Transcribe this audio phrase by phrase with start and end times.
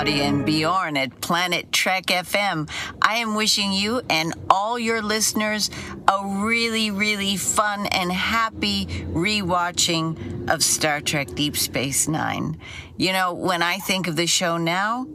[0.00, 2.70] Claudia and Bjorn at Planet Trek FM.
[3.02, 5.70] I am wishing you and all your listeners
[6.08, 12.58] a really, really fun and happy rewatching of Star Trek Deep Space Nine.
[12.96, 15.06] You know, when I think of the show now,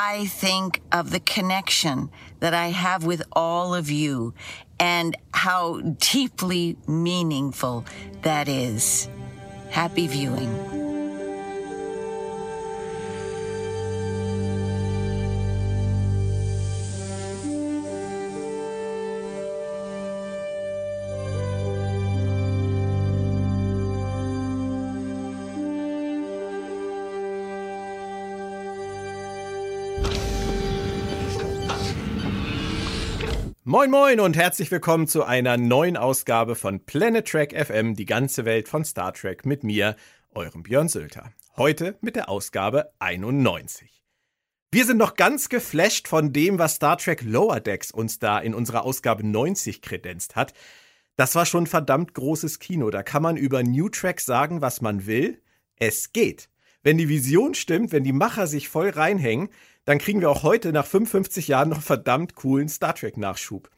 [0.00, 4.32] I think of the connection that I have with all of you
[4.78, 7.84] and how deeply meaningful
[8.22, 9.08] that is.
[9.70, 10.77] Happy viewing.
[33.70, 38.46] Moin Moin und herzlich willkommen zu einer neuen Ausgabe von Planet Trek FM, die ganze
[38.46, 39.94] Welt von Star Trek mit mir,
[40.30, 41.34] eurem Björn Sülter.
[41.54, 44.02] Heute mit der Ausgabe 91.
[44.72, 48.54] Wir sind noch ganz geflasht von dem, was Star Trek Lower Decks uns da in
[48.54, 50.54] unserer Ausgabe 90 kredenzt hat.
[51.16, 52.88] Das war schon verdammt großes Kino.
[52.88, 55.42] Da kann man über New Track sagen, was man will.
[55.76, 56.48] Es geht.
[56.82, 59.50] Wenn die Vision stimmt, wenn die Macher sich voll reinhängen,
[59.88, 63.70] dann kriegen wir auch heute nach 55 Jahren noch verdammt coolen Star Trek-Nachschub.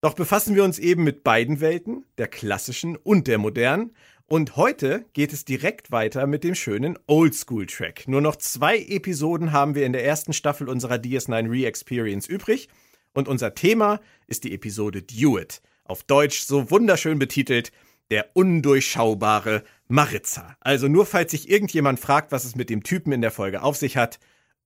[0.00, 3.92] Doch befassen wir uns eben mit beiden Welten, der klassischen und der modernen.
[4.26, 8.06] Und heute geht es direkt weiter mit dem schönen Oldschool-Track.
[8.06, 12.68] Nur noch zwei Episoden haben wir in der ersten Staffel unserer DS9 Re-Experience übrig.
[13.12, 15.60] Und unser Thema ist die Episode Dewitt.
[15.82, 17.72] Auf Deutsch so wunderschön betitelt,
[18.12, 20.56] der undurchschaubare Maritza.
[20.60, 23.76] Also nur falls sich irgendjemand fragt, was es mit dem Typen in der Folge auf
[23.76, 24.20] sich hat,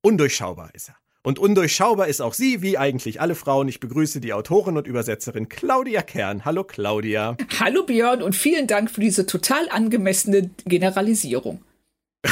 [0.07, 0.95] Undurchschaubar ist er.
[1.25, 3.67] Und undurchschaubar ist auch sie, wie eigentlich alle Frauen.
[3.67, 6.45] Ich begrüße die Autorin und Übersetzerin Claudia Kern.
[6.45, 7.37] Hallo Claudia.
[7.59, 11.61] Hallo Björn und vielen Dank für diese total angemessene Generalisierung.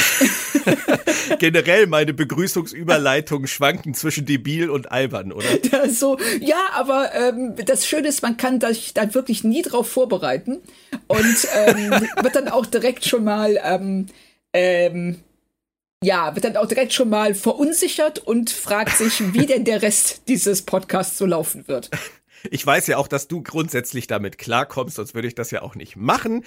[1.41, 5.49] Generell meine Begrüßungsüberleitungen schwanken zwischen debil und albern, oder?
[5.73, 9.89] Ja, so, ja aber ähm, das Schöne ist, man kann sich dann wirklich nie drauf
[9.89, 10.61] vorbereiten
[11.09, 11.91] und ähm,
[12.23, 14.07] wird dann auch direkt schon mal ähm,
[14.53, 15.17] ähm,
[16.05, 20.23] ja, wird dann auch direkt schon mal verunsichert und fragt sich, wie denn der Rest
[20.29, 21.91] dieses Podcasts so laufen wird.
[22.51, 25.77] Ich weiß ja auch, dass du grundsätzlich damit klarkommst, sonst würde ich das ja auch
[25.77, 26.45] nicht machen.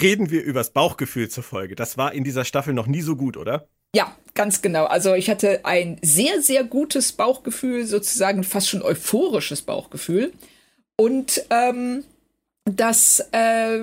[0.00, 1.74] Reden wir übers Bauchgefühl zur Folge.
[1.74, 3.66] Das war in dieser Staffel noch nie so gut, oder?
[3.92, 4.84] Ja, ganz genau.
[4.84, 10.32] Also ich hatte ein sehr, sehr gutes Bauchgefühl, sozusagen fast schon euphorisches Bauchgefühl.
[10.96, 12.04] Und ähm,
[12.64, 13.80] das äh,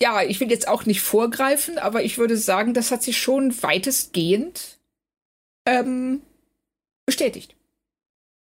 [0.00, 3.62] ja, ich will jetzt auch nicht vorgreifen, aber ich würde sagen, das hat sich schon
[3.62, 4.78] weitestgehend
[5.66, 6.22] ähm,
[7.06, 7.56] bestätigt.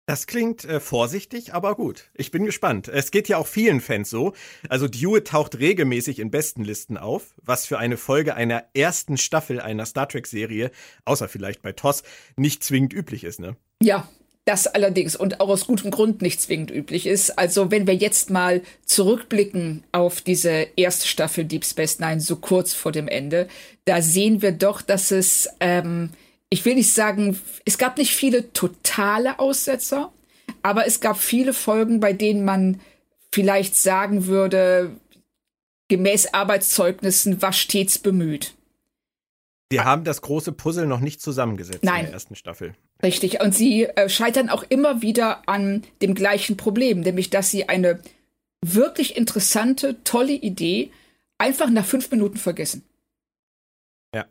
[0.06, 2.10] Das klingt äh, vorsichtig, aber gut.
[2.14, 2.88] Ich bin gespannt.
[2.88, 4.32] Es geht ja auch vielen Fans so.
[4.68, 9.86] Also Dewitt taucht regelmäßig in Bestenlisten auf, was für eine Folge einer ersten Staffel einer
[9.86, 10.72] Star Trek-Serie,
[11.04, 12.02] außer vielleicht bei TOS,
[12.36, 13.56] nicht zwingend üblich ist, ne?
[13.80, 14.08] Ja,
[14.44, 17.38] das allerdings und auch aus gutem Grund nicht zwingend üblich ist.
[17.38, 22.74] Also wenn wir jetzt mal zurückblicken auf diese erste Staffel Deep Space Nine so kurz
[22.74, 23.48] vor dem Ende,
[23.84, 26.10] da sehen wir doch, dass es, ähm,
[26.50, 30.12] ich will nicht sagen, es gab nicht viele totale Aussetzer,
[30.62, 32.80] aber es gab viele Folgen, bei denen man
[33.32, 34.90] vielleicht sagen würde,
[35.88, 38.54] gemäß Arbeitszeugnissen war stets bemüht.
[39.72, 42.00] Sie haben das große Puzzle noch nicht zusammengesetzt Nein.
[42.00, 42.74] in der ersten Staffel.
[43.02, 43.40] Richtig.
[43.40, 48.02] Und sie äh, scheitern auch immer wieder an dem gleichen Problem, nämlich dass sie eine
[48.60, 50.90] wirklich interessante, tolle Idee
[51.38, 52.84] einfach nach fünf Minuten vergessen.
[54.14, 54.26] Ja.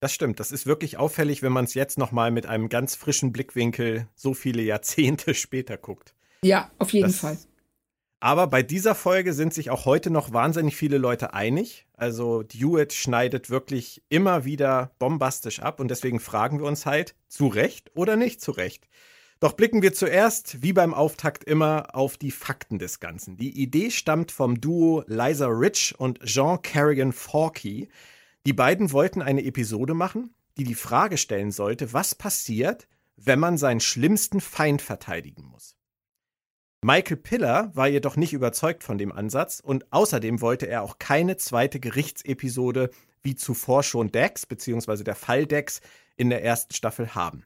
[0.00, 0.40] Das stimmt.
[0.40, 4.34] Das ist wirklich auffällig, wenn man es jetzt nochmal mit einem ganz frischen Blickwinkel so
[4.34, 6.14] viele Jahrzehnte später guckt.
[6.42, 7.38] Ja, auf jeden das, Fall.
[8.20, 11.86] Aber bei dieser Folge sind sich auch heute noch wahnsinnig viele Leute einig.
[11.94, 17.46] Also Dewitt schneidet wirklich immer wieder bombastisch ab und deswegen fragen wir uns halt, zu
[17.46, 18.88] Recht oder nicht zu Recht.
[19.40, 23.36] Doch blicken wir zuerst, wie beim Auftakt immer, auf die Fakten des Ganzen.
[23.36, 27.88] Die Idee stammt vom Duo Liza Rich und Jean Carrigan Forkey.
[28.46, 33.58] Die beiden wollten eine Episode machen, die die Frage stellen sollte, was passiert, wenn man
[33.58, 35.77] seinen schlimmsten Feind verteidigen muss.
[36.80, 41.36] Michael Piller war jedoch nicht überzeugt von dem Ansatz und außerdem wollte er auch keine
[41.36, 42.90] zweite Gerichtsepisode
[43.20, 45.02] wie zuvor schon Dex bzw.
[45.02, 45.80] der Fall Dex
[46.16, 47.44] in der ersten Staffel haben.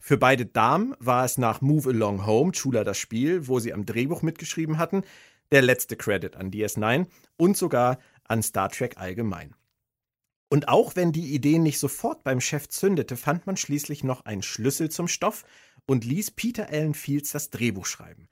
[0.00, 3.86] Für beide Damen war es nach Move Along Home, Chula das Spiel, wo sie am
[3.86, 5.04] Drehbuch mitgeschrieben hatten,
[5.52, 7.06] der letzte Credit an DS9
[7.36, 9.54] und sogar an Star Trek allgemein.
[10.48, 14.42] Und auch wenn die Idee nicht sofort beim Chef zündete, fand man schließlich noch einen
[14.42, 15.44] Schlüssel zum Stoff
[15.86, 18.28] und ließ Peter Allen Fields das Drehbuch schreiben.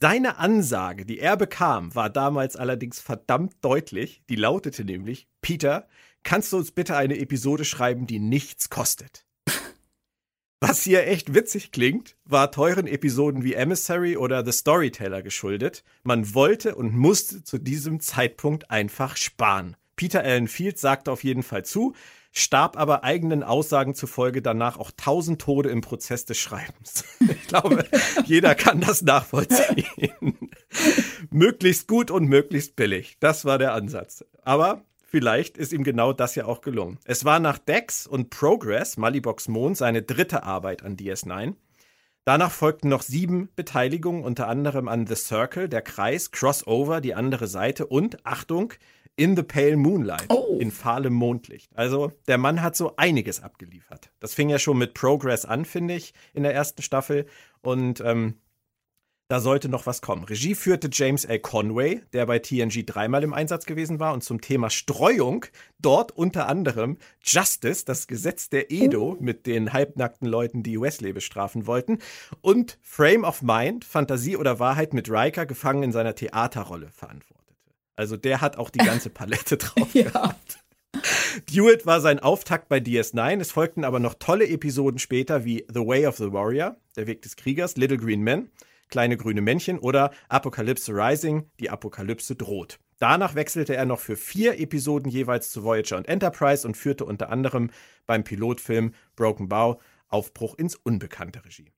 [0.00, 4.22] Seine Ansage, die er bekam, war damals allerdings verdammt deutlich.
[4.28, 5.88] Die lautete nämlich, Peter,
[6.24, 9.24] kannst du uns bitte eine Episode schreiben, die nichts kostet?
[10.60, 15.84] Was hier echt witzig klingt, war teuren Episoden wie Emissary oder The Storyteller geschuldet.
[16.02, 19.76] Man wollte und musste zu diesem Zeitpunkt einfach sparen.
[19.96, 21.94] Peter Allen Fields sagte auf jeden Fall zu,
[22.34, 27.04] starb aber eigenen Aussagen zufolge danach auch tausend Tode im Prozess des Schreibens.
[27.44, 27.84] Ich glaube,
[28.24, 29.84] jeder kann das nachvollziehen.
[31.30, 33.16] möglichst gut und möglichst billig.
[33.20, 34.24] Das war der Ansatz.
[34.42, 36.98] Aber Vielleicht ist ihm genau das ja auch gelungen.
[37.04, 41.54] Es war nach Dex und Progress, Malibox Mond, seine dritte Arbeit an DS9.
[42.24, 47.46] Danach folgten noch sieben Beteiligungen, unter anderem an The Circle, der Kreis, Crossover, die andere
[47.46, 48.72] Seite und, Achtung,
[49.16, 50.58] In the Pale Moonlight, oh.
[50.58, 51.70] in fahlem Mondlicht.
[51.76, 54.10] Also der Mann hat so einiges abgeliefert.
[54.18, 57.26] Das fing ja schon mit Progress an, finde ich, in der ersten Staffel.
[57.60, 58.34] Und ähm,
[59.28, 60.24] da sollte noch was kommen.
[60.24, 61.38] Regie führte James L.
[61.38, 65.46] Conway, der bei TNG dreimal im Einsatz gewesen war und zum Thema Streuung
[65.78, 69.16] dort unter anderem Justice, das Gesetz der Edo, oh.
[69.18, 72.00] mit den halbnackten Leuten, die Wesley bestrafen wollten,
[72.42, 77.33] und Frame of Mind, Fantasie oder Wahrheit mit Riker gefangen in seiner Theaterrolle verantwortete.
[77.96, 80.04] Also der hat auch die ganze Palette drauf ja.
[80.04, 80.58] gehabt.
[81.50, 83.40] Dewitt war sein Auftakt bei DS9.
[83.40, 87.22] Es folgten aber noch tolle Episoden später wie The Way of the Warrior, der Weg
[87.22, 88.50] des Kriegers, Little Green Men
[88.94, 92.78] kleine grüne Männchen oder Apokalypse Rising, die Apokalypse droht.
[92.98, 97.28] Danach wechselte er noch für vier Episoden jeweils zu Voyager und Enterprise und führte unter
[97.28, 97.70] anderem
[98.06, 101.72] beim Pilotfilm Broken Bow Aufbruch ins Unbekannte Regie.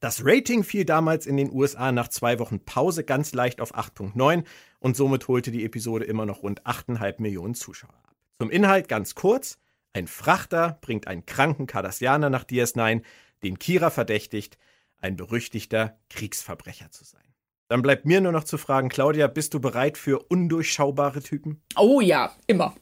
[0.00, 4.44] Das Rating fiel damals in den USA nach zwei Wochen Pause ganz leicht auf 8.9
[4.86, 8.14] und somit holte die Episode immer noch rund 8,5 Millionen Zuschauer ab.
[8.38, 9.58] Zum Inhalt ganz kurz.
[9.92, 13.02] Ein Frachter bringt einen kranken Cardassianer nach DS9,
[13.42, 14.58] den Kira verdächtigt,
[15.00, 17.24] ein berüchtigter Kriegsverbrecher zu sein.
[17.66, 21.60] Dann bleibt mir nur noch zu fragen, Claudia, bist du bereit für undurchschaubare Typen?
[21.76, 22.72] Oh ja, immer.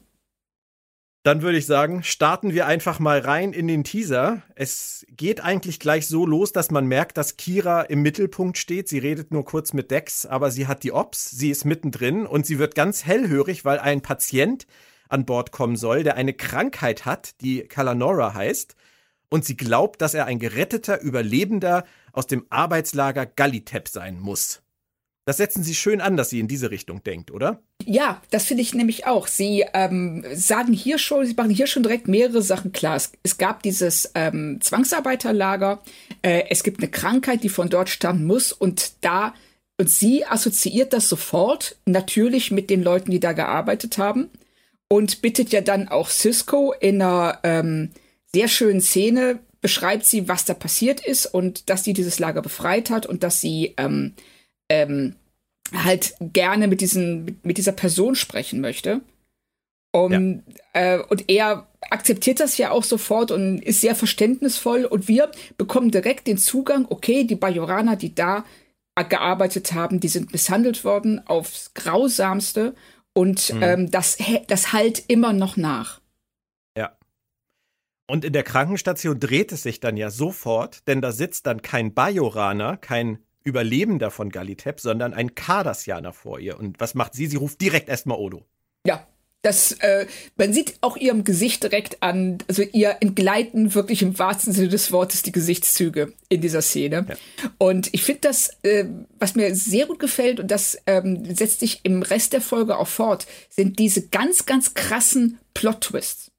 [1.25, 4.43] Dann würde ich sagen, starten wir einfach mal rein in den Teaser.
[4.53, 8.87] Es geht eigentlich gleich so los, dass man merkt, dass Kira im Mittelpunkt steht.
[8.87, 12.45] Sie redet nur kurz mit Dex, aber sie hat die Ops, sie ist mittendrin und
[12.45, 14.67] sie wird ganz hellhörig, weil ein Patient
[15.09, 18.75] an Bord kommen soll, der eine Krankheit hat, die Kalanora heißt.
[19.27, 24.61] Und sie glaubt, dass er ein geretteter Überlebender aus dem Arbeitslager Gallitep sein muss.
[25.25, 27.63] Das setzen Sie schön an, dass sie in diese Richtung denkt, oder?
[27.83, 29.25] Ja, das finde ich nämlich auch.
[29.25, 32.95] Sie ähm, sagen hier schon, Sie machen hier schon direkt mehrere Sachen klar.
[32.95, 35.81] Es, es gab dieses ähm, Zwangsarbeiterlager,
[36.21, 39.33] äh, es gibt eine Krankheit, die von dort stammen muss und da
[39.77, 44.29] und sie assoziiert das sofort natürlich mit den Leuten, die da gearbeitet haben
[44.87, 47.91] und bittet ja dann auch Cisco in einer ähm,
[48.31, 52.89] sehr schönen Szene beschreibt sie, was da passiert ist und dass sie dieses Lager befreit
[52.89, 54.13] hat und dass sie ähm,
[54.69, 55.15] ähm,
[55.73, 59.01] halt gerne mit, diesen, mit, dieser Person sprechen möchte.
[59.91, 60.97] Um, ja.
[60.97, 64.85] äh, und er akzeptiert das ja auch sofort und ist sehr verständnisvoll.
[64.85, 68.43] Und wir bekommen direkt den Zugang, okay, die Bajoraner, die da
[69.09, 72.75] gearbeitet haben, die sind misshandelt worden aufs Grausamste.
[73.13, 73.63] Und mhm.
[73.63, 74.17] ähm, das,
[74.47, 76.01] das halt immer noch nach.
[78.07, 81.93] Und in der Krankenstation dreht es sich dann ja sofort, denn da sitzt dann kein
[81.93, 86.59] Bajoraner, kein Überlebender von Galitep, sondern ein Kardassianer vor ihr.
[86.59, 87.27] Und was macht sie?
[87.27, 88.43] Sie ruft direkt erstmal Odo.
[88.85, 89.07] Ja,
[89.45, 94.51] das, äh, man sieht auch ihrem Gesicht direkt an, also ihr entgleiten wirklich im wahrsten
[94.53, 97.05] Sinne des Wortes die Gesichtszüge in dieser Szene.
[97.07, 97.15] Ja.
[97.59, 98.85] Und ich finde das, äh,
[99.19, 102.87] was mir sehr gut gefällt, und das ähm, setzt sich im Rest der Folge auch
[102.87, 106.31] fort, sind diese ganz, ganz krassen Plot-Twists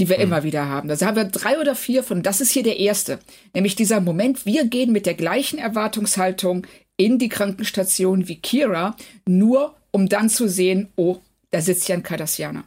[0.00, 0.22] die wir mhm.
[0.24, 0.88] immer wieder haben.
[0.88, 3.20] Da haben wir drei oder vier von, das ist hier der erste.
[3.54, 6.66] Nämlich dieser Moment, wir gehen mit der gleichen Erwartungshaltung
[6.96, 11.18] in die Krankenstation wie Kira, nur um dann zu sehen, oh,
[11.50, 12.64] da sitzt ja ein Cardassianer.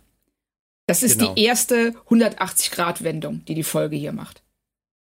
[0.88, 1.34] Das ist genau.
[1.34, 4.44] die erste 180-Grad-Wendung, die die Folge hier macht.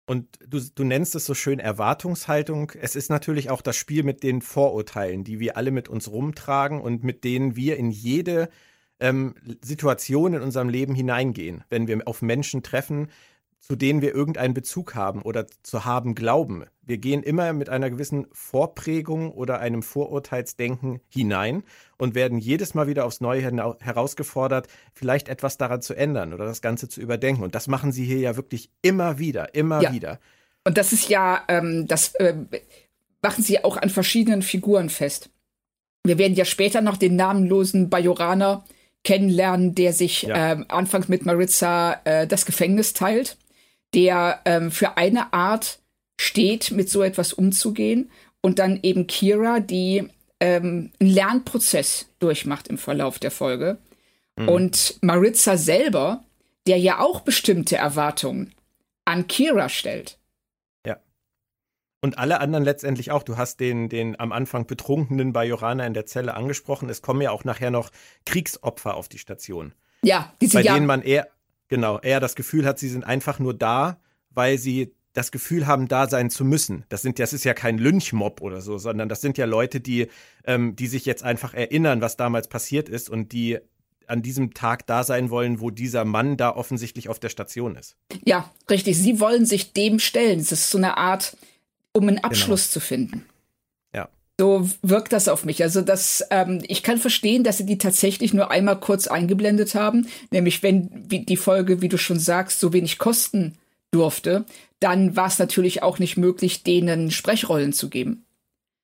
[0.05, 2.71] Und du, du nennst es so schön Erwartungshaltung.
[2.81, 6.81] Es ist natürlich auch das Spiel mit den Vorurteilen, die wir alle mit uns rumtragen
[6.81, 8.50] und mit denen wir in jede
[9.00, 13.10] ähm, Situationen in unserem Leben hineingehen, wenn wir auf Menschen treffen,
[13.60, 16.65] zu denen wir irgendeinen Bezug haben oder zu haben glauben.
[16.82, 21.63] Wir gehen immer mit einer gewissen Vorprägung oder einem Vorurteilsdenken hinein
[21.98, 23.44] und werden jedes Mal wieder aufs Neue
[23.79, 27.44] herausgefordert, vielleicht etwas daran zu ändern oder das Ganze zu überdenken.
[27.44, 29.94] Und das machen sie hier ja wirklich immer wieder, immer ja.
[29.94, 30.20] wieder.
[30.63, 32.36] Und das ist ja, ähm, das äh,
[33.22, 35.29] machen sie auch an verschiedenen Figuren fest.
[36.03, 38.63] Wir werden ja später noch den namenlosen Bajoraner
[39.03, 40.51] kennenlernen, der sich ja.
[40.51, 43.38] ähm, anfangs mit Maritza äh, das Gefängnis teilt,
[43.94, 45.79] der ähm, für eine Art
[46.20, 48.12] steht, mit so etwas umzugehen.
[48.41, 50.08] Und dann eben Kira, die
[50.39, 53.77] ähm, einen Lernprozess durchmacht im Verlauf der Folge.
[54.38, 54.50] Mhm.
[54.50, 56.24] Und Maritza selber,
[56.68, 58.53] der ja auch bestimmte Erwartungen
[59.06, 60.18] an Kira stellt.
[62.01, 62.08] Ja.
[62.08, 63.24] Und alle anderen letztendlich auch.
[63.24, 66.89] Du hast den, den am Anfang Betrunkenen bei Jorana in der Zelle angesprochen.
[66.89, 67.91] Es kommen ja auch nachher noch
[68.25, 69.74] Kriegsopfer auf die Station.
[70.01, 71.27] Ja, die sind bei denen man eher,
[71.68, 75.88] genau, eher das Gefühl hat, sie sind einfach nur da, weil sie das Gefühl haben,
[75.88, 76.86] da sein zu müssen.
[76.88, 80.08] Das sind, das ist ja kein Lynchmob oder so, sondern das sind ja Leute, die,
[80.46, 83.60] ähm, die sich jetzt einfach erinnern, was damals passiert ist und die
[84.08, 87.96] an diesem Tag da sein wollen, wo dieser Mann da offensichtlich auf der Station ist.
[88.25, 88.98] Ja, richtig.
[88.98, 90.39] Sie wollen sich dem stellen.
[90.39, 91.38] Es ist so eine Art,
[91.93, 92.74] um einen Abschluss genau.
[92.74, 93.25] zu finden.
[93.93, 94.10] Ja.
[94.39, 95.63] So wirkt das auf mich.
[95.63, 100.08] Also das, ähm, ich kann verstehen, dass sie die tatsächlich nur einmal kurz eingeblendet haben,
[100.31, 103.58] nämlich wenn die Folge, wie du schon sagst, so wenig kosten
[103.91, 104.46] durfte,
[104.79, 108.25] dann war es natürlich auch nicht möglich, denen Sprechrollen zu geben.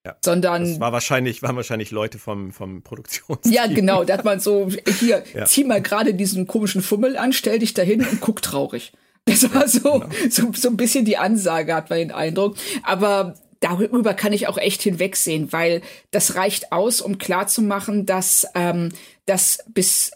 [0.06, 3.52] Ja, sondern das war wahrscheinlich waren wahrscheinlich Leute vom vom Produktionsteam.
[3.52, 4.70] Ja, genau, da hat man so
[5.00, 5.46] hier ja.
[5.46, 8.94] zieh mal gerade diesen komischen Fummel an, stell dich dahin und guck traurig.
[9.26, 10.10] Das war so, genau.
[10.30, 14.58] so so ein bisschen die Ansage hat man den Eindruck, aber darüber kann ich auch
[14.58, 18.90] echt hinwegsehen, weil das reicht aus, um klarzumachen, dass ähm,
[19.26, 20.12] dass bis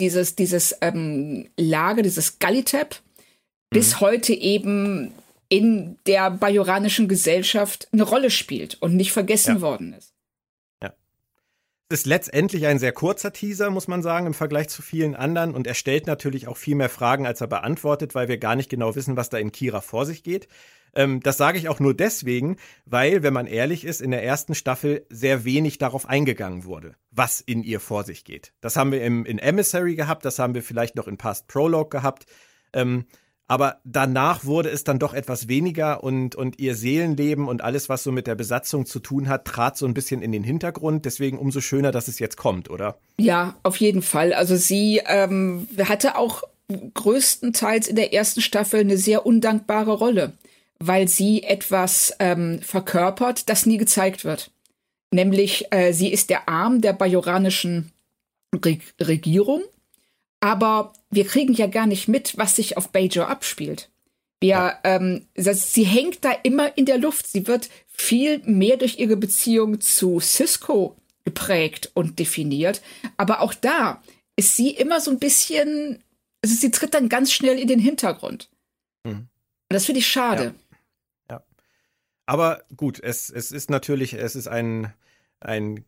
[0.00, 3.00] dieses dieses ähm, Lager, dieses Gallitap
[3.70, 4.00] bis mhm.
[4.00, 5.14] heute eben
[5.48, 9.60] in der bajoranischen Gesellschaft eine Rolle spielt und nicht vergessen ja.
[9.60, 10.15] worden ist.
[11.88, 15.54] Ist letztendlich ein sehr kurzer Teaser, muss man sagen, im Vergleich zu vielen anderen.
[15.54, 18.68] Und er stellt natürlich auch viel mehr Fragen, als er beantwortet, weil wir gar nicht
[18.68, 20.48] genau wissen, was da in Kira vor sich geht.
[20.96, 24.56] Ähm, das sage ich auch nur deswegen, weil, wenn man ehrlich ist, in der ersten
[24.56, 28.52] Staffel sehr wenig darauf eingegangen wurde, was in ihr vor sich geht.
[28.60, 31.90] Das haben wir im, in Emissary gehabt, das haben wir vielleicht noch in Past Prologue
[31.90, 32.26] gehabt.
[32.72, 33.06] Ähm,
[33.48, 38.02] aber danach wurde es dann doch etwas weniger und, und ihr Seelenleben und alles, was
[38.02, 41.04] so mit der Besatzung zu tun hat, trat so ein bisschen in den Hintergrund.
[41.04, 42.98] Deswegen umso schöner, dass es jetzt kommt, oder?
[43.18, 44.32] Ja, auf jeden Fall.
[44.32, 46.42] Also sie ähm, hatte auch
[46.94, 50.32] größtenteils in der ersten Staffel eine sehr undankbare Rolle,
[50.80, 54.50] weil sie etwas ähm, verkörpert, das nie gezeigt wird.
[55.12, 57.92] Nämlich, äh, sie ist der Arm der bajoranischen
[58.52, 59.62] Re Regierung
[60.46, 63.90] aber wir kriegen ja gar nicht mit, was sich auf Bajor abspielt.
[64.38, 64.80] Wir, ja.
[64.84, 67.26] ähm, das, sie hängt da immer in der Luft.
[67.26, 72.82] Sie wird viel mehr durch ihre Beziehung zu Cisco geprägt und definiert.
[73.16, 74.02] Aber auch da
[74.36, 76.04] ist sie immer so ein bisschen,
[76.44, 78.50] also sie tritt dann ganz schnell in den Hintergrund.
[79.04, 79.12] Mhm.
[79.12, 79.28] Und
[79.70, 80.54] das finde ich schade.
[81.28, 81.36] Ja.
[81.36, 81.44] ja.
[82.26, 84.92] Aber gut, es, es ist natürlich, es ist ein,
[85.40, 85.84] ein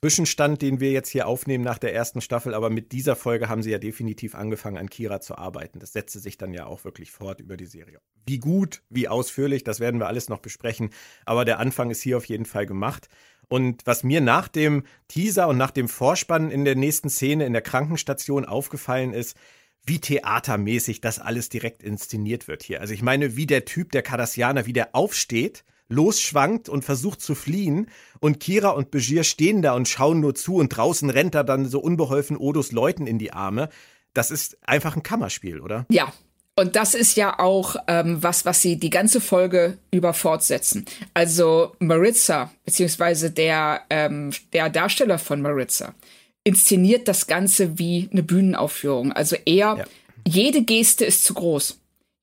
[0.00, 3.64] Zwischenstand, den wir jetzt hier aufnehmen nach der ersten Staffel, aber mit dieser Folge haben
[3.64, 5.80] sie ja definitiv angefangen, an Kira zu arbeiten.
[5.80, 7.98] Das setzte sich dann ja auch wirklich fort über die Serie.
[8.24, 10.90] Wie gut, wie ausführlich, das werden wir alles noch besprechen,
[11.26, 13.08] aber der Anfang ist hier auf jeden Fall gemacht.
[13.48, 17.52] Und was mir nach dem Teaser und nach dem Vorspann in der nächsten Szene in
[17.52, 19.36] der Krankenstation aufgefallen ist,
[19.84, 22.80] wie theatermäßig das alles direkt inszeniert wird hier.
[22.80, 27.34] Also ich meine, wie der Typ, der Cardassianer, wie der aufsteht losschwankt und versucht zu
[27.34, 27.88] fliehen.
[28.20, 31.66] Und Kira und Begier stehen da und schauen nur zu und draußen rennt er dann
[31.66, 33.68] so unbeholfen Odos Leuten in die Arme.
[34.14, 35.86] Das ist einfach ein Kammerspiel, oder?
[35.90, 36.12] Ja,
[36.58, 40.86] und das ist ja auch ähm, was, was sie die ganze Folge über fortsetzen.
[41.14, 45.94] Also Maritza, beziehungsweise der, ähm, der Darsteller von Maritza,
[46.42, 49.12] inszeniert das Ganze wie eine Bühnenaufführung.
[49.12, 49.84] Also er, ja.
[50.26, 51.78] jede Geste ist zu groß.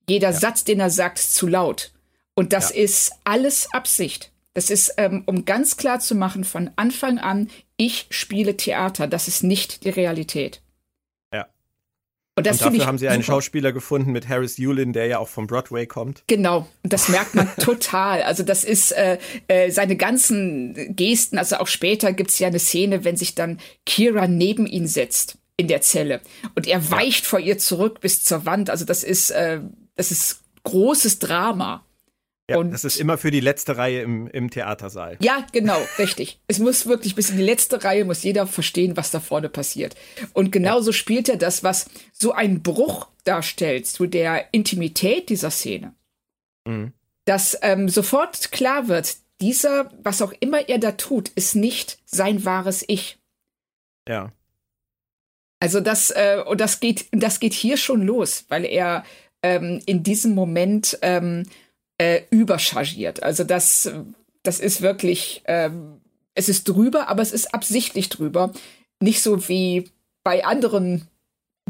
[0.10, 0.38] Jeder ja.
[0.38, 1.94] Satz, den er sagt, ist zu laut.
[2.36, 2.84] Und das ja.
[2.84, 4.32] ist alles Absicht.
[4.54, 9.08] Das ist, ähm, um ganz klar zu machen, von Anfang an, ich spiele Theater.
[9.08, 10.62] Das ist nicht die Realität.
[11.34, 11.48] Ja.
[12.38, 13.34] Und, das und dafür haben sie einen super.
[13.34, 16.24] Schauspieler gefunden mit Harris Yulin, der ja auch vom Broadway kommt.
[16.28, 16.68] Genau.
[16.84, 18.24] Und das merkt man total.
[18.24, 19.18] Also das ist äh,
[19.50, 21.38] äh, seine ganzen Gesten.
[21.38, 25.38] Also auch später gibt es ja eine Szene, wenn sich dann Kira neben ihn setzt
[25.58, 26.20] in der Zelle
[26.56, 27.30] und er weicht ja.
[27.30, 28.70] vor ihr zurück bis zur Wand.
[28.70, 29.62] Also das ist, äh,
[29.96, 31.85] das ist großes Drama.
[32.50, 35.18] Ja, und das ist immer für die letzte Reihe im, im Theatersaal.
[35.20, 36.40] Ja, genau, richtig.
[36.48, 39.96] Es muss wirklich bis in die letzte Reihe muss jeder verstehen, was da vorne passiert.
[40.34, 40.94] Und genauso ja.
[40.94, 45.96] spielt er das, was so einen Bruch darstellt zu der Intimität dieser Szene.
[46.68, 46.94] Mhm.
[47.26, 52.46] Dass ähm, sofort klar wird, dieser, was auch immer er da tut, ist nicht sein
[52.46, 53.18] wahres Ich.
[54.08, 54.32] Ja.
[55.60, 59.04] Also das, äh, und das geht, das geht hier schon los, weil er
[59.42, 61.48] ähm, in diesem Moment ähm,
[61.98, 63.24] äh, überchargiert.
[63.24, 63.92] Also das,
[64.44, 66.02] das ist wirklich, ähm,
[66.34, 68.52] es ist drüber, aber es ist absichtlich drüber.
[69.02, 69.90] Nicht so wie
[70.24, 71.08] bei anderen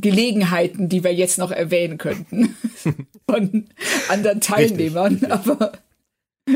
[0.02, 2.56] Gelegenheiten, die wir jetzt noch erwähnen könnten
[3.30, 3.70] von
[4.10, 5.32] anderen Teilnehmern, Richtig.
[5.32, 5.72] aber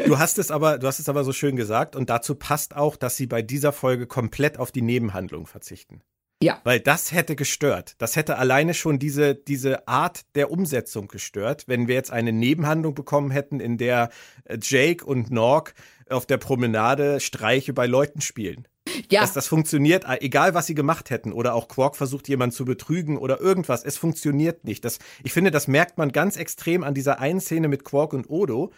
[0.06, 2.96] Du hast es aber, du hast es aber so schön gesagt und dazu passt auch,
[2.96, 6.02] dass sie bei dieser Folge komplett auf die Nebenhandlung verzichten.
[6.42, 6.62] Ja.
[6.64, 7.96] Weil das hätte gestört.
[7.98, 12.94] Das hätte alleine schon diese, diese Art der Umsetzung gestört, wenn wir jetzt eine Nebenhandlung
[12.94, 14.10] bekommen hätten, in der
[14.46, 15.74] äh, Jake und Nork
[16.10, 18.68] auf der Promenade Streiche bei Leuten spielen.
[19.10, 19.22] Ja.
[19.22, 21.34] Dass das funktioniert, äh, egal was sie gemacht hätten.
[21.34, 23.84] Oder auch Quark versucht jemanden zu betrügen oder irgendwas.
[23.84, 24.86] Es funktioniert nicht.
[24.86, 28.30] Das, ich finde, das merkt man ganz extrem an dieser einen Szene mit Quark und
[28.30, 28.72] Odo,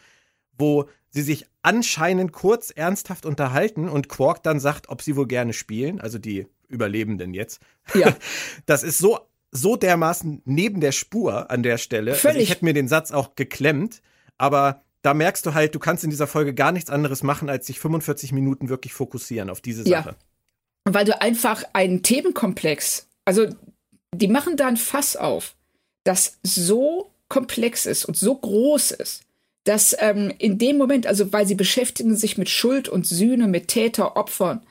[0.58, 5.54] wo sie sich anscheinend kurz ernsthaft unterhalten und Quark dann sagt, ob sie wohl gerne
[5.54, 7.62] spielen, also die Überlebenden jetzt.
[7.94, 8.16] Ja.
[8.66, 9.20] Das ist so,
[9.52, 12.16] so dermaßen neben der Spur an der Stelle.
[12.16, 12.36] Völlig.
[12.36, 14.02] Also ich hätte mir den Satz auch geklemmt,
[14.38, 17.68] aber da merkst du halt, du kannst in dieser Folge gar nichts anderes machen, als
[17.68, 20.10] sich 45 Minuten wirklich fokussieren auf diese Sache.
[20.10, 20.94] Ja.
[20.94, 23.48] Weil du einfach einen Themenkomplex, also
[24.14, 25.56] die machen da ein Fass auf,
[26.04, 29.24] das so komplex ist und so groß ist,
[29.64, 33.68] dass ähm, in dem Moment, also weil sie beschäftigen sich mit Schuld und Sühne, mit
[33.68, 34.62] Täter, Opfern,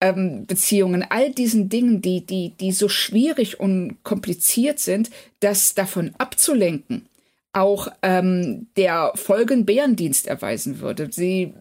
[0.00, 5.10] ähm, Beziehungen, all diesen Dingen, die, die, die so schwierig und kompliziert sind,
[5.40, 7.08] das davon abzulenken,
[7.52, 11.08] auch ähm, der Folgen Bärendienst erweisen würde.
[11.10, 11.54] Sie,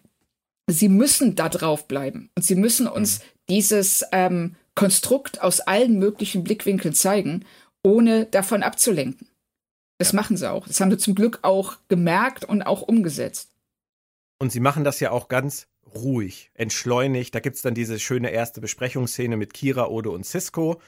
[0.68, 3.24] sie müssen da drauf bleiben und sie müssen uns mhm.
[3.50, 7.46] dieses ähm, Konstrukt aus allen möglichen Blickwinkeln zeigen,
[7.84, 9.28] ohne davon abzulenken.
[9.98, 10.18] Das ja.
[10.18, 10.68] machen sie auch.
[10.68, 13.52] Das haben sie zum Glück auch gemerkt und auch umgesetzt.
[14.38, 17.34] Und sie machen das ja auch ganz ruhig, entschleunigt.
[17.34, 20.82] Da gibt es dann diese schöne erste Besprechungsszene mit Kira, Odo und Cisco.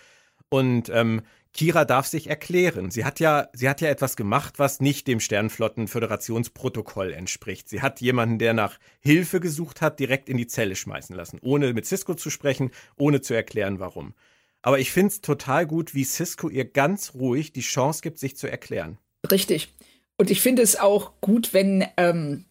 [0.49, 1.21] Und ähm,
[1.53, 2.91] Kira darf sich erklären.
[2.91, 7.67] Sie hat ja, sie hat ja etwas gemacht, was nicht dem Sternflotten-Föderationsprotokoll entspricht.
[7.67, 11.73] Sie hat jemanden, der nach Hilfe gesucht hat, direkt in die Zelle schmeißen lassen, ohne
[11.73, 14.13] mit Cisco zu sprechen, ohne zu erklären, warum.
[14.61, 18.37] Aber ich finde es total gut, wie Cisco ihr ganz ruhig die Chance gibt, sich
[18.37, 18.97] zu erklären.
[19.31, 19.73] Richtig.
[20.17, 22.45] Und ich finde es auch gut, wenn ähm,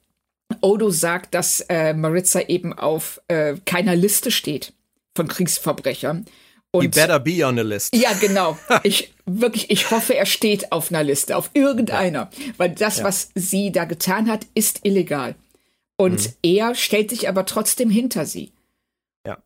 [0.60, 4.72] Odo sagt, dass äh, Maritza eben auf äh, keiner Liste steht
[5.14, 6.26] von Kriegsverbrechern.
[6.70, 7.94] Und, He better be on a list.
[7.94, 8.58] Ja, genau.
[8.82, 13.04] Ich wirklich, ich hoffe, er steht auf einer Liste, auf irgendeiner, weil das, ja.
[13.04, 15.34] was sie da getan hat, ist illegal.
[15.96, 16.32] Und mhm.
[16.42, 18.52] er stellt sich aber trotzdem hinter sie.
[19.26, 19.38] Ja.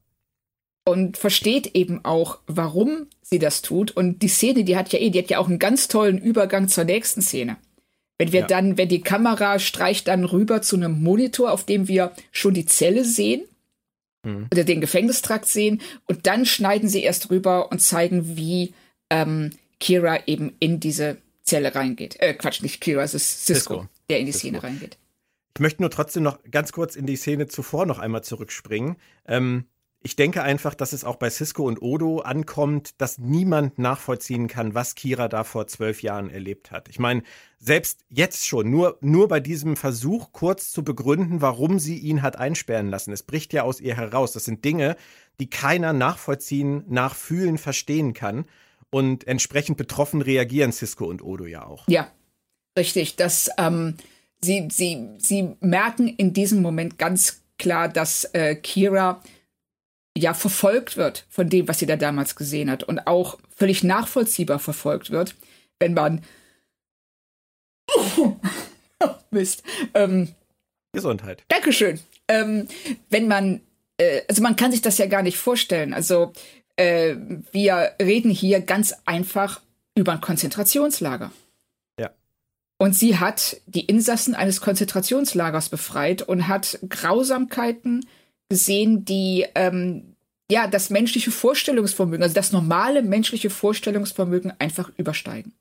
[0.84, 3.92] Und versteht eben auch, warum sie das tut.
[3.92, 6.68] Und die Szene, die hat ja eh, die hat ja auch einen ganz tollen Übergang
[6.68, 7.56] zur nächsten Szene.
[8.20, 8.46] Wenn wir ja.
[8.46, 12.66] dann, wenn die Kamera streicht dann rüber zu einem Monitor, auf dem wir schon die
[12.66, 13.40] Zelle sehen
[14.22, 14.46] mhm.
[14.52, 18.74] oder den Gefängnistrakt sehen und dann schneiden sie erst rüber und zeigen, wie
[19.08, 22.20] ähm, Kira eben in diese Zelle reingeht.
[22.20, 23.88] Äh, Quatsch, nicht Kira, es ist Cisco, Cisco.
[24.10, 24.48] der in die Cisco.
[24.48, 24.98] Szene reingeht.
[25.56, 28.96] Ich möchte nur trotzdem noch ganz kurz in die Szene zuvor noch einmal zurückspringen.
[29.26, 29.64] Ähm,
[30.02, 34.74] ich denke einfach, dass es auch bei Cisco und Odo ankommt, dass niemand nachvollziehen kann,
[34.74, 36.88] was Kira da vor zwölf Jahren erlebt hat.
[36.88, 37.22] Ich meine,
[37.58, 42.36] selbst jetzt schon, nur, nur bei diesem Versuch, kurz zu begründen, warum sie ihn hat
[42.36, 43.12] einsperren lassen.
[43.12, 44.32] Es bricht ja aus ihr heraus.
[44.32, 44.96] Das sind Dinge,
[45.38, 48.46] die keiner nachvollziehen, nachfühlen, verstehen kann.
[48.88, 51.86] Und entsprechend betroffen reagieren Cisco und Odo ja auch.
[51.88, 52.10] Ja,
[52.76, 53.16] richtig.
[53.16, 53.96] Das, ähm,
[54.40, 59.20] sie, sie, sie merken in diesem Moment ganz klar, dass äh, Kira
[60.16, 64.58] ja verfolgt wird von dem, was sie da damals gesehen hat und auch völlig nachvollziehbar
[64.58, 65.34] verfolgt wird,
[65.78, 66.22] wenn man
[69.30, 69.62] Mist.
[69.94, 70.34] Ähm,
[70.92, 71.44] Gesundheit.
[71.48, 72.00] Dankeschön.
[72.28, 72.68] Ähm,
[73.08, 73.60] wenn man,
[73.98, 75.94] äh, also man kann sich das ja gar nicht vorstellen.
[75.94, 76.32] Also
[76.76, 77.16] äh,
[77.52, 79.60] wir reden hier ganz einfach
[79.94, 81.30] über ein Konzentrationslager.
[81.98, 82.10] Ja.
[82.78, 88.06] Und sie hat die Insassen eines Konzentrationslagers befreit und hat Grausamkeiten
[88.50, 90.16] gesehen, die ähm,
[90.50, 95.54] ja das menschliche Vorstellungsvermögen, also das normale menschliche Vorstellungsvermögen einfach übersteigen.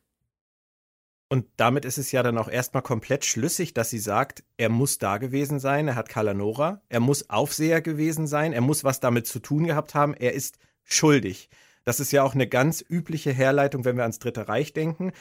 [1.31, 4.97] Und damit ist es ja dann auch erstmal komplett schlüssig, dass sie sagt, er muss
[4.97, 9.27] da gewesen sein, er hat Kalanora, er muss Aufseher gewesen sein, er muss was damit
[9.27, 11.49] zu tun gehabt haben, er ist schuldig.
[11.85, 15.11] Das ist ja auch eine ganz übliche Herleitung, wenn wir ans Dritte Reich denken.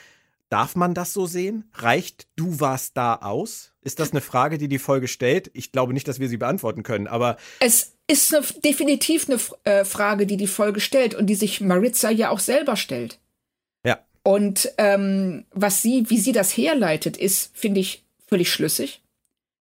[0.50, 1.64] Darf man das so sehen?
[1.74, 3.72] Reicht du warst da aus?
[3.82, 5.50] Ist das eine Frage, die die Folge stellt?
[5.52, 7.36] Ich glaube nicht, dass wir sie beantworten können, aber.
[7.60, 12.10] Es ist eine, definitiv eine äh, Frage, die die Folge stellt und die sich Maritza
[12.10, 13.18] ja auch selber stellt.
[13.84, 13.98] Ja.
[14.22, 19.02] Und ähm, was sie, wie sie das herleitet, ist, finde ich, völlig schlüssig.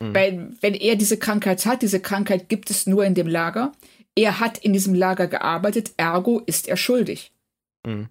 [0.02, 0.14] Mhm.
[0.14, 3.72] Weil, wenn er diese Krankheit hat, diese Krankheit gibt es nur in dem Lager.
[4.14, 7.32] Er hat in diesem Lager gearbeitet, ergo ist er schuldig.
[7.86, 8.08] Mhm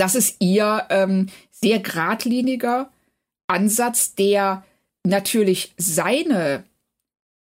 [0.00, 2.90] das ist ihr ähm, sehr geradliniger
[3.46, 4.64] Ansatz, der
[5.04, 6.64] natürlich seine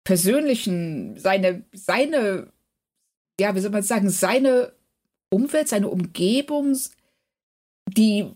[0.04, 2.52] persönlichen, seine, seine,
[3.40, 4.72] ja, wie soll man sagen, seine
[5.30, 6.76] Umwelt, seine Umgebung,
[7.88, 8.30] die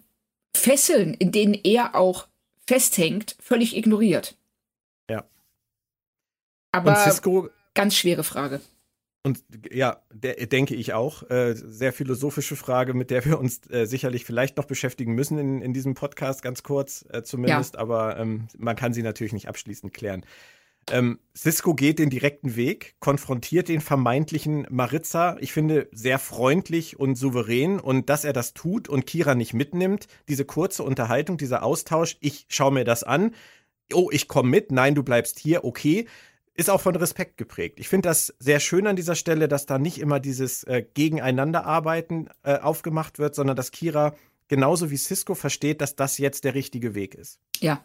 [0.57, 2.27] Fesseln, in denen er auch
[2.67, 4.35] festhängt, völlig ignoriert.
[5.11, 5.25] Ja.
[6.73, 8.63] Aber Cisco, ganz schwere Frage.
[9.27, 11.29] Und ja, der, denke ich auch.
[11.29, 15.63] Äh, sehr philosophische Frage, mit der wir uns äh, sicherlich vielleicht noch beschäftigen müssen in,
[15.63, 17.75] in diesem Podcast, ganz kurz äh, zumindest.
[17.75, 17.81] Ja.
[17.81, 20.25] Aber ähm, man kann sie natürlich nicht abschließend klären.
[20.89, 27.17] Ähm, Cisco geht den direkten Weg, konfrontiert den vermeintlichen Maritza, ich finde, sehr freundlich und
[27.17, 27.81] souverän.
[27.81, 32.47] Und dass er das tut und Kira nicht mitnimmt, diese kurze Unterhaltung, dieser Austausch, ich
[32.49, 33.35] schaue mir das an.
[33.93, 34.71] Oh, ich komme mit.
[34.71, 35.65] Nein, du bleibst hier.
[35.65, 36.07] Okay
[36.57, 37.81] ist auch von Respekt geprägt.
[37.81, 42.31] Ich finde das sehr schön an dieser Stelle, dass da nicht immer dieses äh, Gegeneinanderarbeiten
[42.43, 44.15] äh, aufgemacht wird, sondern dass Kira
[44.49, 47.39] genauso wie Cisco versteht, dass das jetzt der richtige Weg ist.
[47.61, 47.85] Ja,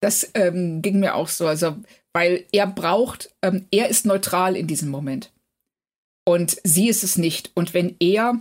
[0.00, 1.46] das ähm, ging mir auch so.
[1.46, 1.76] Also,
[2.12, 5.32] weil er braucht, ähm, er ist neutral in diesem Moment.
[6.24, 7.52] Und sie ist es nicht.
[7.54, 8.40] Und wenn er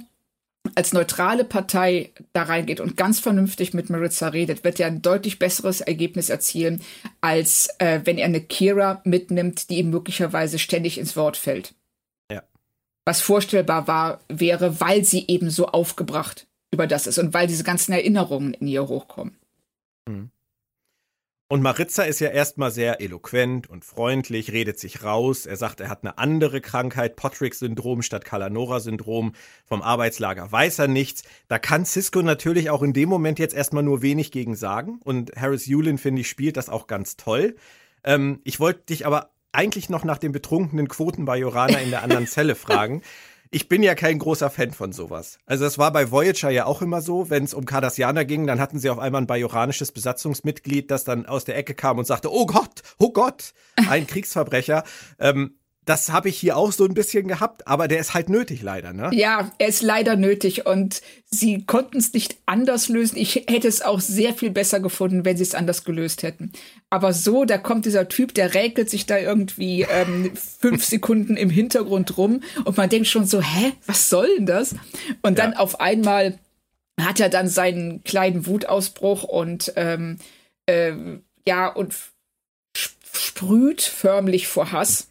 [0.76, 5.40] als neutrale Partei da reingeht und ganz vernünftig mit Maritza redet, wird er ein deutlich
[5.40, 6.82] besseres Ergebnis erzielen,
[7.22, 11.74] als äh, wenn er eine Kira mitnimmt, die ihm möglicherweise ständig ins Wort fällt.
[12.32, 12.44] Ja.
[13.06, 17.64] Was vorstellbar war, wäre, weil sie eben so aufgebracht über das ist und weil diese
[17.64, 19.38] ganzen Erinnerungen in ihr hochkommen.
[20.08, 20.32] Mhm.
[21.52, 25.48] Und Maritza ist ja erstmal sehr eloquent und freundlich, redet sich raus.
[25.48, 29.34] Er sagt, er hat eine andere Krankheit, Potrick-Syndrom statt Kalanora-Syndrom.
[29.66, 31.24] Vom Arbeitslager weiß er nichts.
[31.48, 35.00] Da kann Cisco natürlich auch in dem Moment jetzt erstmal nur wenig gegen sagen.
[35.04, 37.56] Und Harris Yulin, finde ich, spielt das auch ganz toll.
[38.04, 42.54] Ähm, ich wollte dich aber eigentlich noch nach dem betrunkenen Quotenbajoraner in der anderen Zelle
[42.54, 43.02] fragen
[43.52, 45.40] ich bin ja kein großer Fan von sowas.
[45.46, 48.60] Also es war bei Voyager ja auch immer so, wenn es um Cardassianer ging, dann
[48.60, 52.32] hatten sie auf einmal ein bajoranisches Besatzungsmitglied, das dann aus der Ecke kam und sagte,
[52.32, 54.84] oh Gott, oh Gott, ein Kriegsverbrecher.
[55.20, 55.59] Ähm,
[55.90, 58.94] das habe ich hier auch so ein bisschen gehabt, aber der ist halt nötig leider,
[58.94, 59.10] ne?
[59.12, 63.18] Ja, er ist leider nötig und sie konnten es nicht anders lösen.
[63.18, 66.52] Ich hätte es auch sehr viel besser gefunden, wenn sie es anders gelöst hätten.
[66.92, 71.50] Aber so, da kommt dieser Typ, der räkelt sich da irgendwie ähm, fünf Sekunden im
[71.50, 74.76] Hintergrund rum und man denkt schon so, hä, was soll denn das?
[75.24, 75.58] Und dann ja.
[75.58, 76.38] auf einmal
[77.02, 80.20] hat er dann seinen kleinen Wutausbruch und ähm,
[80.68, 80.94] äh,
[81.48, 81.96] ja, und
[82.76, 85.09] sprüht förmlich vor Hass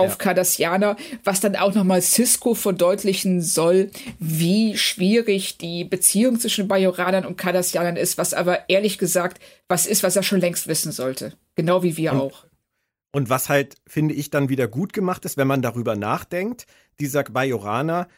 [0.00, 0.16] auf ja.
[0.16, 7.36] Cardassianer, was dann auch nochmal Cisco verdeutlichen soll, wie schwierig die Beziehung zwischen Bajoranern und
[7.36, 11.34] Cardassianern ist, was aber ehrlich gesagt was ist, was er schon längst wissen sollte.
[11.54, 12.44] Genau wie wir und, auch.
[13.12, 16.66] Und was halt, finde ich, dann wieder gut gemacht ist, wenn man darüber nachdenkt,
[16.98, 18.08] dieser Bajoraner,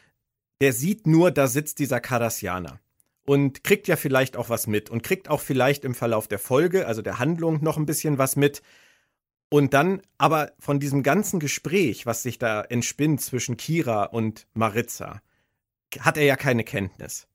[0.61, 2.79] der sieht nur, da sitzt dieser Cardassianer
[3.25, 6.87] und kriegt ja vielleicht auch was mit und kriegt auch vielleicht im Verlauf der Folge,
[6.87, 8.61] also der Handlung, noch ein bisschen was mit.
[9.53, 15.21] Und dann aber von diesem ganzen Gespräch, was sich da entspinnt zwischen Kira und Maritza,
[15.99, 17.27] hat er ja keine Kenntnis.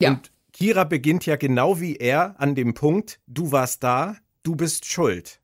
[0.00, 0.12] Ja.
[0.12, 4.86] Und Kira beginnt ja genau wie er an dem Punkt, du warst da, du bist
[4.86, 5.42] schuld.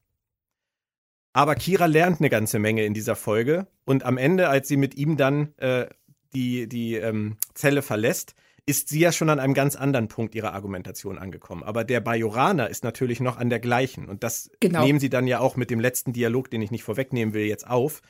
[1.35, 4.95] Aber Kira lernt eine ganze Menge in dieser Folge und am Ende, als sie mit
[4.95, 5.85] ihm dann äh,
[6.33, 10.53] die, die ähm, Zelle verlässt, ist sie ja schon an einem ganz anderen Punkt ihrer
[10.53, 11.63] Argumentation angekommen.
[11.63, 14.09] Aber der Bajoraner ist natürlich noch an der gleichen.
[14.09, 14.85] Und das genau.
[14.85, 17.67] nehmen sie dann ja auch mit dem letzten Dialog, den ich nicht vorwegnehmen will, jetzt
[17.67, 18.03] auf.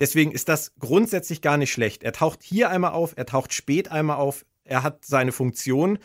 [0.00, 2.02] Deswegen ist das grundsätzlich gar nicht schlecht.
[2.02, 5.98] Er taucht hier einmal auf, er taucht spät einmal auf, er hat seine Funktion.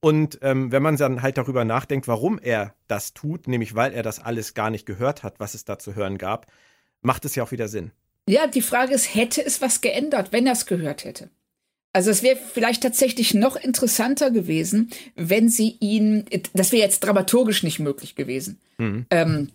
[0.00, 4.02] Und ähm, wenn man dann halt darüber nachdenkt, warum er das tut, nämlich weil er
[4.02, 6.46] das alles gar nicht gehört hat, was es da zu hören gab,
[7.02, 7.92] macht es ja auch wieder Sinn.
[8.26, 11.30] Ja, die Frage ist, hätte es was geändert, wenn er es gehört hätte?
[11.92, 17.62] Also es wäre vielleicht tatsächlich noch interessanter gewesen, wenn sie ihn, das wäre jetzt dramaturgisch
[17.62, 19.06] nicht möglich gewesen, mhm.
[19.10, 19.48] ähm,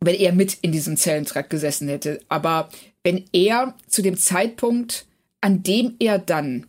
[0.00, 2.20] wenn er mit in diesem Zellentrakt gesessen hätte.
[2.28, 2.70] Aber
[3.04, 5.06] wenn er zu dem Zeitpunkt,
[5.40, 6.66] an dem er dann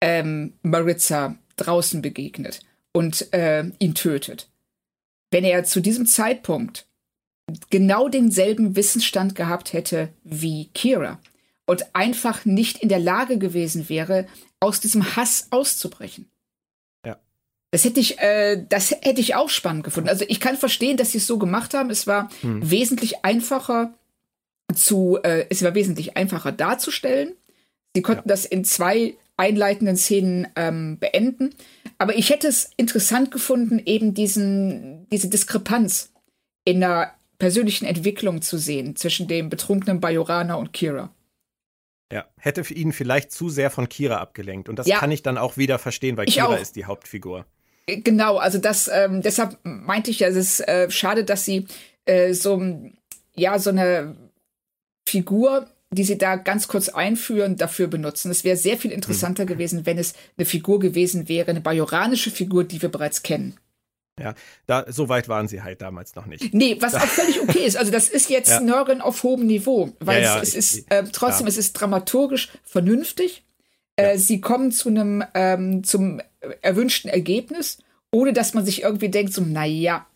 [0.00, 2.60] ähm, Maritza draußen begegnet
[2.92, 4.50] und äh, ihn tötet,
[5.30, 6.86] wenn er zu diesem Zeitpunkt
[7.70, 11.20] genau denselben Wissensstand gehabt hätte wie Kira
[11.68, 14.26] und einfach nicht in der Lage gewesen wäre,
[14.58, 16.30] aus diesem Hass auszubrechen.
[17.04, 17.18] Ja.
[17.70, 20.08] Das hätte ich, äh, das hätte ich auch spannend gefunden.
[20.08, 21.90] Also ich kann verstehen, dass sie es so gemacht haben.
[21.90, 22.70] Es war hm.
[22.70, 23.92] wesentlich einfacher
[24.74, 27.34] zu, äh, es war wesentlich einfacher darzustellen.
[27.94, 28.34] Sie konnten ja.
[28.34, 31.54] das in zwei einleitenden Szenen ähm, beenden.
[31.98, 36.12] Aber ich hätte es interessant gefunden, eben diesen, diese Diskrepanz
[36.64, 41.12] in der persönlichen Entwicklung zu sehen zwischen dem betrunkenen Bajoraner und Kira.
[42.12, 44.68] Ja, hätte für ihn vielleicht zu sehr von Kira abgelenkt.
[44.68, 44.98] Und das ja.
[44.98, 46.60] kann ich dann auch wieder verstehen, weil ich Kira auch.
[46.60, 47.44] ist die Hauptfigur.
[47.86, 51.66] Genau, also das, ähm, deshalb meinte ich ja, es ist äh, schade, dass sie
[52.04, 52.62] äh, so,
[53.34, 54.16] ja, so eine
[55.06, 58.30] Figur die sie da ganz kurz einführen, dafür benutzen.
[58.30, 59.48] Es wäre sehr viel interessanter mhm.
[59.48, 63.56] gewesen, wenn es eine Figur gewesen wäre, eine bajoranische Figur, die wir bereits kennen.
[64.20, 64.34] Ja,
[64.66, 66.54] da, so weit waren sie halt damals noch nicht.
[66.54, 67.76] Nee, was auch völlig okay ist.
[67.76, 68.60] Also das ist jetzt ja.
[68.60, 72.50] Nörgeln auf hohem Niveau, weil ja, ja, es, es, ist äh, trotzdem, es ist dramaturgisch
[72.64, 73.44] vernünftig.
[73.96, 76.20] Äh, sie kommen zu einem ähm, zum
[76.62, 77.78] erwünschten Ergebnis,
[78.12, 80.06] ohne dass man sich irgendwie denkt, so, na ja,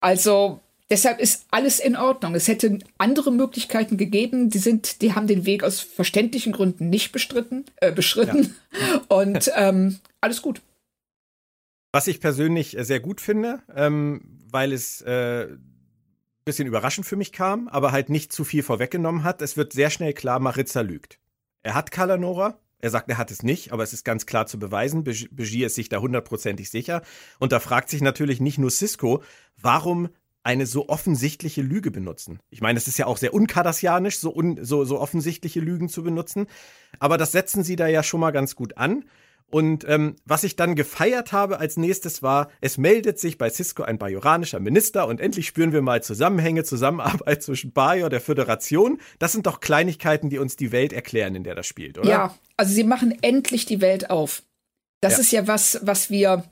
[0.00, 2.34] also deshalb ist alles in Ordnung.
[2.34, 7.12] Es hätte andere Möglichkeiten gegeben, die sind, die haben den Weg aus verständlichen Gründen nicht
[7.12, 8.56] bestritten, äh, beschritten.
[9.08, 10.60] Und ähm, alles gut.
[11.98, 14.20] Was ich persönlich sehr gut finde, ähm,
[14.52, 15.48] weil es äh,
[16.44, 19.42] bisschen überraschend für mich kam, aber halt nicht zu viel vorweggenommen hat.
[19.42, 21.18] Es wird sehr schnell klar, Maritza lügt.
[21.64, 22.60] Er hat Kalanora.
[22.78, 25.02] Er sagt, er hat es nicht, aber es ist ganz klar zu beweisen.
[25.02, 27.02] Begier ist sich da hundertprozentig sicher.
[27.40, 29.24] Und da fragt sich natürlich nicht nur Cisco,
[29.60, 30.08] warum
[30.44, 32.38] eine so offensichtliche Lüge benutzen.
[32.48, 36.04] Ich meine, es ist ja auch sehr unkardassianisch, so, un, so, so offensichtliche Lügen zu
[36.04, 36.46] benutzen.
[37.00, 39.04] Aber das setzen sie da ja schon mal ganz gut an.
[39.50, 43.82] Und ähm, was ich dann gefeiert habe als nächstes war, es meldet sich bei Cisco
[43.82, 49.00] ein bajoranischer Minister und endlich spüren wir mal Zusammenhänge, Zusammenarbeit zwischen Bajor, der Föderation.
[49.18, 52.10] Das sind doch Kleinigkeiten, die uns die Welt erklären, in der das spielt, oder?
[52.10, 54.42] Ja, also sie machen endlich die Welt auf.
[55.00, 55.18] Das ja.
[55.20, 56.44] ist ja was, was wir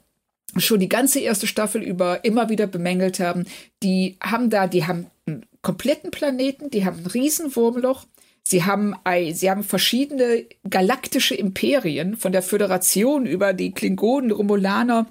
[0.56, 3.44] schon die ganze erste Staffel über immer wieder bemängelt haben.
[3.82, 8.06] Die haben da, die haben einen kompletten Planeten, die haben ein Riesenwurmloch,
[8.46, 8.94] Sie haben,
[9.32, 15.06] sie haben verschiedene galaktische Imperien, von der Föderation über die Klingonen, Romulaner,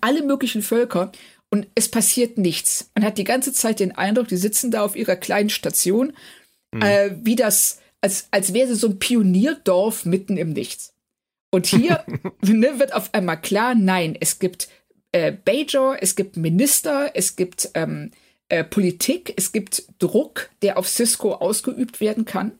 [0.00, 1.12] alle möglichen Völker.
[1.50, 2.90] Und es passiert nichts.
[2.94, 6.14] Man hat die ganze Zeit den Eindruck, die sitzen da auf ihrer kleinen Station,
[6.72, 6.80] mhm.
[6.80, 10.94] äh, wie das, als, als wäre sie so ein Pionierdorf mitten im Nichts.
[11.50, 12.02] Und hier
[12.40, 14.70] ne, wird auf einmal klar, nein, es gibt
[15.12, 18.10] äh, Bajor, es gibt Minister, es gibt ähm,
[18.48, 22.58] äh, Politik, es gibt Druck, der auf Cisco ausgeübt werden kann.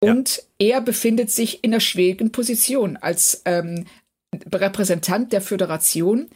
[0.00, 0.74] Und ja.
[0.74, 3.86] er befindet sich in einer schwierigen Position als ähm,
[4.52, 6.28] Repräsentant der Föderation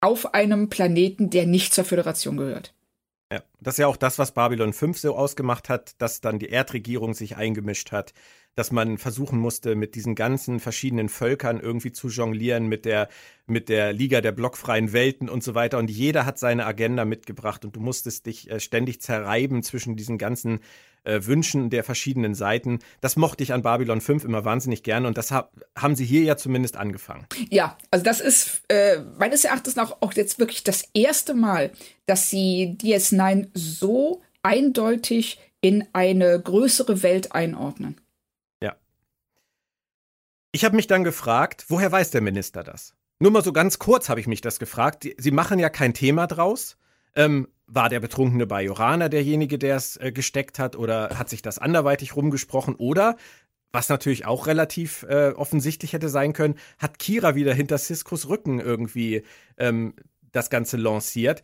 [0.00, 2.75] auf einem Planeten, der nicht zur Föderation gehört.
[3.32, 6.48] Ja, das ist ja auch das, was Babylon 5 so ausgemacht hat, dass dann die
[6.48, 8.14] Erdregierung sich eingemischt hat,
[8.54, 13.08] dass man versuchen musste, mit diesen ganzen verschiedenen Völkern irgendwie zu jonglieren, mit der,
[13.46, 15.78] mit der Liga der blockfreien Welten und so weiter.
[15.78, 20.18] Und jeder hat seine Agenda mitgebracht und du musstest dich äh, ständig zerreiben zwischen diesen
[20.18, 20.60] ganzen
[21.06, 22.80] äh, Wünschen der verschiedenen Seiten.
[23.00, 26.22] Das mochte ich an Babylon 5 immer wahnsinnig gerne und das hab, haben sie hier
[26.22, 27.26] ja zumindest angefangen.
[27.50, 31.70] Ja, also das ist äh, meines Erachtens nach auch jetzt wirklich das erste Mal,
[32.06, 37.96] dass sie DS9 so eindeutig in eine größere Welt einordnen.
[40.56, 42.94] Ich habe mich dann gefragt, woher weiß der Minister das?
[43.18, 45.06] Nur mal so ganz kurz habe ich mich das gefragt.
[45.18, 46.78] Sie machen ja kein Thema draus.
[47.14, 51.58] Ähm, war der betrunkene Bajoraner derjenige, der es äh, gesteckt hat, oder hat sich das
[51.58, 52.74] anderweitig rumgesprochen?
[52.76, 53.16] Oder,
[53.72, 58.60] was natürlich auch relativ äh, offensichtlich hätte sein können, hat Kira wieder hinter Ciscos Rücken
[58.60, 59.22] irgendwie
[59.58, 59.94] ähm,
[60.32, 61.42] das Ganze lanciert?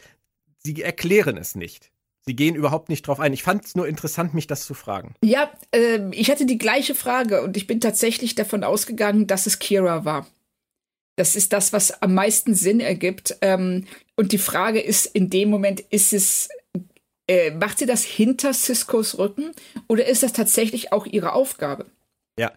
[0.58, 1.90] Sie erklären es nicht.
[2.24, 3.32] Sie gehen überhaupt nicht drauf ein.
[3.32, 5.14] Ich fand es nur interessant, mich das zu fragen.
[5.24, 9.58] Ja, äh, ich hatte die gleiche Frage und ich bin tatsächlich davon ausgegangen, dass es
[9.58, 10.26] Kira war.
[11.22, 13.36] Das ist das, was am meisten Sinn ergibt.
[13.42, 16.48] Ähm, und die Frage ist in dem Moment, ist es,
[17.28, 19.52] äh, macht sie das hinter Ciscos Rücken
[19.86, 21.86] oder ist das tatsächlich auch ihre Aufgabe?
[22.36, 22.50] Ja,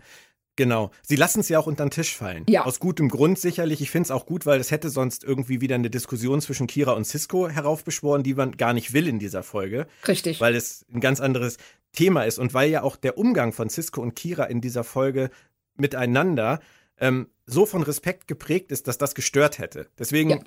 [0.56, 0.89] Genau.
[1.04, 2.43] Sie lassen es ja auch unter den Tisch fallen.
[2.47, 2.65] Ja.
[2.65, 3.82] Aus gutem Grund sicherlich.
[3.82, 6.93] Ich finde es auch gut, weil es hätte sonst irgendwie wieder eine Diskussion zwischen Kira
[6.93, 9.86] und Cisco heraufbeschworen, die man gar nicht will in dieser Folge.
[10.08, 10.39] Richtig.
[10.39, 11.58] Weil es ein ganz anderes
[11.91, 15.30] Thema ist und weil ja auch der Umgang von Cisco und Kira in dieser Folge
[15.75, 16.62] miteinander
[16.97, 19.88] ähm, so von Respekt geprägt ist, dass das gestört hätte.
[19.97, 20.39] Deswegen ja.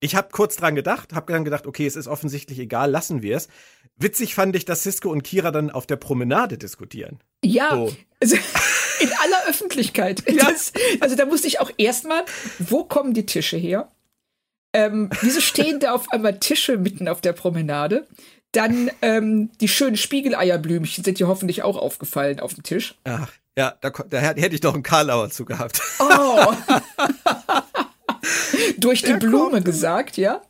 [0.00, 3.36] Ich habe kurz dran gedacht, habe dann gedacht, okay, es ist offensichtlich egal, lassen wir
[3.36, 3.48] es.
[3.96, 7.18] Witzig fand ich, dass Cisco und Kira dann auf der Promenade diskutieren.
[7.44, 7.96] Ja, so.
[8.20, 8.36] also
[9.00, 10.22] in aller Öffentlichkeit.
[10.30, 10.50] Ja.
[10.50, 12.24] Das, also da musste ich auch erstmal,
[12.60, 13.90] wo kommen die Tische her?
[14.72, 18.06] Ähm, wieso stehen da auf einmal Tische mitten auf der Promenade?
[18.52, 22.94] Dann ähm, die schönen Spiegeleierblümchen sind dir hoffentlich auch aufgefallen auf dem Tisch.
[23.04, 25.82] Ach, ja, da, da hätte ich doch einen Karlauer zu gehabt.
[25.98, 26.54] Oh.
[28.78, 29.64] Durch die Der Blume kommt.
[29.64, 30.42] gesagt, ja?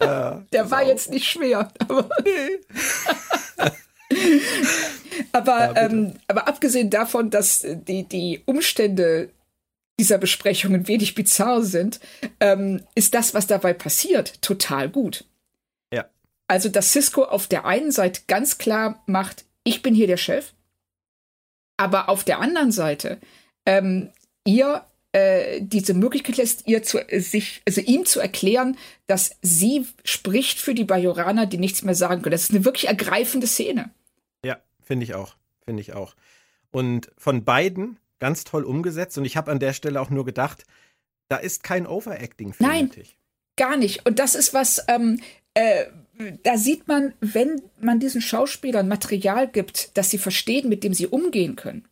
[0.00, 0.42] Ja.
[0.52, 1.70] Der war jetzt nicht schwer.
[1.78, 2.58] Aber nee.
[5.32, 9.28] aber, ja, ähm, aber abgesehen davon, dass die, die Umstände
[9.98, 12.00] dieser Besprechungen wenig bizarr sind,
[12.40, 15.26] ähm, ist das, was dabei passiert, total gut.
[15.92, 16.06] Ja.
[16.48, 20.54] Also, dass Cisco auf der einen Seite ganz klar macht, ich bin hier der Chef,
[21.80, 23.18] aber auf der anderen Seite
[23.66, 24.10] ähm,
[24.44, 28.76] ihr äh, diese Möglichkeit lässt, ihr zu, sich, also ihm zu erklären,
[29.08, 32.32] dass sie spricht für die Bajoraner, die nichts mehr sagen können.
[32.32, 33.90] Das ist eine wirklich ergreifende Szene
[34.90, 35.36] finde ich auch.
[35.64, 36.16] Finde ich auch.
[36.72, 39.16] Und von beiden ganz toll umgesetzt.
[39.18, 40.64] Und ich habe an der Stelle auch nur gedacht,
[41.28, 43.16] da ist kein Overacting für Nein, nötig.
[43.56, 44.04] gar nicht.
[44.04, 45.20] Und das ist was, ähm,
[45.54, 45.84] äh,
[46.42, 51.06] da sieht man, wenn man diesen Schauspielern Material gibt, das sie verstehen, mit dem sie
[51.06, 51.88] umgehen können,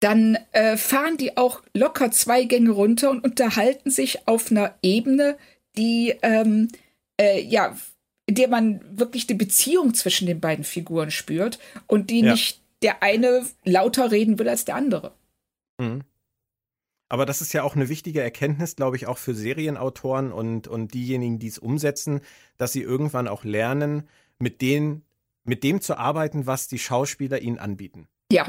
[0.00, 5.36] dann äh, fahren die auch locker zwei Gänge runter und unterhalten sich auf einer Ebene,
[5.76, 6.68] die ähm,
[7.20, 7.76] äh, ja,
[8.26, 12.32] in der man wirklich die Beziehung zwischen den beiden Figuren spürt und die ja.
[12.32, 15.12] nicht der eine lauter reden will als der andere.
[15.78, 16.02] Mhm.
[17.08, 20.94] Aber das ist ja auch eine wichtige Erkenntnis, glaube ich, auch für Serienautoren und, und
[20.94, 22.20] diejenigen, die es umsetzen,
[22.56, 25.02] dass sie irgendwann auch lernen, mit, den,
[25.44, 28.08] mit dem zu arbeiten, was die Schauspieler ihnen anbieten.
[28.32, 28.46] Ja,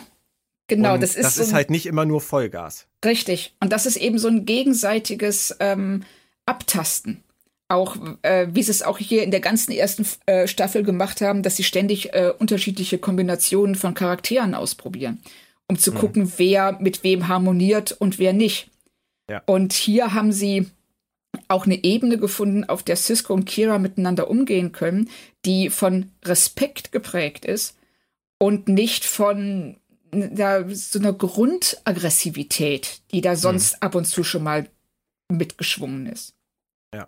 [0.67, 0.93] genau.
[0.95, 2.87] Und das ist, das so ist halt nicht immer nur Vollgas.
[3.03, 3.53] Richtig.
[3.59, 6.03] Und das ist eben so ein gegenseitiges ähm,
[6.45, 7.23] Abtasten.
[7.67, 11.43] Auch äh, wie sie es auch hier in der ganzen ersten äh, Staffel gemacht haben,
[11.43, 15.19] dass sie ständig äh, unterschiedliche Kombinationen von Charakteren ausprobieren
[15.67, 15.97] um zu mhm.
[15.97, 18.69] gucken, wer mit wem harmoniert und wer nicht.
[19.29, 19.41] Ja.
[19.45, 20.67] Und hier haben sie
[21.47, 25.09] auch eine Ebene gefunden, auf der Cisco und Kira miteinander umgehen können,
[25.45, 27.77] die von Respekt geprägt ist
[28.37, 29.77] und nicht von
[30.11, 33.77] da, so einer Grundaggressivität, die da sonst mhm.
[33.81, 34.69] ab und zu schon mal
[35.29, 36.35] mitgeschwungen ist.
[36.93, 37.07] Ja.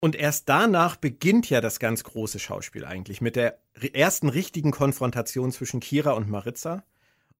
[0.00, 3.58] Und erst danach beginnt ja das ganz große Schauspiel eigentlich mit der
[3.92, 6.84] ersten richtigen Konfrontation zwischen Kira und Maritza.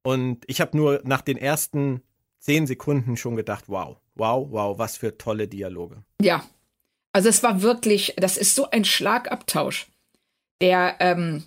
[0.05, 2.03] Und ich habe nur nach den ersten
[2.39, 6.05] zehn Sekunden schon gedacht, wow, wow, wow, was für tolle Dialoge.
[6.21, 6.45] Ja,
[7.13, 9.87] also es war wirklich, das ist so ein Schlagabtausch,
[10.61, 11.45] der, ähm,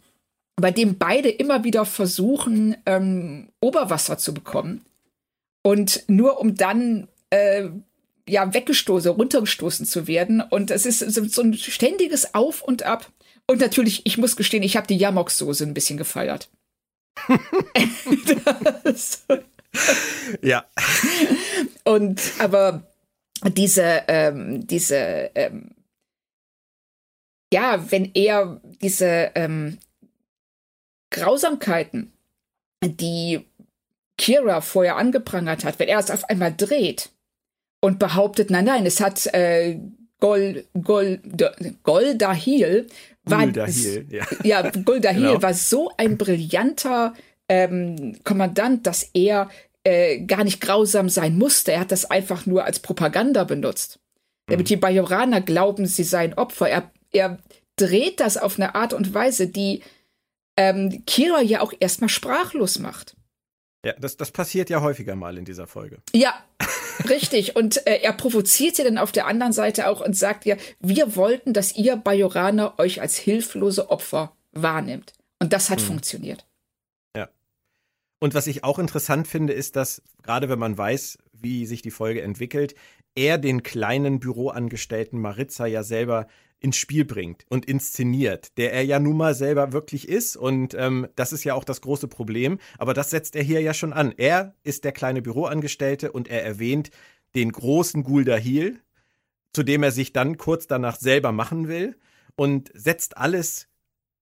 [0.56, 4.84] bei dem beide immer wieder versuchen, ähm, Oberwasser zu bekommen.
[5.62, 7.70] Und nur um dann äh,
[8.28, 10.42] ja weggestoßen, runtergestoßen zu werden.
[10.42, 13.12] Und es ist so, ein ständiges Auf und Ab.
[13.46, 16.50] Und natürlich, ich muss gestehen, ich habe die Jamok-Soße ein bisschen gefeiert
[20.42, 20.66] ja.
[21.84, 22.84] Und aber
[23.44, 25.72] diese, ähm, diese, ähm,
[27.54, 29.78] ja, wenn er diese ähm,
[31.12, 32.12] Grausamkeiten,
[32.84, 33.46] die
[34.18, 37.10] Kira vorher angeprangert hat, wenn er es auf einmal dreht
[37.82, 39.80] und behauptet, nein, nein, es hat äh,
[40.20, 41.22] Gol, Gol,
[41.84, 42.88] Goldahil
[43.30, 44.26] war, Guldahil, ja.
[44.44, 45.42] ja, Guldahil genau.
[45.42, 47.14] war so ein brillanter
[47.50, 49.50] ähm, Kommandant, dass er
[49.84, 51.72] äh, gar nicht grausam sein musste.
[51.72, 54.00] Er hat das einfach nur als Propaganda benutzt.
[54.48, 54.52] Mhm.
[54.52, 56.70] Damit die Bajoraner glauben, sie seien Opfer.
[56.70, 57.40] Er, er
[57.78, 59.82] dreht das auf eine Art und Weise, die
[60.58, 63.16] ähm, Kira ja auch erstmal sprachlos macht.
[63.86, 66.00] Ja, das, das passiert ja häufiger mal in dieser Folge.
[66.14, 66.34] Ja,
[67.10, 70.58] Richtig, und äh, er provoziert sie dann auf der anderen Seite auch und sagt ihr,
[70.80, 75.14] wir wollten, dass ihr Bajoraner euch als hilflose Opfer wahrnimmt.
[75.40, 75.88] Und das hat hm.
[75.88, 76.46] funktioniert.
[77.16, 77.30] Ja.
[78.20, 81.92] Und was ich auch interessant finde, ist, dass gerade wenn man weiß, wie sich die
[81.92, 82.76] Folge entwickelt,
[83.16, 86.28] er den kleinen Büroangestellten Maritza ja selber
[86.60, 90.36] ins Spiel bringt und inszeniert, der er ja nun mal selber wirklich ist.
[90.36, 92.60] Und ähm, das ist ja auch das große Problem.
[92.78, 94.14] Aber das setzt er hier ja schon an.
[94.18, 96.90] Er ist der kleine Büroangestellte und er erwähnt
[97.36, 98.80] den großen Guldahil,
[99.54, 101.96] zu dem er sich dann kurz danach selber machen will
[102.36, 103.68] und setzt alles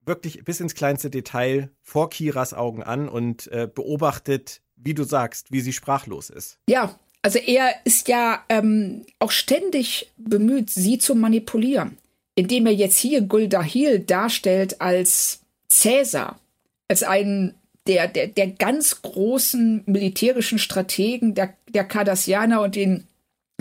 [0.05, 5.51] wirklich bis ins kleinste Detail vor Kiras Augen an und äh, beobachtet, wie du sagst,
[5.51, 6.59] wie sie sprachlos ist.
[6.69, 11.97] Ja, also er ist ja ähm, auch ständig bemüht, sie zu manipulieren
[12.35, 16.39] indem er jetzt hier Guldahil darstellt als Cäsar,
[16.87, 17.55] als einen
[17.87, 23.07] der, der, der ganz großen militärischen Strategen der, der Cardassianer und den,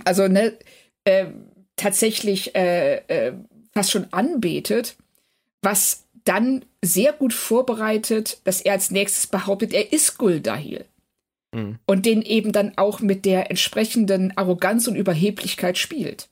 [0.04, 0.54] also ne,
[1.04, 1.26] äh,
[1.76, 3.32] tatsächlich äh, äh,
[3.72, 4.96] fast schon anbetet,
[5.62, 10.86] was dann sehr gut vorbereitet, dass er als nächstes behauptet, er ist Guldahil.
[11.52, 11.78] Mhm.
[11.86, 16.28] Und den eben dann auch mit der entsprechenden Arroganz und Überheblichkeit spielt.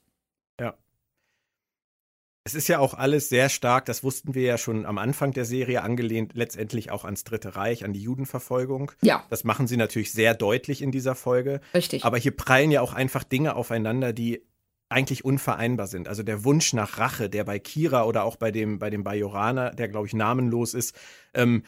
[2.45, 5.45] Es ist ja auch alles sehr stark, das wussten wir ja schon am Anfang der
[5.45, 8.91] Serie, angelehnt letztendlich auch ans Dritte Reich, an die Judenverfolgung.
[9.01, 9.25] Ja.
[9.29, 11.61] Das machen sie natürlich sehr deutlich in dieser Folge.
[11.73, 12.03] Richtig.
[12.03, 14.45] Aber hier prallen ja auch einfach Dinge aufeinander, die
[14.89, 16.09] eigentlich unvereinbar sind.
[16.09, 19.71] Also der Wunsch nach Rache, der bei Kira oder auch bei dem, bei dem Bajoraner,
[19.71, 20.95] der glaube ich namenlos ist,
[21.33, 21.63] ähm,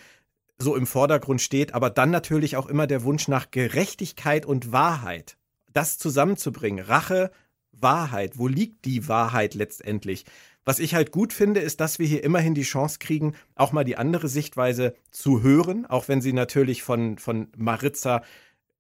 [0.58, 5.38] so im Vordergrund steht, aber dann natürlich auch immer der Wunsch nach Gerechtigkeit und Wahrheit.
[5.74, 6.84] Das zusammenzubringen.
[6.84, 7.32] Rache,
[7.72, 8.38] Wahrheit.
[8.38, 10.26] Wo liegt die Wahrheit letztendlich?
[10.66, 13.84] Was ich halt gut finde, ist, dass wir hier immerhin die Chance kriegen, auch mal
[13.84, 18.24] die andere Sichtweise zu hören, auch wenn sie natürlich von, von Maritza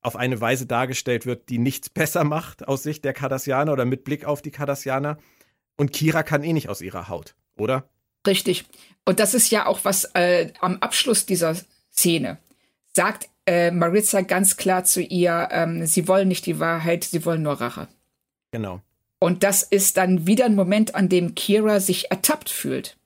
[0.01, 4.03] auf eine Weise dargestellt wird, die nichts besser macht aus Sicht der Cardassianer oder mit
[4.03, 5.17] Blick auf die Cardassianer.
[5.77, 7.89] Und Kira kann eh nicht aus ihrer Haut, oder?
[8.25, 8.65] Richtig.
[9.05, 11.55] Und das ist ja auch was äh, am Abschluss dieser
[11.91, 12.39] Szene
[12.95, 17.43] sagt äh, Maritza ganz klar zu ihr, ähm, sie wollen nicht die Wahrheit, sie wollen
[17.43, 17.87] nur Rache.
[18.51, 18.81] Genau.
[19.19, 22.97] Und das ist dann wieder ein Moment, an dem Kira sich ertappt fühlt.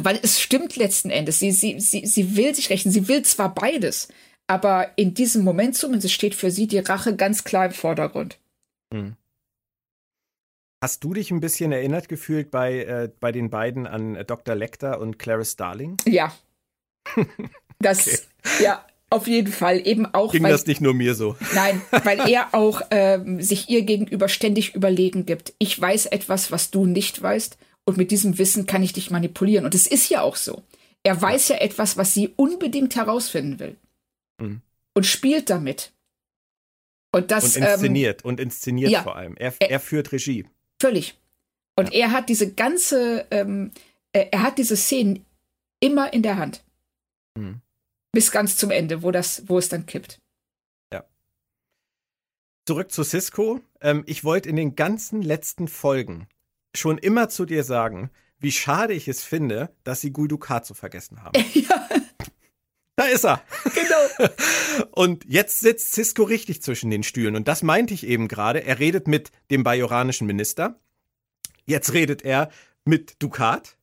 [0.00, 1.38] Weil es stimmt letzten Endes.
[1.38, 2.90] Sie, sie, sie, sie will sich rächen.
[2.90, 4.08] Sie will zwar beides,
[4.46, 8.38] aber in diesem Moment zumindest steht für sie die Rache ganz klar im Vordergrund.
[8.92, 9.16] Hm.
[10.82, 14.54] Hast du dich ein bisschen erinnert gefühlt bei, äh, bei den beiden an äh, Dr.
[14.54, 15.96] Lecter und Clarice Starling?
[16.04, 16.34] Ja.
[17.78, 18.64] Das, okay.
[18.64, 20.32] ja, auf jeden Fall eben auch.
[20.32, 21.36] Ging weil, das nicht nur mir so?
[21.54, 25.54] Nein, weil er auch ähm, sich ihr gegenüber ständig überlegen gibt.
[25.58, 29.64] Ich weiß etwas, was du nicht weißt, und mit diesem Wissen kann ich dich manipulieren.
[29.64, 30.62] Und es ist ja auch so.
[31.04, 33.76] Er weiß ja etwas, was sie unbedingt herausfinden will.
[34.40, 34.60] Mhm.
[34.92, 35.92] Und spielt damit.
[37.12, 37.56] Und das.
[37.56, 38.24] Und inszeniert.
[38.24, 39.36] Ähm, und inszeniert ja, vor allem.
[39.36, 40.46] Er, er, führt Regie.
[40.80, 41.16] Völlig.
[41.76, 42.06] Und ja.
[42.06, 43.70] er hat diese ganze, ähm,
[44.12, 45.24] er hat diese Szenen
[45.78, 46.64] immer in der Hand.
[47.38, 47.60] Mhm
[48.16, 50.22] bis ganz zum Ende, wo das, wo es dann kippt.
[50.90, 51.04] Ja.
[52.64, 53.60] Zurück zu Cisco.
[53.82, 56.26] Ähm, ich wollte in den ganzen letzten Folgen
[56.74, 58.08] schon immer zu dir sagen,
[58.38, 61.38] wie schade ich es finde, dass sie Gul Dukat vergessen haben.
[61.52, 61.88] ja.
[62.96, 63.42] Da ist er.
[63.74, 64.30] Genau.
[64.92, 67.36] Und jetzt sitzt Cisco richtig zwischen den Stühlen.
[67.36, 68.64] Und das meinte ich eben gerade.
[68.64, 70.80] Er redet mit dem bajoranischen Minister.
[71.66, 72.48] Jetzt redet er
[72.86, 73.76] mit Dukat.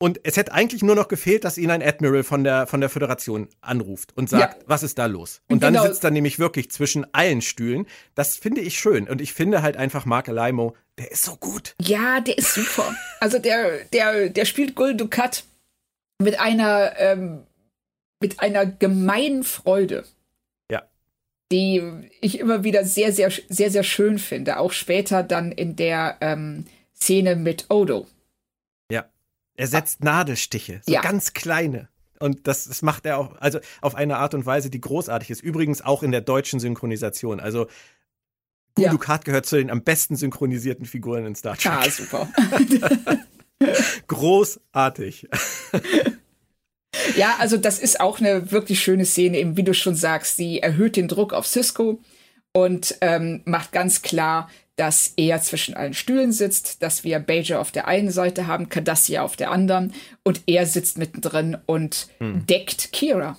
[0.00, 2.88] Und es hätte eigentlich nur noch gefehlt, dass ihn ein Admiral von der, von der
[2.88, 4.64] Föderation anruft und sagt, ja.
[4.66, 5.42] was ist da los?
[5.48, 5.82] Und genau.
[5.82, 7.86] dann sitzt er nämlich wirklich zwischen allen Stühlen.
[8.14, 9.08] Das finde ich schön.
[9.08, 11.74] Und ich finde halt einfach Mark Alaimo, der ist so gut.
[11.82, 12.94] Ja, der ist super.
[13.20, 15.42] also der, der, der spielt Gold Ducat
[16.22, 17.42] mit einer, ähm,
[18.20, 20.04] mit einer gemeinen Freude.
[20.70, 20.84] Ja.
[21.50, 21.82] Die
[22.20, 24.58] ich immer wieder sehr, sehr, sehr, sehr schön finde.
[24.58, 28.06] Auch später dann in der ähm, Szene mit Odo
[29.58, 31.00] er setzt Nadelstiche, so ja.
[31.00, 31.88] ganz kleine.
[32.20, 35.42] Und das, das macht er auch, also auf eine Art und Weise, die großartig ist.
[35.42, 37.40] Übrigens auch in der deutschen Synchronisation.
[37.40, 37.66] Also
[38.78, 38.90] ja.
[38.90, 41.72] Dukat gehört zu den am besten synchronisierten Figuren in Star Trek.
[41.72, 42.28] Ah, super.
[44.06, 45.28] großartig.
[47.16, 50.36] Ja, also das ist auch eine wirklich schöne Szene, eben wie du schon sagst.
[50.36, 52.00] Sie erhöht den Druck auf Cisco
[52.52, 54.48] und ähm, macht ganz klar,
[54.78, 59.22] dass er zwischen allen Stühlen sitzt, dass wir Bajor auf der einen Seite haben, Cardassia
[59.22, 62.46] auf der anderen und er sitzt mittendrin und hm.
[62.46, 63.36] deckt Kira.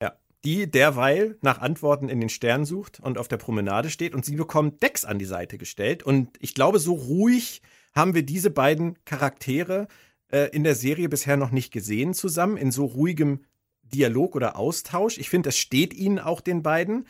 [0.00, 4.24] Ja, die derweil nach Antworten in den Sternen sucht und auf der Promenade steht und
[4.24, 7.60] sie bekommt Dex an die Seite gestellt und ich glaube, so ruhig
[7.92, 9.88] haben wir diese beiden Charaktere
[10.30, 13.40] äh, in der Serie bisher noch nicht gesehen zusammen, in so ruhigem
[13.82, 15.18] Dialog oder Austausch.
[15.18, 17.06] Ich finde, es steht ihnen auch den beiden.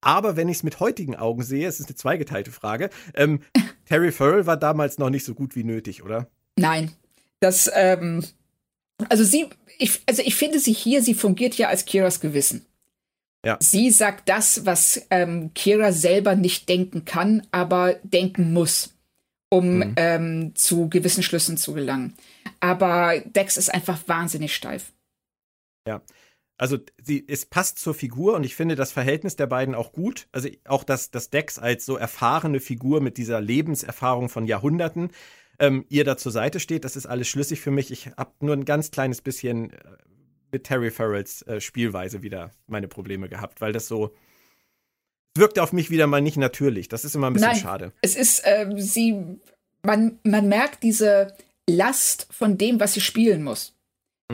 [0.00, 3.40] Aber wenn ich es mit heutigen Augen sehe, es ist eine zweigeteilte Frage, ähm,
[3.86, 6.28] Terry Farrell war damals noch nicht so gut wie nötig, oder?
[6.56, 6.92] Nein.
[7.40, 8.24] Das, ähm,
[9.08, 9.46] also sie,
[9.78, 12.66] ich, also ich finde sie hier, sie fungiert ja als Kiras Gewissen.
[13.44, 13.58] Ja.
[13.60, 18.94] Sie sagt das, was ähm, Kira selber nicht denken kann, aber denken muss,
[19.50, 19.94] um mhm.
[19.96, 22.14] ähm, zu gewissen Schlüssen zu gelangen.
[22.58, 24.92] Aber Dex ist einfach wahnsinnig steif.
[25.86, 26.02] Ja
[26.58, 30.28] also sie, es passt zur Figur und ich finde das Verhältnis der beiden auch gut.
[30.32, 35.10] Also auch, dass, dass Dex als so erfahrene Figur mit dieser Lebenserfahrung von Jahrhunderten
[35.58, 37.90] ähm, ihr da zur Seite steht, das ist alles schlüssig für mich.
[37.90, 39.76] Ich habe nur ein ganz kleines bisschen äh,
[40.52, 44.14] mit Terry Farrells äh, Spielweise wieder meine Probleme gehabt, weil das so
[45.34, 46.88] wirkte auf mich wieder mal nicht natürlich.
[46.88, 47.92] Das ist immer ein bisschen Nein, schade.
[48.00, 49.38] Es ist, ähm, sie,
[49.82, 51.34] man, man merkt diese
[51.68, 53.74] Last von dem, was sie spielen muss.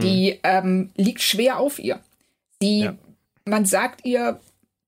[0.00, 0.38] Die mhm.
[0.42, 2.00] ähm, liegt schwer auf ihr.
[2.62, 2.96] Die, ja.
[3.44, 4.40] man sagt ihr,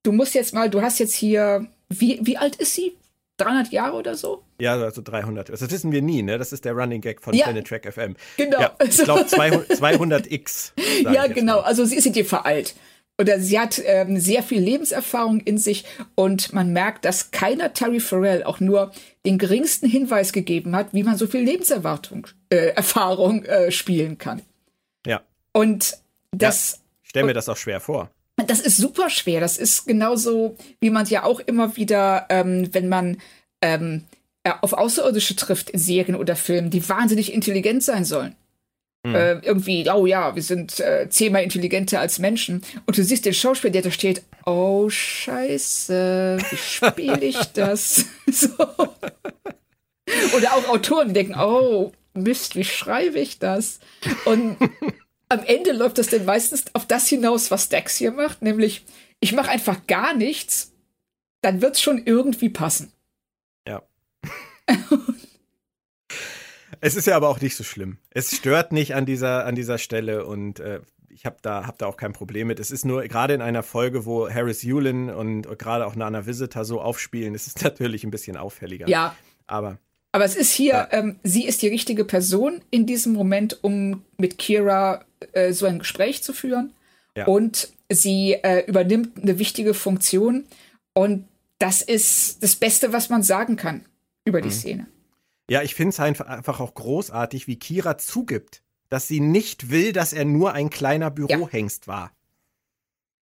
[0.02, 2.94] du musst jetzt mal, du hast jetzt hier, wie, wie alt ist sie?
[3.38, 4.44] 300 Jahre oder so?
[4.60, 5.48] Ja, also 300.
[5.48, 6.38] Das wissen wir nie, ne?
[6.38, 8.14] Das ist der Running Gag von ja, Planet Track FM.
[8.36, 8.60] Genau.
[8.60, 10.72] Ja, ich glaube 200x.
[11.12, 11.56] Ja, genau.
[11.56, 11.62] Mal.
[11.62, 12.76] Also sie ist dir veralt.
[13.18, 15.84] Oder sie hat ähm, sehr viel Lebenserfahrung in sich
[16.16, 18.90] und man merkt, dass keiner Terry Farrell auch nur
[19.24, 24.42] den geringsten Hinweis gegeben hat, wie man so viel Lebenserwartung, äh, Erfahrung äh, spielen kann.
[25.06, 25.22] Ja.
[25.52, 25.96] Und
[26.32, 26.80] das
[27.14, 28.10] stelle mir das auch schwer vor.
[28.36, 29.40] Das ist super schwer.
[29.40, 33.18] Das ist genauso, wie man ja auch immer wieder, ähm, wenn man
[33.62, 34.02] ähm,
[34.42, 38.34] äh, auf Außerirdische trifft in Serien oder Filmen, die wahnsinnig intelligent sein sollen.
[39.06, 39.14] Mhm.
[39.14, 42.64] Äh, irgendwie, oh ja, wir sind äh, zehnmal intelligenter als Menschen.
[42.86, 48.06] Und du siehst den Schauspieler, der da steht, oh Scheiße, wie spiele ich das?
[48.26, 48.48] so.
[50.36, 53.78] Oder auch Autoren, denken, oh Mist, wie schreibe ich das?
[54.24, 54.56] Und
[55.28, 58.84] am Ende läuft das denn meistens auf das hinaus, was Dex hier macht, nämlich
[59.20, 60.72] ich mache einfach gar nichts,
[61.40, 62.92] dann wird es schon irgendwie passen.
[63.66, 63.82] Ja.
[66.80, 67.96] Es ist ja aber auch nicht so schlimm.
[68.10, 71.86] Es stört nicht an dieser, an dieser Stelle und äh, ich habe da, hab da
[71.86, 72.60] auch kein Problem mit.
[72.60, 76.66] Es ist nur gerade in einer Folge, wo Harris Yulin und gerade auch Nana Visitor
[76.66, 78.86] so aufspielen, ist es natürlich ein bisschen auffälliger.
[78.86, 79.16] Ja.
[79.46, 79.78] Aber.
[80.14, 80.88] Aber es ist hier, ja.
[80.92, 85.80] ähm, sie ist die richtige Person in diesem Moment, um mit Kira äh, so ein
[85.80, 86.72] Gespräch zu führen.
[87.16, 87.26] Ja.
[87.26, 90.44] Und sie äh, übernimmt eine wichtige Funktion.
[90.92, 91.26] Und
[91.58, 93.86] das ist das Beste, was man sagen kann
[94.24, 94.52] über die mhm.
[94.52, 94.86] Szene.
[95.50, 100.12] Ja, ich finde es einfach auch großartig, wie Kira zugibt, dass sie nicht will, dass
[100.12, 101.92] er nur ein kleiner Bürohengst ja.
[101.92, 102.12] war.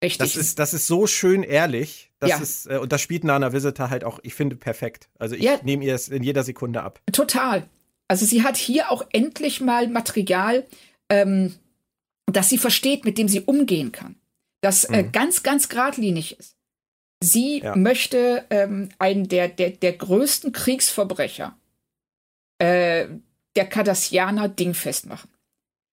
[0.03, 0.17] Richtig.
[0.17, 2.11] Das ist, das ist so schön ehrlich.
[2.19, 2.37] Das ja.
[2.37, 5.09] ist, äh, und das spielt Nana Visitor halt auch, ich finde, perfekt.
[5.19, 5.59] Also ich ja.
[5.63, 6.99] nehme ihr es in jeder Sekunde ab.
[7.11, 7.67] Total.
[8.07, 10.65] Also sie hat hier auch endlich mal Material,
[11.09, 11.55] ähm,
[12.25, 14.15] das sie versteht, mit dem sie umgehen kann.
[14.61, 15.11] Das äh, mhm.
[15.11, 16.55] ganz, ganz geradlinig ist.
[17.23, 17.75] Sie ja.
[17.75, 21.55] möchte ähm, einen der, der, der größten Kriegsverbrecher
[22.57, 23.07] äh,
[23.55, 25.29] der Cardassianer dingfest machen.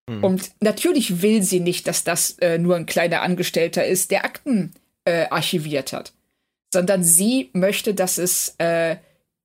[0.09, 0.25] Mhm.
[0.25, 4.73] Und natürlich will sie nicht, dass das äh, nur ein kleiner Angestellter ist, der Akten
[5.05, 6.13] äh, archiviert hat,
[6.73, 8.97] sondern sie möchte, dass es äh,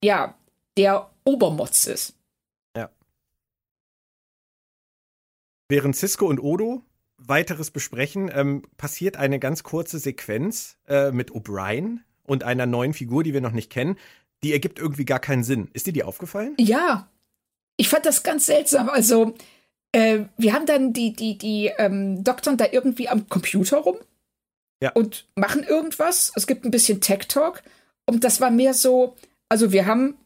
[0.03, 0.35] ja
[0.77, 2.15] der Obermotz ist.
[2.75, 2.89] Ja.
[5.69, 6.83] Während Cisco und Odo
[7.17, 13.23] weiteres besprechen, ähm, passiert eine ganz kurze Sequenz äh, mit O'Brien und einer neuen Figur,
[13.23, 13.97] die wir noch nicht kennen.
[14.43, 15.69] Die ergibt irgendwie gar keinen Sinn.
[15.73, 16.55] Ist dir die aufgefallen?
[16.59, 17.09] Ja.
[17.77, 18.89] Ich fand das ganz seltsam.
[18.89, 19.35] Also,
[19.93, 23.97] äh, wir haben dann die, die, die ähm, Doktoren da irgendwie am Computer rum
[24.81, 24.91] ja.
[24.91, 26.31] und machen irgendwas.
[26.35, 27.63] Es gibt ein bisschen Tech-Talk.
[28.05, 29.15] Und das war mehr so,
[29.47, 30.17] also wir haben,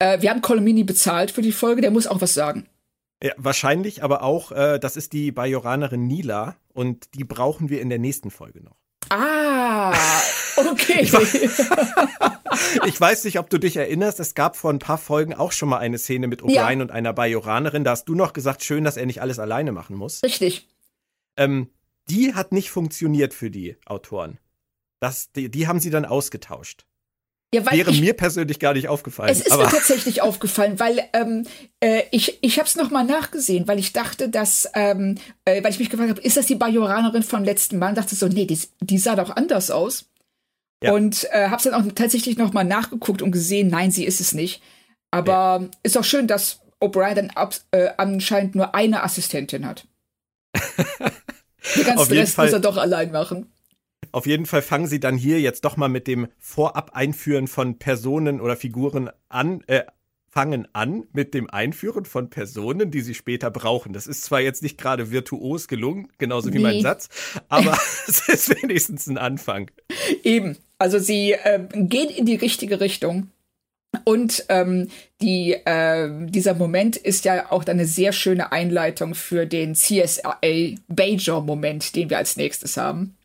[0.00, 2.68] äh, wir haben Colomini bezahlt für die Folge, der muss auch was sagen.
[3.22, 7.88] Ja, wahrscheinlich, aber auch, äh, das ist die Bajoranerin Nila und die brauchen wir in
[7.88, 8.81] der nächsten Folge noch.
[9.08, 9.92] Ah,
[10.56, 11.02] okay.
[11.02, 11.12] ich,
[12.86, 15.68] ich, weiß nicht, ob du dich erinnerst, es gab vor ein paar Folgen auch schon
[15.68, 16.82] mal eine Szene mit O'Brien ja.
[16.82, 17.84] und einer Bajoranerin.
[17.84, 20.22] Da hast du noch gesagt, schön, dass er nicht alles alleine machen muss.
[20.22, 20.68] Richtig.
[21.36, 21.70] Ähm,
[22.08, 24.38] die hat nicht funktioniert für die Autoren.
[25.00, 26.86] Das, die, die haben sie dann ausgetauscht.
[27.54, 29.30] Ja, Wäre ich, mir persönlich gar nicht aufgefallen.
[29.30, 31.46] Es ist mir tatsächlich aufgefallen, weil ähm,
[31.80, 35.78] äh, ich, ich habe es nochmal nachgesehen, weil ich dachte, dass, ähm, äh, weil ich
[35.78, 37.90] mich gefragt habe, ist das die Bajoranerin von letzten Mal?
[37.90, 40.06] Und dachte so, nee, die, die sah doch anders aus.
[40.82, 40.92] Ja.
[40.94, 44.32] Und äh, habe es dann auch tatsächlich nochmal nachgeguckt und gesehen, nein, sie ist es
[44.32, 44.62] nicht.
[45.10, 45.68] Aber ja.
[45.82, 49.86] ist auch schön, dass O'Brien dann ab, äh, anscheinend nur eine Assistentin hat.
[51.76, 52.46] Den ganzen Rest Fall.
[52.46, 53.51] muss er doch allein machen.
[54.12, 58.40] Auf jeden Fall fangen sie dann hier jetzt doch mal mit dem Vorab-Einführen von Personen
[58.40, 59.84] oder Figuren an, äh,
[60.28, 63.92] fangen an mit dem Einführen von Personen, die sie später brauchen.
[63.92, 66.62] Das ist zwar jetzt nicht gerade virtuos gelungen, genauso wie nee.
[66.62, 67.08] mein Satz,
[67.48, 67.72] aber
[68.06, 69.70] es ist wenigstens ein Anfang.
[70.22, 70.56] Eben.
[70.78, 73.28] Also sie äh, gehen in die richtige Richtung.
[74.04, 74.88] Und ähm,
[75.20, 80.38] die, äh, dieser Moment ist ja auch eine sehr schöne Einleitung für den CSA
[80.88, 83.16] Bajor-Moment, den wir als nächstes haben.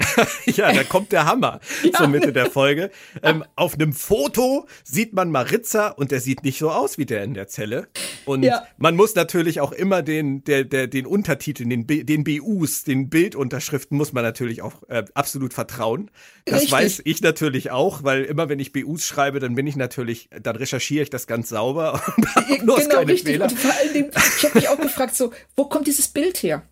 [0.46, 1.92] ja, da kommt der Hammer ja.
[1.92, 2.90] zur Mitte der Folge.
[3.22, 7.24] Ähm, auf einem Foto sieht man Maritza und der sieht nicht so aus wie der
[7.24, 7.88] in der Zelle.
[8.24, 8.66] Und ja.
[8.76, 13.08] man muss natürlich auch immer den, der, der, den Untertiteln, den, B, den BUs, den
[13.08, 16.10] Bildunterschriften muss man natürlich auch äh, absolut vertrauen.
[16.44, 16.72] Das Richtig.
[16.72, 20.56] weiß ich natürlich auch, weil immer wenn ich BUs schreibe, dann bin ich natürlich, dann
[20.56, 22.00] recherchiere ich das ganz sauber.
[22.16, 23.32] Und genau, richtig.
[23.32, 23.46] Fehler.
[23.46, 26.62] Und vor allen Dingen, ich habe mich auch gefragt, so, wo kommt dieses Bild her?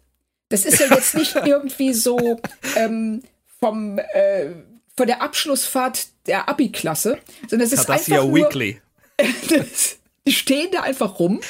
[0.49, 2.41] Das ist ja jetzt nicht irgendwie so
[2.77, 3.23] ähm,
[3.61, 4.51] vom äh,
[4.97, 7.19] von der Abschlussfahrt der Abi-Klasse,
[7.49, 8.81] sondern es ist das einfach ja nur, Weekly.
[10.27, 11.41] die stehen da einfach rum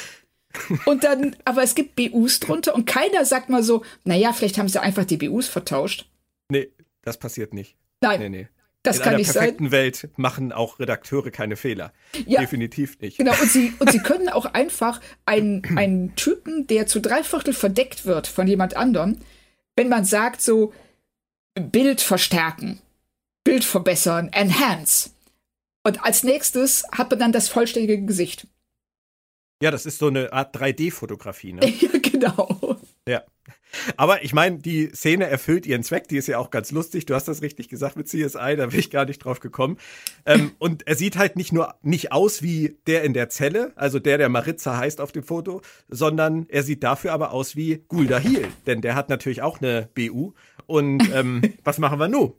[0.85, 4.67] und dann, aber es gibt BUs drunter und keiner sagt mal so, naja, vielleicht haben
[4.67, 6.09] sie einfach die BUs vertauscht.
[6.49, 6.69] Nee,
[7.03, 7.75] das passiert nicht.
[8.01, 8.19] Nein.
[8.19, 8.47] Nee, nee.
[8.87, 9.71] Das in kann einer nicht perfekten sein.
[9.71, 11.93] Welt machen auch Redakteure keine Fehler.
[12.25, 13.17] Ja, Definitiv nicht.
[13.17, 17.53] Genau, und sie, und sie können auch einfach einen, einen Typen, der zu drei Viertel
[17.53, 19.17] verdeckt wird von jemand anderem,
[19.75, 20.73] wenn man sagt so,
[21.55, 22.81] Bild verstärken,
[23.43, 25.11] Bild verbessern, enhance.
[25.83, 28.47] Und als nächstes hat man dann das vollständige Gesicht.
[29.61, 31.65] Ja, das ist so eine Art 3D-Fotografie, ne?
[31.65, 32.77] ja, genau.
[33.07, 33.23] Ja.
[33.95, 37.05] Aber ich meine, die Szene erfüllt ihren Zweck, die ist ja auch ganz lustig.
[37.05, 39.77] Du hast das richtig gesagt mit CSI, da bin ich gar nicht drauf gekommen.
[40.25, 43.99] Ähm, und er sieht halt nicht nur nicht aus wie der in der Zelle, also
[43.99, 48.19] der, der Maritza heißt auf dem Foto, sondern er sieht dafür aber aus wie Gulda
[48.19, 50.33] Hiel, denn der hat natürlich auch eine BU.
[50.65, 52.33] Und ähm, was machen wir nun?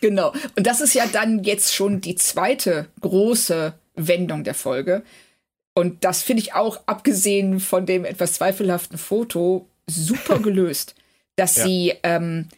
[0.00, 0.32] genau.
[0.56, 5.02] Und das ist ja dann jetzt schon die zweite große Wendung der Folge.
[5.74, 10.94] Und das finde ich auch, abgesehen von dem etwas zweifelhaften Foto, super gelöst,
[11.36, 11.64] dass ja.
[11.64, 12.48] sie, ähm,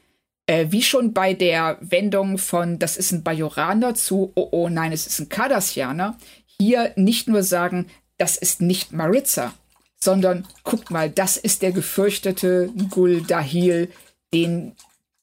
[0.46, 4.92] äh, wie schon bei der Wendung von, das ist ein Bajoraner zu, oh, oh, nein,
[4.92, 6.16] es ist ein Cardassianer,
[6.60, 9.52] hier nicht nur sagen, das ist nicht Maritza,
[10.00, 13.90] sondern guckt mal, das ist der gefürchtete Gul Dahil,
[14.32, 14.72] den,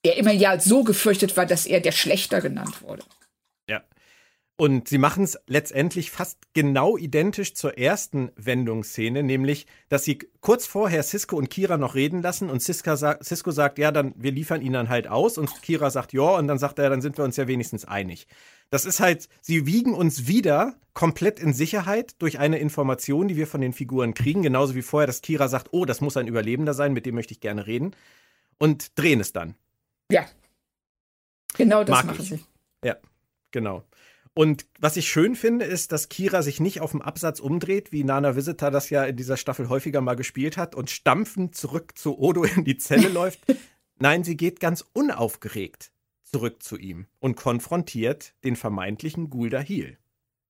[0.03, 3.03] der immer ja so gefürchtet war, dass er der Schlechter genannt wurde.
[4.57, 10.65] Und sie machen es letztendlich fast genau identisch zur ersten Wendungsszene, nämlich, dass sie kurz
[10.65, 14.31] vorher Cisco und Kira noch reden lassen und Cisco, sagt, Cisco sagt, ja, dann wir
[14.31, 17.17] liefern ihn dann halt aus und Kira sagt, ja, und dann sagt er, dann sind
[17.17, 18.27] wir uns ja wenigstens einig.
[18.69, 23.47] Das ist halt, sie wiegen uns wieder komplett in Sicherheit durch eine Information, die wir
[23.47, 26.73] von den Figuren kriegen, genauso wie vorher, dass Kira sagt, oh, das muss ein Überlebender
[26.73, 27.93] sein, mit dem möchte ich gerne reden
[28.57, 29.55] und drehen es dann.
[30.09, 30.25] Ja.
[31.57, 32.29] Genau das Mag machen ich.
[32.29, 32.39] sie.
[32.85, 32.95] Ja,
[33.51, 33.83] genau.
[34.37, 38.03] Und was ich schön finde, ist, dass Kira sich nicht auf dem Absatz umdreht, wie
[38.03, 42.19] Nana Visitor das ja in dieser Staffel häufiger mal gespielt hat und stampfend zurück zu
[42.19, 43.39] Odo in die Zelle läuft.
[43.97, 45.93] Nein, sie geht ganz unaufgeregt
[46.25, 49.97] zurück zu ihm und konfrontiert den vermeintlichen Gulda Heel.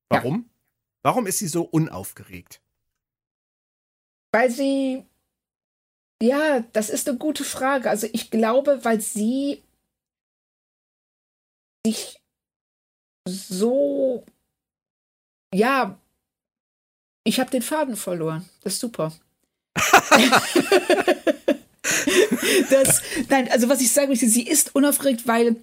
[0.09, 0.45] Warum?
[0.47, 0.49] Ja.
[1.03, 2.61] Warum ist sie so unaufgeregt?
[4.31, 5.05] Weil sie.
[6.19, 7.91] Ja, das ist eine gute Frage.
[7.91, 9.61] Also ich glaube, weil sie
[11.85, 12.19] sich
[13.25, 14.23] so,
[15.53, 15.97] ja,
[17.23, 18.47] ich habe den Faden verloren.
[18.61, 19.13] Das ist super.
[22.69, 25.57] das, nein, also was ich sagen möchte, sie ist unaufgeregt, weil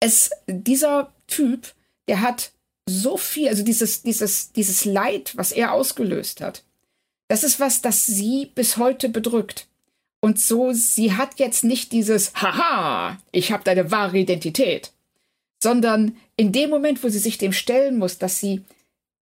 [0.00, 1.72] es, dieser Typ,
[2.08, 2.52] der hat
[2.86, 6.62] so viel, also dieses, dieses, dieses Leid, was er ausgelöst hat,
[7.28, 9.66] das ist was, das sie bis heute bedrückt.
[10.20, 14.92] Und so, sie hat jetzt nicht dieses Haha, ich habe deine wahre Identität,
[15.62, 18.64] sondern in dem Moment, wo sie sich dem stellen muss, dass sie,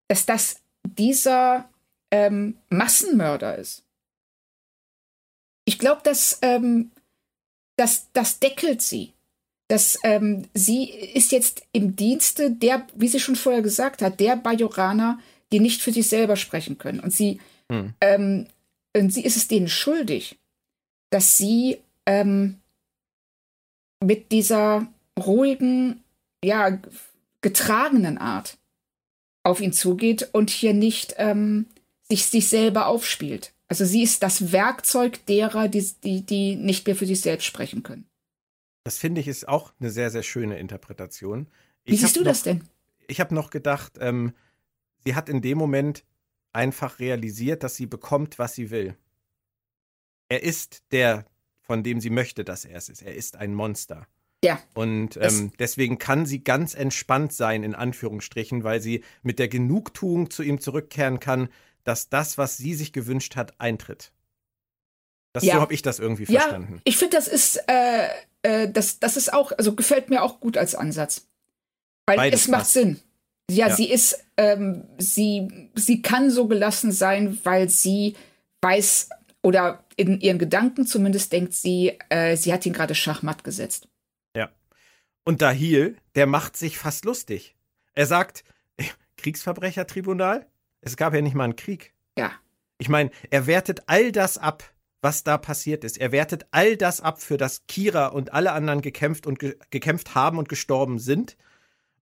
[0.09, 1.69] dass das dieser
[2.11, 3.85] ähm, Massenmörder ist.
[5.67, 6.91] Ich glaube, dass ähm,
[7.77, 9.13] das, das deckelt sie.
[9.69, 14.37] Dass ähm, sie ist jetzt im Dienste der, wie sie schon vorher gesagt hat, der
[14.37, 15.21] Bajoraner,
[15.53, 17.01] die nicht für sich selber sprechen können.
[17.01, 17.39] Und sie,
[17.71, 17.93] hm.
[18.01, 18.47] ähm,
[18.97, 20.39] und sie ist es denen schuldig,
[21.11, 22.61] dass sie ähm,
[24.03, 26.03] mit dieser ruhigen
[26.43, 26.79] ja,
[27.41, 28.59] getragenen Art
[29.43, 31.67] auf ihn zugeht und hier nicht ähm,
[32.03, 33.55] sich, sich selber aufspielt.
[33.69, 37.83] Also sie ist das Werkzeug derer, die, die, die nicht mehr für sich selbst sprechen
[37.83, 38.07] können.
[38.85, 41.47] Das finde ich ist auch eine sehr, sehr schöne Interpretation.
[41.85, 42.65] Ich Wie siehst du noch, das denn?
[43.07, 44.33] Ich habe noch gedacht, ähm,
[45.05, 46.05] sie hat in dem Moment
[46.53, 48.97] einfach realisiert, dass sie bekommt, was sie will.
[50.29, 51.25] Er ist der,
[51.61, 53.03] von dem sie möchte, dass er es ist.
[53.03, 54.07] Er ist ein Monster.
[54.43, 54.59] Ja.
[54.75, 60.31] Und ähm, deswegen kann sie ganz entspannt sein, in Anführungsstrichen, weil sie mit der Genugtuung
[60.31, 61.49] zu ihm zurückkehren kann,
[61.85, 64.13] dass das, was sie sich gewünscht hat, eintritt.
[65.33, 65.55] Das, ja.
[65.55, 66.75] So habe ich das irgendwie verstanden.
[66.77, 68.09] Ja, ich finde, das ist, äh,
[68.43, 71.27] äh, das, das ist auch, also gefällt mir auch gut als Ansatz.
[72.07, 72.73] Weil Beides es macht passt.
[72.73, 73.01] Sinn.
[73.51, 78.17] Ja, ja, sie ist, ähm, sie, sie kann so gelassen sein, weil sie
[78.63, 79.11] weiß
[79.43, 83.89] oder in ihren Gedanken zumindest denkt sie, äh, sie hat ihn gerade Schachmatt gesetzt.
[85.31, 87.55] Und Dahil, der macht sich fast lustig.
[87.93, 88.43] Er sagt,
[89.17, 90.45] Kriegsverbrechertribunal?
[90.81, 91.95] Es gab ja nicht mal einen Krieg.
[92.19, 92.33] Ja.
[92.79, 94.65] Ich meine, er wertet all das ab,
[95.03, 95.99] was da passiert ist.
[95.99, 100.17] Er wertet all das ab, für das Kira und alle anderen gekämpft und ge gekämpft
[100.17, 101.37] haben und gestorben sind.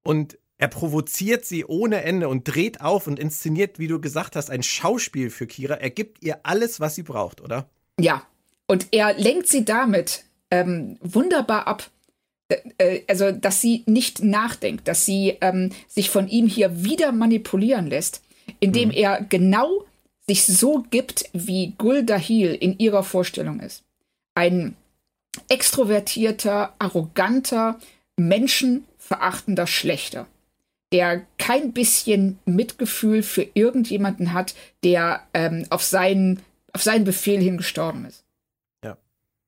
[0.03, 4.51] Und er provoziert sie ohne Ende und dreht auf und inszeniert, wie du gesagt hast,
[4.51, 5.75] ein Schauspiel für Kira.
[5.75, 7.69] Er gibt ihr alles, was sie braucht, oder?
[8.01, 8.23] Ja.
[8.67, 11.91] Und er lenkt sie damit ähm, wunderbar ab.
[12.49, 17.87] Äh, also dass sie nicht nachdenkt, dass sie ähm, sich von ihm hier wieder manipulieren
[17.87, 18.23] lässt,
[18.61, 18.95] indem mhm.
[18.95, 19.85] er genau
[20.27, 23.83] sich so gibt, wie Gul Dahil in ihrer Vorstellung ist.
[24.35, 24.77] Ein
[25.49, 27.79] extrovertierter, arroganter,
[28.17, 30.27] menschenverachtender Schlechter,
[30.93, 36.41] der kein bisschen Mitgefühl für irgendjemanden hat, der ähm, auf, seinen,
[36.73, 38.25] auf seinen Befehl hin gestorben ist.
[38.85, 38.97] Ja.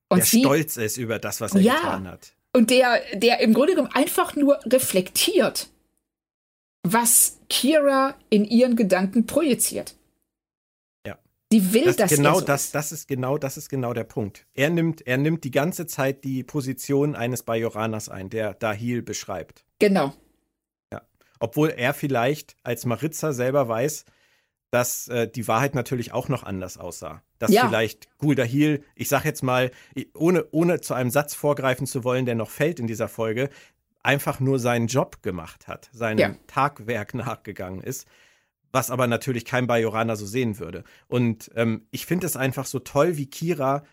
[0.09, 3.39] Und der sie, stolz ist über das, was er ja, getan hat und der, der
[3.39, 5.69] im Grunde genommen einfach nur reflektiert,
[6.83, 9.95] was Kira in ihren Gedanken projiziert.
[11.05, 11.17] Ja.
[11.51, 14.47] Sie will das, das genau so das, das ist genau das ist genau der Punkt.
[14.53, 19.65] Er nimmt er nimmt die ganze Zeit die Position eines Bajoraners ein, der Dahil beschreibt.
[19.79, 20.13] Genau.
[20.91, 21.01] Ja.
[21.39, 24.05] Obwohl er vielleicht als Maritza selber weiß,
[24.71, 27.21] dass äh, die Wahrheit natürlich auch noch anders aussah.
[27.39, 27.67] Dass ja.
[27.67, 29.71] vielleicht Guldahil, ich sag jetzt mal,
[30.13, 33.49] ohne, ohne zu einem Satz vorgreifen zu wollen, der noch fällt in dieser Folge,
[34.01, 36.35] einfach nur seinen Job gemacht hat, seinem ja.
[36.47, 38.07] Tagwerk nachgegangen ist,
[38.71, 40.85] was aber natürlich kein Bajoraner so sehen würde.
[41.07, 43.83] Und ähm, ich finde es einfach so toll, wie Kira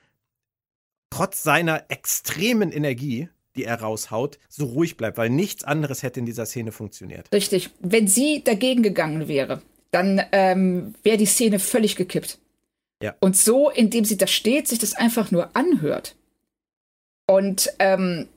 [1.10, 6.26] trotz seiner extremen Energie, die er raushaut, so ruhig bleibt, weil nichts anderes hätte in
[6.26, 7.32] dieser Szene funktioniert.
[7.32, 7.70] Richtig.
[7.80, 12.38] Wenn sie dagegen gegangen wäre, dann ähm, wäre die Szene völlig gekippt.
[13.02, 13.14] Ja.
[13.20, 16.16] Und so, indem sie da steht, sich das einfach nur anhört
[17.26, 18.28] und ähm,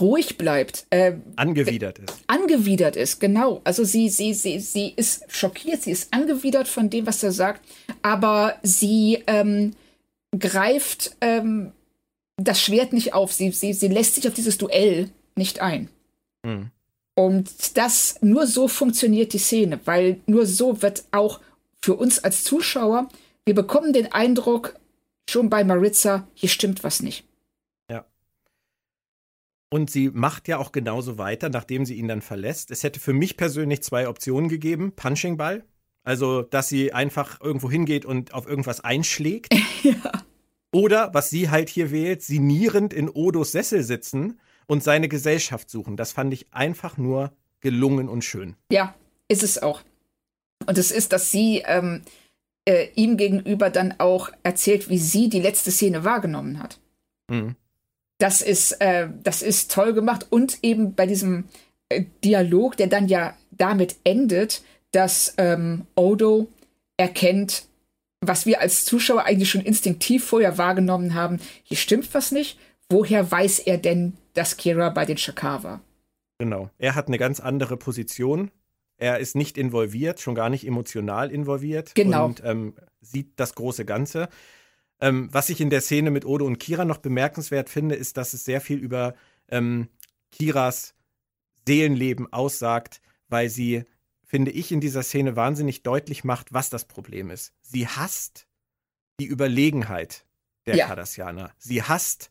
[0.00, 0.86] ruhig bleibt.
[0.90, 2.22] Äh, angewidert ist.
[2.26, 3.60] Angewidert ist, genau.
[3.64, 7.62] Also sie, sie, sie, sie ist schockiert, sie ist angewidert von dem, was er sagt,
[8.02, 9.74] aber sie ähm,
[10.38, 11.72] greift ähm,
[12.36, 13.32] das Schwert nicht auf.
[13.32, 15.88] Sie, sie, sie lässt sich auf dieses Duell nicht ein.
[16.42, 16.70] Mhm.
[17.14, 21.40] Und das nur so funktioniert die Szene, weil nur so wird auch
[21.82, 23.08] für uns als Zuschauer,
[23.44, 24.76] wir bekommen den Eindruck,
[25.28, 27.24] schon bei Maritza, hier stimmt was nicht.
[29.72, 32.72] Und sie macht ja auch genauso weiter, nachdem sie ihn dann verlässt.
[32.72, 34.92] Es hätte für mich persönlich zwei Optionen gegeben.
[34.96, 35.64] Punching Ball.
[36.02, 39.54] Also, dass sie einfach irgendwo hingeht und auf irgendwas einschlägt.
[39.82, 40.24] ja.
[40.72, 44.40] Oder, was sie halt hier wählt, sie nierend in Odos Sessel sitzen
[44.70, 45.96] und seine Gesellschaft suchen.
[45.96, 48.54] Das fand ich einfach nur gelungen und schön.
[48.70, 48.94] Ja,
[49.26, 49.82] ist es auch.
[50.64, 52.02] Und es ist, dass sie ähm,
[52.68, 56.78] äh, ihm gegenüber dann auch erzählt, wie sie die letzte Szene wahrgenommen hat.
[57.28, 57.56] Mhm.
[58.18, 61.48] Das ist, äh, das ist toll gemacht und eben bei diesem
[61.88, 64.62] äh, Dialog, der dann ja damit endet,
[64.92, 66.46] dass ähm, Odo
[66.96, 67.64] erkennt,
[68.20, 71.40] was wir als Zuschauer eigentlich schon instinktiv vorher wahrgenommen haben.
[71.64, 72.56] Hier stimmt was nicht.
[72.90, 75.80] Woher weiß er denn, dass Kira bei den Shakar war?
[76.38, 76.70] Genau.
[76.78, 78.50] Er hat eine ganz andere Position.
[78.96, 81.94] Er ist nicht involviert, schon gar nicht emotional involviert.
[81.94, 82.26] Genau.
[82.26, 84.28] Und ähm, sieht das große Ganze.
[85.00, 88.34] Ähm, was ich in der Szene mit Odo und Kira noch bemerkenswert finde, ist, dass
[88.34, 89.14] es sehr viel über
[89.48, 89.88] ähm,
[90.30, 90.94] Kiras
[91.66, 93.84] Seelenleben aussagt, weil sie,
[94.24, 97.52] finde ich, in dieser Szene wahnsinnig deutlich macht, was das Problem ist.
[97.62, 98.48] Sie hasst
[99.20, 100.24] die Überlegenheit
[100.66, 100.86] der ja.
[100.88, 101.52] Cardassianer.
[101.58, 102.30] Sie hasst,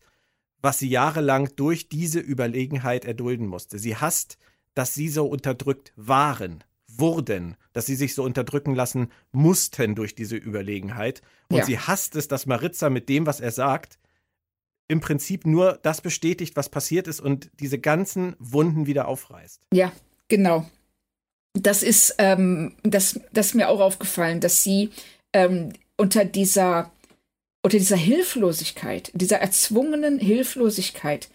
[0.62, 3.80] was sie jahrelang durch diese Überlegenheit erdulden musste.
[3.80, 4.38] Sie hasst,
[4.74, 10.36] dass sie so unterdrückt waren wurden, dass sie sich so unterdrücken lassen mussten durch diese
[10.36, 11.22] Überlegenheit.
[11.50, 11.66] Und ja.
[11.66, 14.00] sie hasst es, dass Maritza mit dem, was er sagt,
[14.88, 19.62] im Prinzip nur das bestätigt, was passiert ist und diese ganzen Wunden wieder aufreißt.
[19.72, 19.92] Ja,
[20.28, 20.66] genau.
[21.54, 24.90] Das ist, ähm, das, das ist mir auch aufgefallen, dass sie
[25.34, 26.92] ähm, unter dieser,
[27.62, 31.30] unter dieser Hilflosigkeit, dieser erzwungenen Hilflosigkeit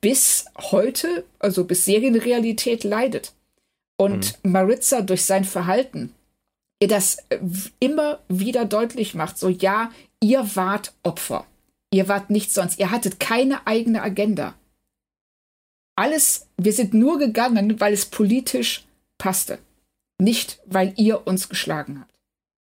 [0.00, 3.32] bis heute, also bis Serienrealität leidet.
[3.96, 4.52] Und mhm.
[4.52, 6.14] Maritza durch sein Verhalten
[6.82, 7.38] ihr das äh,
[7.78, 11.46] immer wieder deutlich macht, so ja, ihr wart Opfer.
[11.92, 12.78] Ihr wart nichts sonst.
[12.80, 14.54] Ihr hattet keine eigene Agenda.
[15.94, 18.84] Alles, wir sind nur gegangen, weil es politisch
[19.18, 19.58] passte.
[20.18, 22.11] Nicht, weil ihr uns geschlagen habt.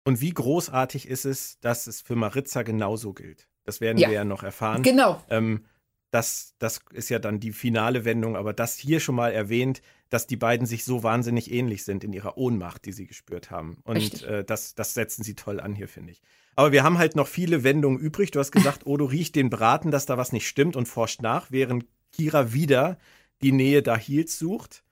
[0.04, 3.48] Und wie großartig ist es, dass es für Maritza genauso gilt.
[3.64, 4.10] Das werden ja.
[4.10, 4.84] wir ja noch erfahren.
[4.84, 5.24] Genau.
[5.30, 5.66] Ähm,
[6.12, 10.28] das, das ist ja dann die finale Wendung, aber das hier schon mal erwähnt, dass
[10.28, 13.78] die beiden sich so wahnsinnig ähnlich sind in ihrer Ohnmacht, die sie gespürt haben.
[13.84, 16.22] Und äh, das, das setzen sie toll an hier, finde ich.
[16.56, 18.30] Aber wir haben halt noch viele Wendungen übrig.
[18.30, 21.50] Du hast gesagt, Odo riecht den Braten, dass da was nicht stimmt und forscht nach,
[21.50, 23.00] während Kira wieder
[23.42, 24.84] die Nähe da Dahils sucht.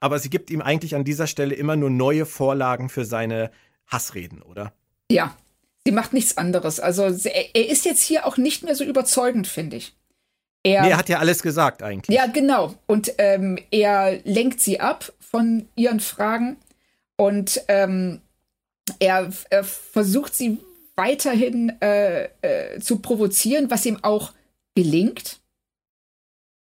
[0.00, 3.52] Aber sie gibt ihm eigentlich an dieser Stelle immer nur neue Vorlagen für seine
[3.86, 4.72] Hassreden, oder?
[5.10, 5.36] Ja,
[5.84, 6.80] sie macht nichts anderes.
[6.80, 9.94] Also er ist jetzt hier auch nicht mehr so überzeugend, finde ich.
[10.62, 12.16] Er, nee, er hat ja alles gesagt eigentlich.
[12.16, 12.74] Ja, genau.
[12.86, 16.56] Und ähm, er lenkt sie ab von ihren Fragen
[17.16, 18.22] und ähm,
[18.98, 20.58] er, er, versucht sie
[20.96, 24.32] weiterhin äh, äh, zu provozieren, was ihm auch
[24.74, 25.40] gelingt.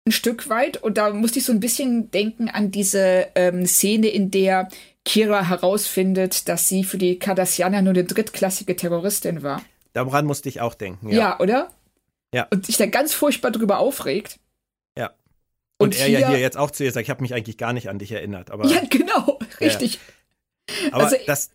[0.05, 0.77] Ein Stück weit.
[0.77, 4.69] Und da musste ich so ein bisschen denken an diese ähm, Szene, in der
[5.09, 9.63] Kira herausfindet, dass sie für die Cardassianer nur eine drittklassige Terroristin war.
[9.93, 11.17] Daran musste ich auch denken, ja.
[11.17, 11.71] Ja, oder?
[12.31, 12.45] Ja.
[12.51, 14.39] Und sich da ganz furchtbar drüber aufregt.
[14.95, 15.07] Ja.
[15.79, 17.57] Und, und er hier, ja hier jetzt auch zu ihr sagt, ich habe mich eigentlich
[17.57, 18.51] gar nicht an dich erinnert.
[18.51, 19.99] Aber, ja, genau, richtig.
[20.83, 20.93] Ja.
[20.93, 21.49] Aber also, das,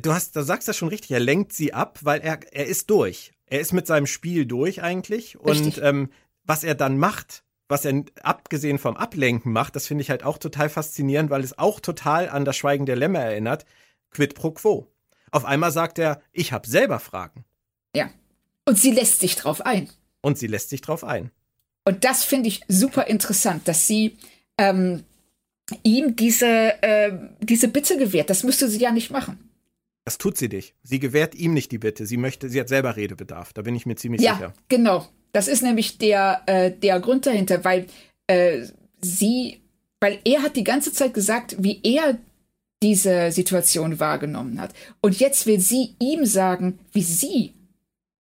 [0.00, 2.88] du hast, du sagst das schon richtig, er lenkt sie ab, weil er, er ist
[2.88, 3.32] durch.
[3.46, 5.40] Er ist mit seinem Spiel durch eigentlich.
[5.40, 6.12] Und ähm,
[6.44, 7.42] was er dann macht,
[7.72, 11.58] was er abgesehen vom Ablenken macht, das finde ich halt auch total faszinierend, weil es
[11.58, 13.64] auch total an das Schweigen der Lämmer erinnert.
[14.10, 14.92] Quid pro quo.
[15.30, 17.44] Auf einmal sagt er, ich habe selber Fragen.
[17.96, 18.10] Ja.
[18.66, 19.88] Und sie lässt sich drauf ein.
[20.20, 21.30] Und sie lässt sich drauf ein.
[21.84, 24.18] Und das finde ich super interessant, dass sie
[24.58, 25.02] ähm,
[25.82, 28.28] ihm diese, äh, diese Bitte gewährt.
[28.28, 29.50] Das müsste sie ja nicht machen.
[30.04, 30.74] Das tut sie nicht.
[30.82, 32.04] Sie gewährt ihm nicht die Bitte.
[32.04, 33.54] Sie möchte, sie hat selber Redebedarf.
[33.54, 34.48] Da bin ich mir ziemlich ja, sicher.
[34.48, 35.08] Ja, genau.
[35.32, 37.86] Das ist nämlich der, äh, der Grund dahinter, weil
[38.26, 38.66] äh,
[39.00, 39.60] sie,
[40.00, 42.18] weil er hat die ganze Zeit gesagt, wie er
[42.82, 44.74] diese Situation wahrgenommen hat.
[45.00, 47.52] Und jetzt will sie ihm sagen, wie sie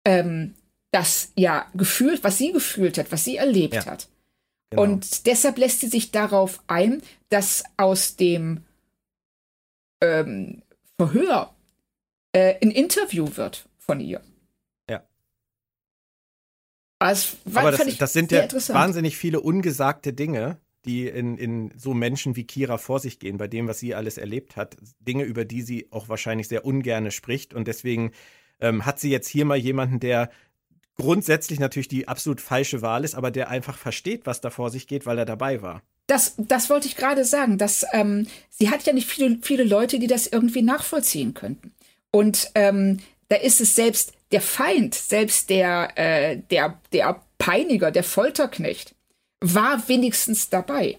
[0.04, 0.54] ähm,
[0.90, 4.08] das ja gefühlt, was sie gefühlt hat, was sie erlebt ja, hat.
[4.70, 4.82] Genau.
[4.82, 8.64] Und deshalb lässt sie sich darauf ein, dass aus dem
[10.02, 10.62] ähm,
[10.98, 11.54] Verhör
[12.32, 14.20] äh, ein Interview wird von ihr.
[17.02, 17.08] Ja.
[17.08, 22.36] Also, Aber das, das sind ja wahnsinnig viele ungesagte Dinge, die in, in so Menschen
[22.36, 24.76] wie Kira vor sich gehen, bei dem, was sie alles erlebt hat.
[25.00, 27.54] Dinge, über die sie auch wahrscheinlich sehr ungerne spricht.
[27.54, 28.12] Und deswegen
[28.60, 30.30] ähm, hat sie jetzt hier mal jemanden, der
[30.96, 34.86] grundsätzlich natürlich die absolut falsche Wahl ist, aber der einfach versteht, was da vor sich
[34.86, 35.82] geht, weil er dabei war.
[36.06, 37.58] Das, das wollte ich gerade sagen.
[37.58, 41.72] Dass, ähm, sie hat ja nicht viele, viele Leute, die das irgendwie nachvollziehen könnten.
[42.10, 42.98] Und ähm,
[43.28, 48.94] da ist es selbst der Feind, selbst der, äh, der, der Peiniger, der Folterknecht,
[49.40, 50.98] war wenigstens dabei.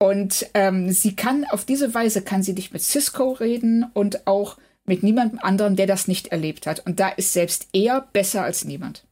[0.00, 4.56] Und ähm, sie kann auf diese Weise kann sie nicht mit Cisco reden und auch
[4.84, 6.86] mit niemandem anderen, der das nicht erlebt hat.
[6.86, 9.06] Und da ist selbst er besser als niemand.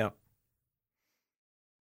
[0.00, 0.14] Ja.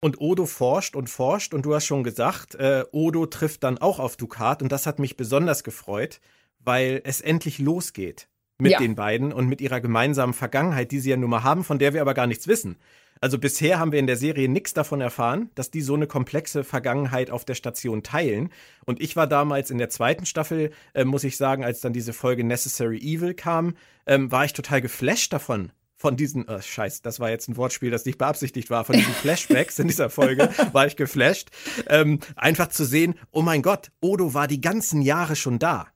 [0.01, 3.99] Und Odo forscht und forscht und du hast schon gesagt, äh, Odo trifft dann auch
[3.99, 6.21] auf Ducat und das hat mich besonders gefreut,
[6.61, 8.29] weil es endlich losgeht
[8.61, 8.79] mit ja.
[8.79, 11.95] den beiden und mit ihrer gemeinsamen Vergangenheit, die sie ja nun mal haben, von der
[11.95, 12.77] wir aber gar nichts wissen.
[13.21, 16.63] Also bisher haben wir in der Serie nichts davon erfahren, dass die so eine komplexe
[16.63, 18.51] Vergangenheit auf der Station teilen.
[18.85, 22.13] Und ich war damals in der zweiten Staffel, äh, muss ich sagen, als dann diese
[22.13, 23.75] Folge Necessary Evil kam,
[24.07, 25.73] ähm, war ich total geflasht davon.
[25.97, 29.15] Von diesen, oh, scheiß, das war jetzt ein Wortspiel, das nicht beabsichtigt war, von diesen
[29.15, 31.51] Flashbacks in dieser Folge war ich geflasht.
[31.89, 35.89] Ähm, einfach zu sehen, oh mein Gott, Odo war die ganzen Jahre schon da.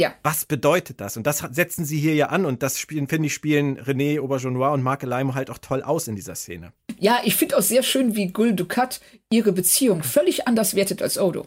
[0.00, 0.14] Ja.
[0.22, 1.16] Was bedeutet das?
[1.16, 4.72] Und das setzen sie hier ja an und das spielen, finde ich, spielen René Aubergenois
[4.72, 6.72] und Marc Leimo halt auch toll aus in dieser Szene.
[6.98, 11.18] Ja, ich finde auch sehr schön, wie Gul Ducat ihre Beziehung völlig anders wertet als
[11.18, 11.46] Odo.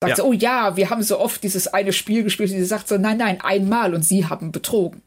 [0.00, 0.16] Sagt ja.
[0.16, 2.50] so, oh ja, wir haben so oft dieses eine Spiel gespielt.
[2.50, 5.02] Sie sagt so, nein, nein, einmal und sie haben betrogen.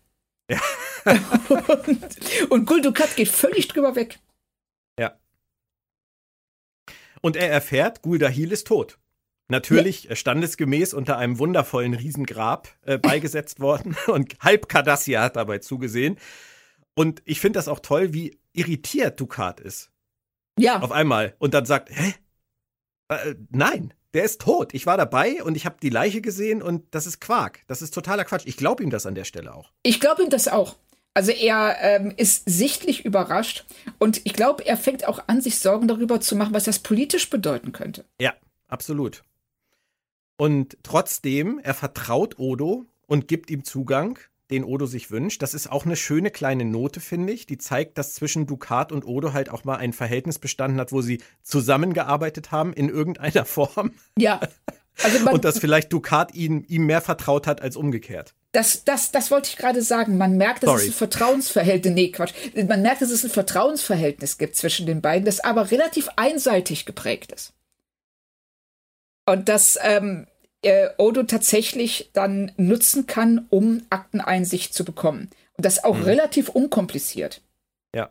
[0.50, 0.60] Ja.
[1.06, 4.20] und, und Gul Ducat geht völlig drüber weg.
[5.00, 5.18] Ja.
[7.22, 8.98] Und er erfährt, Guldahil ist tot
[9.52, 10.16] natürlich ja.
[10.16, 16.18] standesgemäß unter einem wundervollen Riesengrab äh, beigesetzt worden und halb Cardassia hat dabei zugesehen.
[16.96, 19.92] Und ich finde das auch toll, wie irritiert Ducat ist.
[20.58, 20.80] Ja.
[20.80, 21.36] Auf einmal.
[21.40, 22.14] Und dann sagt, hä?
[23.10, 24.74] Äh, nein, der ist tot.
[24.74, 27.62] Ich war dabei und ich habe die Leiche gesehen und das ist Quark.
[27.68, 28.46] Das ist totaler Quatsch.
[28.46, 29.72] Ich glaube ihm das an der Stelle auch.
[29.84, 30.76] Ich glaube ihm das auch.
[31.14, 33.66] Also er ähm, ist sichtlich überrascht
[34.00, 37.30] und ich glaube, er fängt auch an, sich Sorgen darüber zu machen, was das politisch
[37.30, 38.06] bedeuten könnte.
[38.20, 38.34] Ja,
[38.70, 39.24] absolut.
[40.42, 44.18] Und trotzdem, er vertraut Odo und gibt ihm Zugang,
[44.50, 45.44] den Odo sich wünscht.
[45.44, 47.46] Das ist auch eine schöne kleine Note, finde ich.
[47.46, 51.04] Die zeigt, dass zwischen Ducat und Odo halt auch mal ein Verhältnis bestanden hat, wo
[51.04, 53.92] sie zusammengearbeitet haben in irgendeiner Form.
[54.18, 54.40] Ja.
[55.04, 58.34] Also und dass vielleicht Ducat ihn, ihm mehr vertraut hat als umgekehrt.
[58.52, 60.18] Das, das, das wollte ich gerade sagen.
[60.18, 60.82] Man merkt, dass Sorry.
[60.82, 62.34] es ein Vertrauensverhältnis, nee, Quatsch.
[62.56, 67.32] Man merkt, dass es ein Vertrauensverhältnis gibt zwischen den beiden, das aber relativ einseitig geprägt
[67.32, 67.54] ist.
[69.28, 70.26] Und das ähm,
[70.62, 75.30] äh, Odo tatsächlich dann nutzen kann, um Akteneinsicht zu bekommen.
[75.58, 76.04] Und das auch mhm.
[76.04, 77.42] relativ unkompliziert.
[77.96, 78.10] Ja.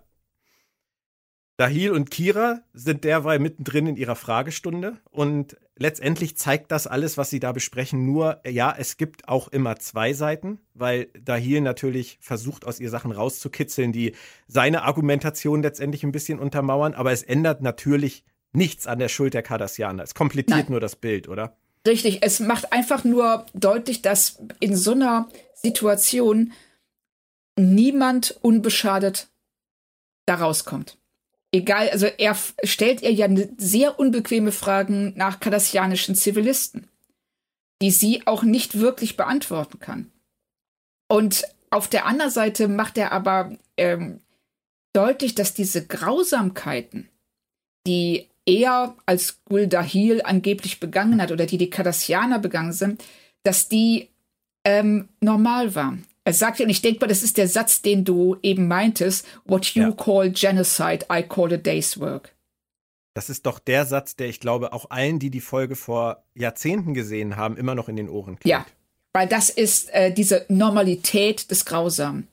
[1.57, 7.31] Dahil und Kira sind derweil mittendrin in ihrer Fragestunde und letztendlich zeigt das alles, was
[7.31, 12.67] sie da besprechen, nur, ja, es gibt auch immer zwei Seiten, weil Dahil natürlich versucht,
[12.67, 14.15] aus ihr Sachen rauszukitzeln, die
[14.47, 19.43] seine Argumentation letztendlich ein bisschen untermauern, aber es ändert natürlich nichts an der Schuld der
[19.43, 20.03] Cardassianer.
[20.03, 20.71] Es komplettiert Nein.
[20.71, 21.57] nur das Bild, oder?
[21.87, 26.53] Richtig, es macht einfach nur deutlich, dass in so einer Situation
[27.57, 29.29] niemand unbeschadet
[30.27, 30.99] da rauskommt.
[31.53, 36.89] Egal, also er stellt ihr ja sehr unbequeme Fragen nach kardassianischen Zivilisten,
[37.83, 40.13] die sie auch nicht wirklich beantworten kann.
[41.09, 44.21] Und auf der anderen Seite macht er aber ähm,
[44.93, 47.09] deutlich, dass diese Grausamkeiten,
[47.87, 53.03] die er als Guldahil angeblich begangen hat oder die die Cardassianer begangen sind,
[53.43, 54.09] dass die
[54.65, 56.05] ähm, normal waren.
[56.25, 59.27] Er sagt ja, und ich denke mal, das ist der Satz, den du eben meintest,
[59.47, 59.93] what you ja.
[59.93, 62.35] call genocide, I call a day's work.
[63.15, 66.95] Das ist doch der Satz, der ich glaube, auch allen, die die Folge vor Jahrzehnten
[66.95, 68.47] gesehen haben, immer noch in den Ohren klingt.
[68.47, 68.67] Ja,
[69.13, 72.29] weil das ist äh, diese Normalität des Grausamen.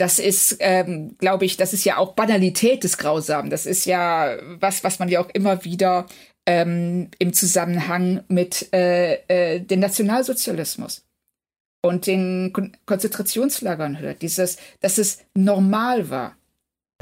[0.00, 3.50] Das ist, ähm, glaube ich, das ist ja auch Banalität des Grausamen.
[3.50, 6.06] Das ist ja was, was man ja auch immer wieder
[6.46, 11.04] ähm, im Zusammenhang mit äh, äh, dem Nationalsozialismus
[11.82, 14.22] und den Kon Konzentrationslagern hört.
[14.22, 16.34] Dieses, dass es normal war.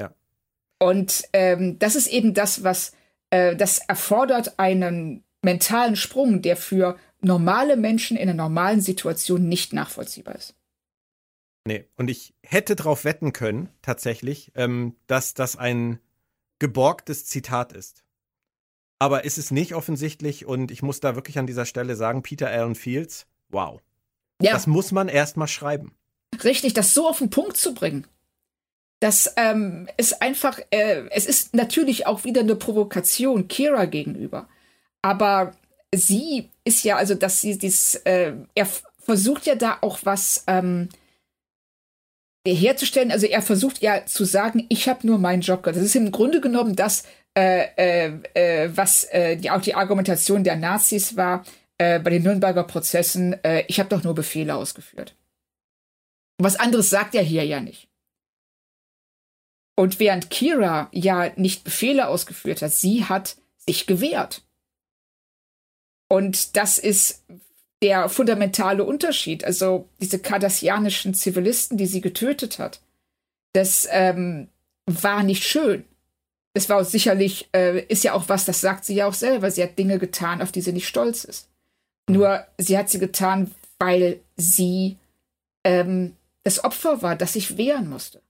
[0.00, 0.12] Ja.
[0.80, 2.94] Und ähm, das ist eben das, was
[3.30, 9.72] äh, das erfordert einen mentalen Sprung, der für normale Menschen in einer normalen Situation nicht
[9.72, 10.57] nachvollziehbar ist.
[11.68, 15.98] Nee, und ich hätte darauf wetten können, tatsächlich, ähm, dass das ein
[16.58, 18.04] geborgtes Zitat ist.
[18.98, 22.48] Aber ist es nicht offensichtlich und ich muss da wirklich an dieser Stelle sagen, Peter
[22.48, 23.82] Allen Fields, wow.
[24.40, 24.52] Ja.
[24.52, 25.94] Das muss man erst mal schreiben.
[26.42, 28.06] Richtig, das so auf den Punkt zu bringen.
[29.00, 34.48] Das ähm, ist einfach, äh, es ist natürlich auch wieder eine Provokation Kira gegenüber.
[35.02, 35.54] Aber
[35.94, 38.66] sie ist ja, also dass sie dies, äh, er
[39.00, 40.88] versucht ja da auch was ähm,
[42.54, 43.10] herzustellen.
[43.10, 45.62] Also er versucht ja zu sagen, ich habe nur meinen Job.
[45.62, 47.04] Das ist im Grunde genommen das,
[47.36, 51.44] äh, äh, äh was äh, die, auch die Argumentation der Nazis war
[51.78, 53.42] äh, bei den Nürnberger Prozessen.
[53.44, 55.16] Äh, ich habe doch nur Befehle ausgeführt.
[56.38, 57.88] Was anderes sagt er hier ja nicht.
[59.76, 64.42] Und während Kira ja nicht Befehle ausgeführt hat, sie hat sich gewehrt.
[66.08, 67.24] Und das ist
[67.82, 69.44] der fundamentale Unterschied.
[69.44, 72.80] Also diese kardassianischen Zivilisten, die sie getötet hat,
[73.52, 74.48] das ähm,
[74.86, 75.84] war nicht schön.
[76.54, 79.50] Es war sicherlich, äh, ist ja auch was, das sagt sie ja auch selber.
[79.50, 81.48] Sie hat Dinge getan, auf die sie nicht stolz ist.
[82.08, 84.96] Nur sie hat sie getan, weil sie
[85.64, 88.22] ähm, das Opfer war, das sich wehren musste.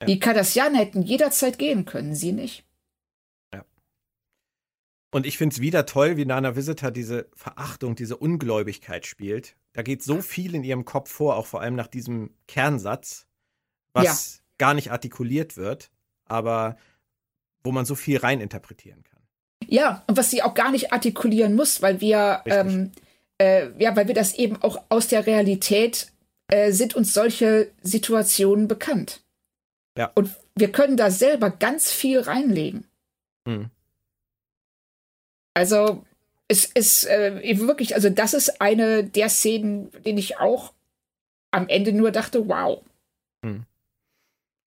[0.00, 0.06] Ja.
[0.06, 2.64] Die Kardassianer hätten jederzeit gehen können, sie nicht.
[5.10, 9.56] Und ich finde es wieder toll, wie Nana Visitor diese Verachtung, diese Ungläubigkeit spielt.
[9.72, 13.26] Da geht so viel in ihrem Kopf vor, auch vor allem nach diesem Kernsatz,
[13.92, 14.42] was ja.
[14.58, 15.90] gar nicht artikuliert wird,
[16.26, 16.76] aber
[17.64, 19.22] wo man so viel reininterpretieren kann.
[19.66, 22.92] Ja, und was sie auch gar nicht artikulieren muss, weil wir, ähm,
[23.38, 26.12] äh, ja, weil wir das eben auch aus der Realität
[26.48, 29.22] äh, sind uns solche Situationen bekannt.
[29.96, 30.10] Ja.
[30.14, 32.86] Und wir können da selber ganz viel reinlegen.
[33.46, 33.70] Mhm.
[35.54, 36.04] Also
[36.48, 40.72] es ist äh, wirklich, also das ist eine der Szenen, den ich auch
[41.50, 42.82] am Ende nur dachte, wow.
[43.42, 43.66] Mhm.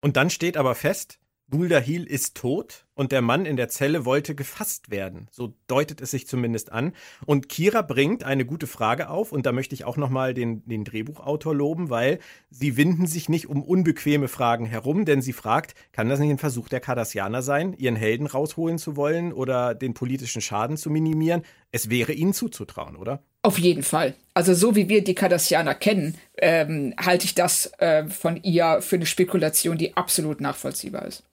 [0.02, 1.20] Und dann steht aber fest,
[1.50, 5.28] Gulda-Hil ist tot und der Mann in der Zelle wollte gefasst werden.
[5.32, 6.94] So deutet es sich zumindest an.
[7.26, 10.84] Und Kira bringt eine gute Frage auf und da möchte ich auch nochmal den, den
[10.84, 12.20] Drehbuchautor loben, weil
[12.50, 16.38] sie winden sich nicht um unbequeme Fragen herum, denn sie fragt, kann das nicht ein
[16.40, 21.44] Versuch der Cardassianer sein, ihren Helden rausholen zu wollen oder den politischen Schaden zu minimieren?
[21.72, 23.22] Es wäre ihnen zuzutrauen, oder?
[23.44, 24.16] Auf jeden Fall.
[24.34, 28.96] Also so wie wir die Cardassianer kennen, ähm, halte ich das äh, von ihr für
[28.96, 31.24] eine Spekulation, die absolut nachvollziehbar ist.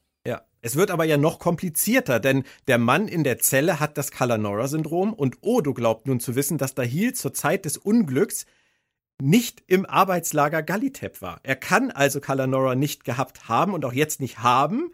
[0.65, 5.13] Es wird aber ja noch komplizierter, denn der Mann in der Zelle hat das Kalanora-Syndrom
[5.13, 8.47] und Odo glaubt nun zu wissen, dass Dahil zur Zeit des Unglücks
[9.21, 11.39] nicht im Arbeitslager Galitep war.
[11.43, 14.91] Er kann also Kalanora nicht gehabt haben und auch jetzt nicht haben.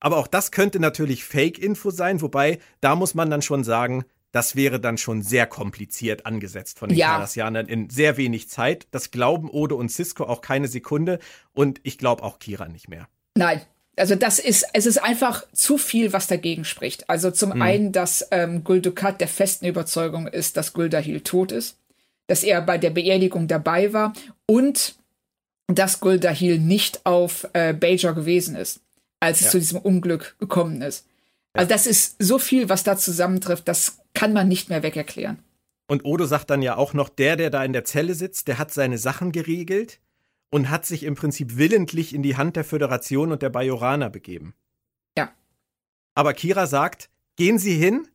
[0.00, 4.56] Aber auch das könnte natürlich Fake-Info sein, wobei da muss man dann schon sagen, das
[4.56, 7.12] wäre dann schon sehr kompliziert angesetzt von den ja.
[7.12, 8.88] Kardassianern in sehr wenig Zeit.
[8.90, 11.20] Das glauben Odo und Cisco auch keine Sekunde
[11.52, 13.06] und ich glaube auch Kira nicht mehr.
[13.36, 13.62] Nein,
[13.96, 17.08] also das ist, es ist einfach zu viel, was dagegen spricht.
[17.08, 17.62] Also zum mhm.
[17.62, 21.78] einen, dass ähm, Guldukat der festen Überzeugung ist, dass Guldahil tot ist,
[22.26, 24.12] dass er bei der Beerdigung dabei war
[24.46, 24.96] und
[25.66, 28.80] dass Guldahil nicht auf äh, Bajor gewesen ist,
[29.18, 29.46] als ja.
[29.46, 31.06] es zu diesem Unglück gekommen ist.
[31.54, 31.60] Ja.
[31.60, 35.38] Also das ist so viel, was da zusammentrifft, das kann man nicht mehr wegerklären.
[35.88, 38.58] Und Odo sagt dann ja auch noch, der, der da in der Zelle sitzt, der
[38.58, 40.00] hat seine Sachen geregelt
[40.56, 44.54] und hat sich im Prinzip willentlich in die Hand der Föderation und der Bajoraner begeben.
[45.18, 45.30] Ja.
[46.14, 48.08] Aber Kira sagt, gehen Sie hin,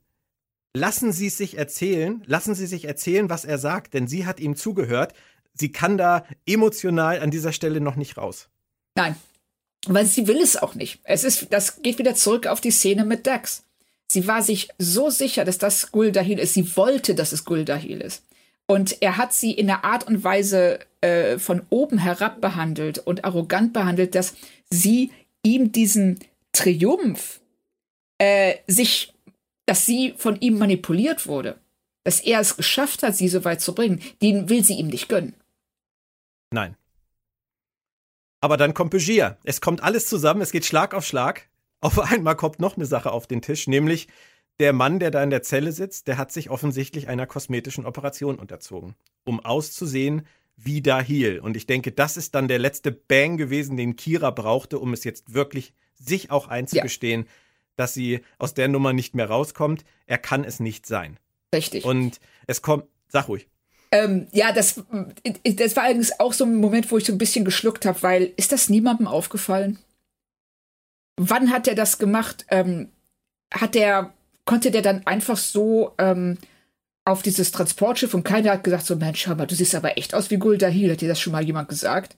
[0.74, 4.40] lassen Sie es sich erzählen, lassen Sie sich erzählen, was er sagt, denn sie hat
[4.40, 5.14] ihm zugehört.
[5.54, 8.50] Sie kann da emotional an dieser Stelle noch nicht raus.
[8.96, 9.16] Nein,
[9.86, 11.00] weil sie will es auch nicht.
[11.04, 13.66] Es ist, das geht wieder zurück auf die Szene mit Dax.
[14.08, 16.56] Sie war sich so sicher, dass das Guldahil ist.
[16.56, 18.24] Sie wollte, dass es Guldahil ist.
[18.72, 23.26] Und er hat sie in einer Art und Weise äh, von oben herab behandelt und
[23.26, 24.34] arrogant behandelt, dass
[24.70, 25.12] sie
[25.44, 26.20] ihm diesen
[26.54, 27.42] Triumph
[28.18, 29.14] äh, sich,
[29.66, 31.60] dass sie von ihm manipuliert wurde,
[32.06, 35.10] dass er es geschafft hat, sie so weit zu bringen, den will sie ihm nicht
[35.10, 35.34] gönnen.
[36.52, 36.78] Nein.
[38.40, 39.38] Aber dann kommt Begier.
[39.44, 41.50] Es kommt alles zusammen, es geht Schlag auf Schlag.
[41.82, 44.08] Auf einmal kommt noch eine Sache auf den Tisch, nämlich
[44.60, 48.38] der Mann, der da in der Zelle sitzt, der hat sich offensichtlich einer kosmetischen Operation
[48.38, 51.40] unterzogen, um auszusehen wie Dahil.
[51.40, 55.04] Und ich denke, das ist dann der letzte Bang gewesen, den Kira brauchte, um es
[55.04, 57.28] jetzt wirklich sich auch einzugestehen, ja.
[57.76, 59.84] dass sie aus der Nummer nicht mehr rauskommt.
[60.06, 61.18] Er kann es nicht sein.
[61.54, 61.86] Richtig.
[61.86, 63.48] Und es kommt, sag ruhig.
[63.92, 64.82] Ähm, ja, das,
[65.44, 68.32] das war allerdings auch so ein Moment, wo ich so ein bisschen geschluckt habe, weil
[68.38, 69.80] ist das niemandem aufgefallen?
[71.18, 72.46] Wann hat er das gemacht?
[72.50, 72.90] Ähm,
[73.54, 74.14] hat er
[74.46, 76.38] konnte der dann einfach so ähm,
[77.06, 80.14] auf dieses Transportschiff und keiner hat gesagt so, Mensch, schau mal, du siehst aber echt
[80.14, 80.92] aus wie Guldahil.
[80.92, 82.16] Hat dir das schon mal jemand gesagt?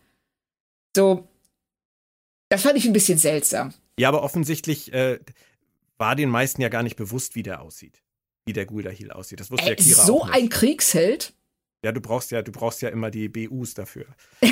[0.96, 1.28] So,
[2.50, 3.74] das fand ich ein bisschen seltsam.
[3.98, 5.20] Ja, aber offensichtlich äh,
[5.98, 8.02] war den meisten ja gar nicht bewusst, wie der aussieht.
[8.46, 9.40] Wie der Guldahil aussieht.
[9.40, 11.34] Das wusste äh, ja Kira So ein Kriegsheld?
[11.84, 14.06] Ja, du brauchst ja, du brauchst ja immer die BUs dafür.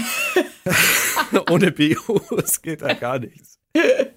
[1.49, 3.59] Ohne BUs geht da gar nichts.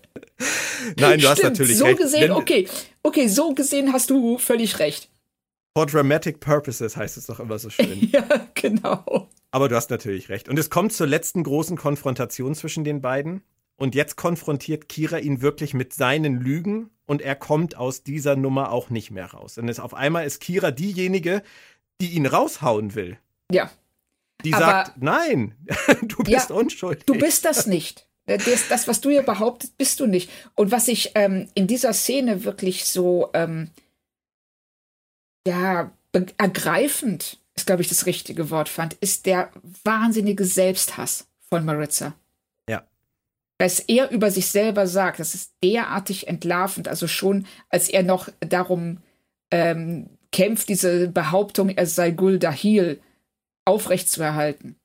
[0.99, 1.99] Nein, du Stimmt, hast natürlich so recht.
[1.99, 2.68] gesehen, Wenn- okay,
[3.03, 5.11] okay, so gesehen hast du völlig recht.
[5.76, 8.09] For dramatic purposes heißt es doch immer so schön.
[8.12, 8.24] Ja,
[8.55, 9.28] genau.
[9.51, 10.49] Aber du hast natürlich recht.
[10.49, 13.43] Und es kommt zur letzten großen Konfrontation zwischen den beiden.
[13.76, 18.70] Und jetzt konfrontiert Kira ihn wirklich mit seinen Lügen und er kommt aus dieser Nummer
[18.70, 19.59] auch nicht mehr raus.
[19.59, 21.43] Und es, auf einmal ist Kira diejenige,
[22.01, 23.18] die ihn raushauen will.
[23.51, 23.70] Ja,
[24.45, 25.57] Die Aber- sagt, nein,
[26.03, 27.05] du bist Ja, unschuldig.
[27.07, 28.07] du bist das nicht.
[28.27, 30.31] Das, das, was du hier behauptest, bist du nicht.
[30.55, 33.70] Und was ich ähm, in dieser Szene wirklich so, ähm,
[35.47, 35.93] ja,
[36.39, 39.51] ergreifend, ist, glaube ich, das richtige Wort fand, ist der
[39.85, 42.14] wahnsinnige Selbsthass von Maritza.
[42.68, 42.85] Ja.
[43.59, 48.29] Dass er über sich selber sagt, das ist derartig entlarvend, also schon, als er noch
[48.41, 48.99] darum
[49.51, 53.01] ähm, kämpft, diese Behauptung, er sei Gul Dahil
[53.64, 54.77] aufrechtzuerhalten.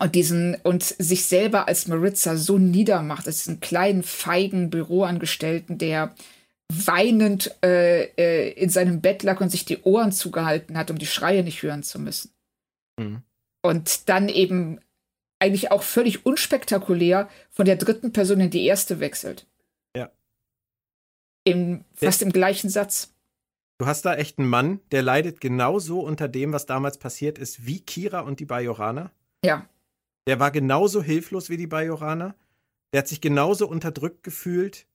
[0.00, 6.14] Und diesen, und sich selber als Maritza so niedermacht, als diesen kleinen, feigen Büroangestellten, der
[6.72, 11.06] weinend äh, äh, in seinem Bett lag und sich die Ohren zugehalten hat, um die
[11.06, 12.32] Schreie nicht hören zu müssen.
[12.98, 13.22] Mhm.
[13.62, 14.80] Und dann eben
[15.38, 19.46] eigentlich auch völlig unspektakulär von der dritten Person in die erste wechselt.
[19.96, 20.10] Ja.
[21.44, 23.12] Im, fast im gleichen Satz.
[23.78, 27.66] Du hast da echt einen Mann, der leidet genauso unter dem, was damals passiert ist,
[27.66, 29.10] wie Kira und die Bajoraner.
[29.44, 29.68] Ja.
[30.26, 32.34] Der war genauso hilflos wie die Bajoraner.
[32.92, 34.86] Der hat sich genauso unterdrückt gefühlt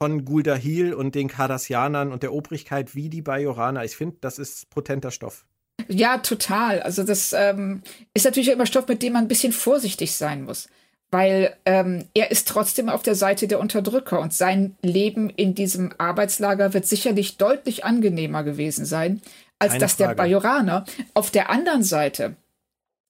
[0.00, 3.84] von Guldahil und den Cardassianern und der Obrigkeit wie die Bajoraner.
[3.84, 5.44] Ich finde, das ist potenter Stoff.
[5.88, 6.80] Ja, total.
[6.82, 7.82] Also das ähm,
[8.14, 10.68] ist natürlich immer Stoff, mit dem man ein bisschen vorsichtig sein muss.
[11.10, 15.92] Weil ähm, er ist trotzdem auf der Seite der Unterdrücker und sein Leben in diesem
[15.96, 19.22] Arbeitslager wird sicherlich deutlich angenehmer gewesen sein,
[19.58, 20.16] als Keine das der Frage.
[20.18, 20.84] Bajoraner.
[21.14, 22.36] Auf der anderen Seite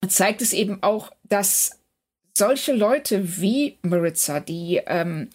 [0.07, 1.79] zeigt es eben auch, dass
[2.37, 5.29] solche Leute wie Maritza, die ähm,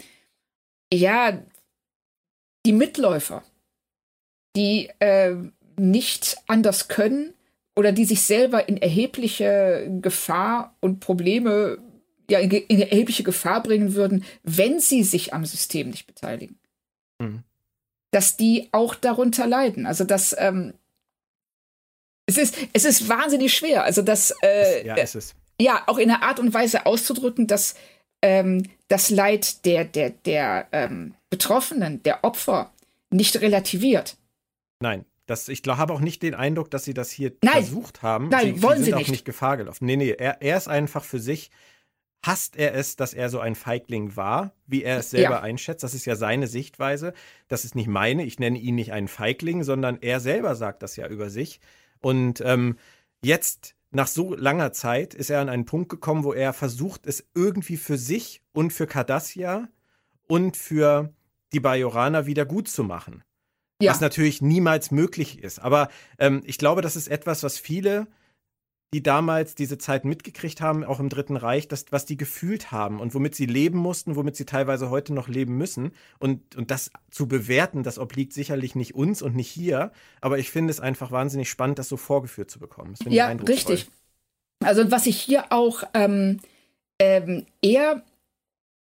[0.91, 1.37] ja
[2.65, 3.43] die Mitläufer,
[4.55, 5.35] die äh,
[5.77, 7.33] nicht anders können
[7.75, 11.79] oder die sich selber in erhebliche Gefahr und Probleme,
[12.29, 16.57] ja, in, erhebliche Gefahr bringen würden, wenn sie sich am System nicht beteiligen.
[17.19, 17.43] Mhm.
[18.11, 19.87] Dass die auch darunter leiden.
[19.87, 20.73] Also dass ähm,
[22.25, 23.83] es ist, es ist wahnsinnig schwer.
[23.83, 25.35] Also das, äh, ja, ist es.
[25.59, 27.75] ja, auch in einer Art und Weise auszudrücken, dass
[28.21, 32.71] ähm, das Leid der, der, der ähm, Betroffenen, der Opfer
[33.09, 34.17] nicht relativiert.
[34.79, 35.05] Nein.
[35.25, 37.53] Das, ich habe auch nicht den Eindruck, dass sie das hier Nein.
[37.53, 38.27] versucht haben.
[38.27, 39.07] Nein, sie, wollen sie sie sind nicht.
[39.07, 39.85] auch nicht Gefahr gelaufen.
[39.85, 41.49] Nee, nee, er, er ist einfach für sich,
[42.25, 45.41] hasst er es, dass er so ein Feigling war, wie er es selber Ja.
[45.41, 45.81] einschätzt.
[45.81, 47.13] Das ist ja seine Sichtweise.
[47.47, 48.25] Das ist nicht meine.
[48.25, 51.61] Ich nenne ihn nicht einen Feigling, sondern er selber sagt das ja über sich.
[52.03, 52.77] Und ähm,
[53.23, 57.25] jetzt, nach so langer Zeit, ist er an einen Punkt gekommen, wo er versucht, es
[57.33, 59.69] irgendwie für sich und für Cardassia
[60.27, 61.13] und für
[61.53, 63.23] die Bajoraner wieder gut zu machen
[63.81, 65.59] Ja, was natürlich niemals möglich ist.
[65.59, 65.89] Aber
[66.19, 68.07] ähm, ich glaube, das ist etwas, was viele,
[68.93, 72.99] die damals diese Zeit mitgekriegt haben, auch im Dritten Reich, das, was die gefühlt haben
[72.99, 75.93] und womit sie leben mussten, womit sie teilweise heute noch leben müssen.
[76.19, 79.91] Und, und das zu bewerten, das obliegt sicherlich nicht uns und nicht hier.
[80.21, 82.93] Aber ich finde es einfach wahnsinnig spannend, das so vorgeführt zu bekommen.
[83.09, 83.87] Ja richtig.
[84.63, 86.39] Also was ich hier auch, ähm,
[87.01, 88.03] ähm, er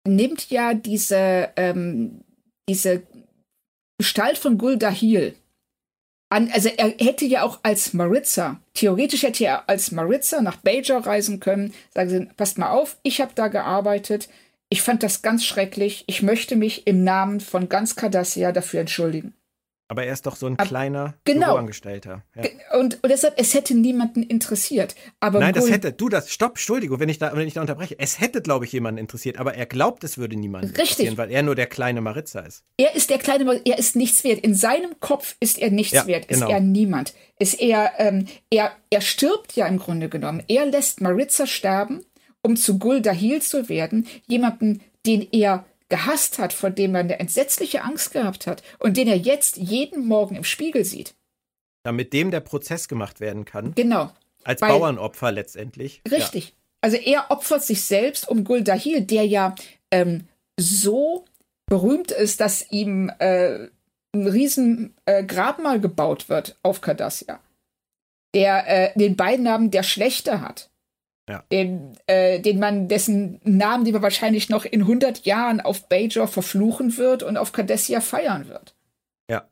[0.06, 2.22] nimmt ja diese, ähm,
[2.68, 3.02] diese
[3.98, 5.34] Gestalt von Guldahil
[6.32, 11.06] an, also er hätte ja auch als Maritza, theoretisch hätte er als Maritza nach Bajor
[11.06, 14.30] reisen können, sagen sie, passt mal auf, ich habe da gearbeitet,
[14.70, 19.34] ich fand das ganz schrecklich, ich möchte mich im Namen von ganz Cardassia dafür entschuldigen.
[19.92, 21.48] Aber er ist doch so ein kleiner genau.
[21.48, 22.22] Büroangestellter.
[22.34, 22.78] Ja.
[22.80, 24.94] Und, und deshalb, es hätte niemanden interessiert.
[25.20, 27.98] Aber Nein, das hätte, du, das, stopp, Entschuldigung, wenn ich da, wenn ich da unterbreche.
[27.98, 30.82] Es hätte, glaube ich, jemanden interessiert, aber er glaubt, es würde niemanden Richtig.
[30.90, 32.64] interessieren, weil er nur der kleine Maritza ist.
[32.78, 34.40] Er ist der kleine, Mann, er ist nichts wert.
[34.40, 36.50] In seinem Kopf ist er nichts Ja, wert, ist genau.
[36.50, 37.12] er niemand.
[37.38, 40.42] Ist er, ähm, er, er stirbt ja im Grunde genommen.
[40.48, 42.00] Er lässt Maritza sterben,
[42.40, 47.20] um zu Gul Dahil zu werden, jemanden, den er gehasst hat, vor dem er eine
[47.20, 51.14] entsetzliche Angst gehabt hat und den er jetzt jeden Morgen im Spiegel sieht.
[51.84, 54.10] Damit dem der Prozess gemacht werden kann, Genau.
[54.42, 56.00] als Weil- Bauernopfer letztendlich.
[56.10, 56.54] Richtig.
[56.80, 59.54] Also er opfert sich selbst um Gul Dahil, der ja
[59.90, 60.26] ähm,
[60.58, 61.26] so
[61.66, 63.68] berühmt ist, dass ihm äh,
[64.14, 67.38] ein riesen äh, Grabmal gebaut wird auf Cardassia.
[68.34, 70.70] Der äh, den Beinamen der Schlechte hat.
[71.32, 71.44] Ja.
[71.50, 76.28] Den, äh, den man, dessen Namen, den man wahrscheinlich noch in 100 Jahren auf Bajor
[76.28, 78.74] verfluchen wird und auf Cardassia feiern wird.
[79.30, 79.48] Ja.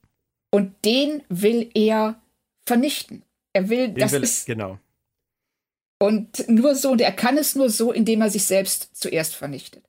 [0.51, 2.21] Und den will er
[2.67, 3.23] vernichten.
[3.55, 4.79] Er will, Den das will, ist, genau.
[5.99, 9.83] Und nur so, und er kann es nur so, indem er sich selbst zuerst vernichtet.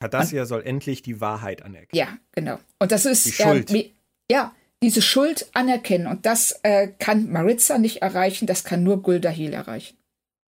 [0.00, 1.90] Cardassia soll endlich die Wahrheit anerkennen.
[1.92, 2.58] Ja, genau.
[2.80, 3.70] Und das ist Die Schuld.
[3.70, 3.92] Äh,
[4.28, 4.52] ja,
[4.82, 6.08] diese Schuld anerkennen.
[6.08, 9.96] Und das äh, kann Maritza nicht erreichen, das kann nur Guldahil erreichen.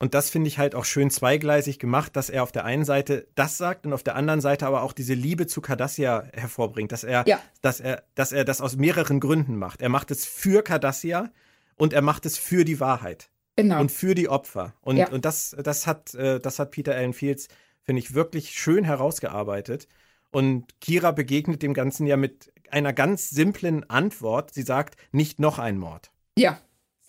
[0.02, 3.28] Und das finde ich halt auch schön zweigleisig gemacht, dass er auf der einen Seite
[3.36, 7.04] das sagt und auf der anderen Seite aber auch diese Liebe zu Cardassia hervorbringt, dass
[7.04, 7.40] er, Ja.
[7.62, 9.82] dass er, dass er das aus mehreren Gründen macht.
[9.82, 11.30] Er macht es für Cardassia
[11.76, 13.82] und er macht es für die Wahrheit Genau.
[13.82, 14.74] und für die Opfer.
[14.82, 15.10] Und, Ja.
[15.10, 17.50] und das, das hat, äh, das hat Peter Allen Fields,
[17.84, 19.88] finde ich, wirklich schön herausgearbeitet.
[20.32, 24.54] Und Kira begegnet dem Ganzen ja mit einer ganz simplen Antwort.
[24.54, 26.12] Sie sagt, nicht noch ein Mord.
[26.38, 26.60] ja.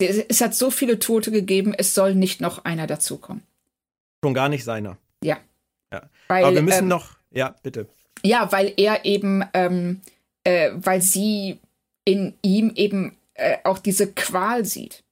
[0.05, 3.43] Es hat so viele Tote gegeben, es soll nicht noch einer dazukommen.
[4.23, 4.97] Schon gar nicht seiner.
[5.23, 5.37] Ja.
[5.91, 6.09] Ja.
[6.27, 7.87] Weil, Aber wir müssen ähm, noch, ja, bitte.
[8.23, 10.01] Ja, weil er eben, ähm,
[10.43, 11.59] äh, weil sie
[12.05, 15.03] in ihm eben äh, auch diese Qual sieht,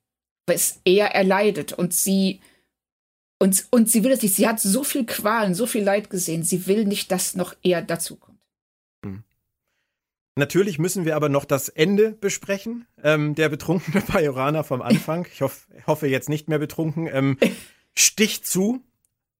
[0.48, 2.40] was er erleidet und sie
[3.42, 4.36] und, und sie will es nicht.
[4.36, 6.44] Sie hat so viel Qualen, so viel Leid gesehen.
[6.44, 8.29] Sie will nicht, dass noch er dazukommt.
[10.36, 12.88] Natürlich müssen wir aber noch das Ende besprechen.
[13.04, 17.38] Ähm, der betrunkene Bajorana vom Anfang, ich hoff, hoffe jetzt nicht mehr betrunken, ähm,
[17.96, 18.82] sticht zu.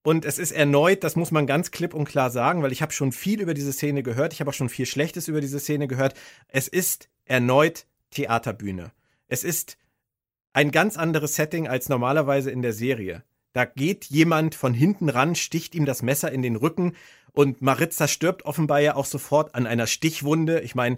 [0.02, 2.94] Und es ist erneut, das muss man ganz klipp und klar sagen, weil ich habe
[2.94, 5.88] schon viel über diese Szene gehört, ich habe auch schon viel Schlechtes über diese Szene
[5.88, 6.16] gehört.
[6.48, 8.92] Es ist erneut Theaterbühne.
[9.28, 9.78] Es ist
[10.54, 13.24] ein ganz anderes Setting als normalerweise in der Serie.
[13.54, 16.96] Da geht jemand von hinten ran, sticht ihm das Messer in den Rücken
[17.32, 20.62] und Maritza stirbt offenbar ja auch sofort an einer Stichwunde.
[20.62, 20.98] Ich meine,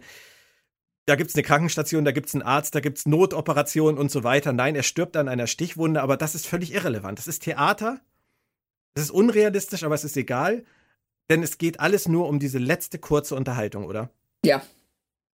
[1.05, 4.53] da gibt's eine Krankenstation, da gibt's einen Arzt, da gibt's Notoperationen und so weiter.
[4.53, 7.19] Nein, er stirbt an einer Stichwunde, aber das ist völlig irrelevant.
[7.19, 8.01] Das ist Theater.
[8.93, 10.65] Das ist unrealistisch, aber es ist egal,
[11.29, 14.09] denn es geht alles nur um diese letzte kurze Unterhaltung, oder?
[14.43, 14.61] Ja.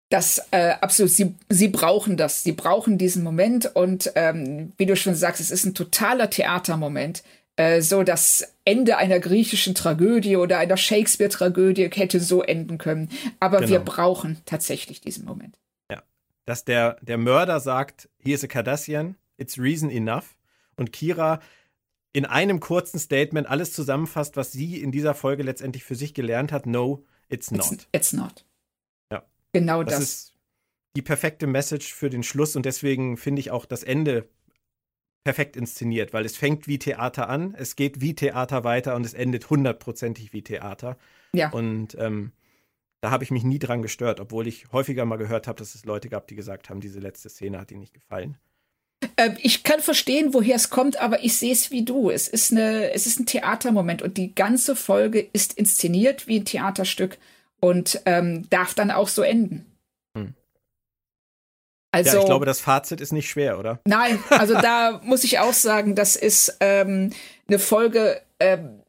[0.10, 2.44] Das äh, absolut, sie, sie brauchen das.
[2.44, 7.24] Sie brauchen diesen Moment und ähm, wie du schon sagst, es ist ein totaler Theatermoment.
[7.58, 13.10] Äh, so das Ende einer griechischen Tragödie oder einer Shakespeare-Tragödie hätte so enden können.
[13.40, 13.84] Aber wir Genau.
[13.84, 15.58] brauchen tatsächlich diesen Moment.
[16.46, 20.38] Dass der, der Mörder sagt, hier ist a Cardassian, it's reason enough.
[20.78, 21.42] Und Kira
[22.14, 26.54] in einem kurzen Statement alles zusammenfasst, was sie in dieser Folge letztendlich für sich gelernt
[26.54, 26.66] hat.
[26.66, 27.70] No, it's not.
[27.74, 28.46] It's, it's not.
[29.60, 30.04] Genau Das, das.
[30.04, 30.34] ist
[30.96, 34.28] die perfekte Message für den Schluss und deswegen finde ich auch das Ende
[35.24, 39.14] perfekt inszeniert, weil es fängt wie Theater an, es geht wie Theater weiter und es
[39.14, 40.98] endet hundertprozentig wie Theater.
[41.34, 41.50] ja.
[41.52, 42.32] Und ähm,
[43.02, 45.86] da habe ich mich nie dran gestört, obwohl ich häufiger mal gehört habe, dass es
[45.86, 48.38] Leute gab, die gesagt haben, diese letzte Szene hat ihnen nicht gefallen.
[49.18, 52.10] Äh, ich kann verstehen, woher es kommt, aber ich sehe es wie du.
[52.10, 56.46] Es ist, eine, es ist ein Theatermoment und die ganze Folge ist inszeniert wie ein
[56.46, 57.18] Theaterstück
[57.60, 59.66] und ähm, darf dann auch so enden.
[60.18, 60.34] Hm.
[61.92, 63.80] Also, ja, ich glaube, das Fazit ist nicht schwer, oder?
[63.86, 67.12] nein, also da muss ich auch sagen, das ist ähm,
[67.48, 68.22] eine Folge.
[68.40, 68.82] Ähm,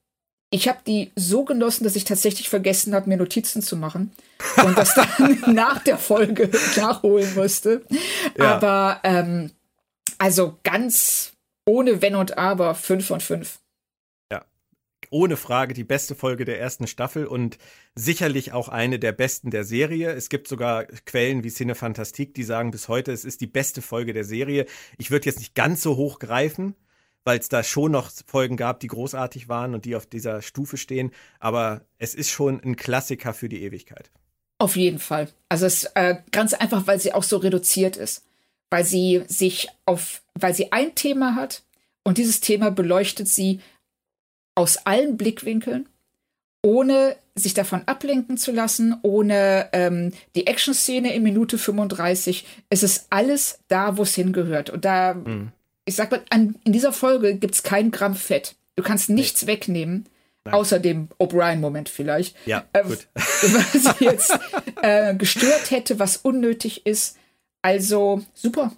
[0.51, 4.13] ich habe die so genossen, dass ich tatsächlich vergessen habe, mir Notizen zu machen
[4.65, 7.83] und das dann nach der Folge nachholen musste.
[8.39, 8.57] Ja.
[8.57, 9.51] Aber ähm,
[10.17, 11.33] also ganz
[11.67, 13.59] ohne Wenn und Aber, 5 von 5.
[15.11, 17.59] ohne Frage die beste Folge der ersten Staffel und
[17.95, 20.13] sicherlich auch eine der besten der Serie.
[20.13, 23.83] Es gibt sogar Quellen wie Cine Fantastique, die sagen bis heute, es ist die beste
[23.83, 24.67] Folge der Serie.
[24.99, 26.75] Ich würde jetzt nicht ganz so hoch greifen,
[27.25, 30.77] weil es da schon noch Folgen gab, die großartig waren und die auf dieser Stufe
[30.77, 31.11] stehen,
[31.41, 34.11] aber es ist schon ein Klassiker für die Ewigkeit.
[34.59, 35.29] Auf jeden Fall.
[35.49, 38.25] Also es äh, ganz einfach, weil sie auch so reduziert ist.
[38.71, 41.63] Weil sie sich auf, weil sie ein Thema hat
[42.05, 43.61] und dieses Thema beleuchtet sie
[44.59, 45.89] aus allen Blickwinkeln,
[46.65, 52.45] ohne sich davon ablenken zu lassen, ohne ähm, die Action-Szene in Minute 35.
[52.69, 54.69] Es ist alles da, wo es hingehört.
[54.71, 55.53] Und da, Mhm.
[55.85, 58.57] ich sag mal, an, in dieser Folge gibt's kein Gramm Fett.
[58.75, 60.07] Du kannst nichts wegnehmen,
[60.45, 60.55] Nein.
[60.55, 63.07] außer dem O'Brien-Moment vielleicht Ja, äh, gut.
[63.15, 64.37] was jetzt
[64.83, 67.17] äh, gestört hätte, was unnötig ist.
[67.63, 68.73] Also super.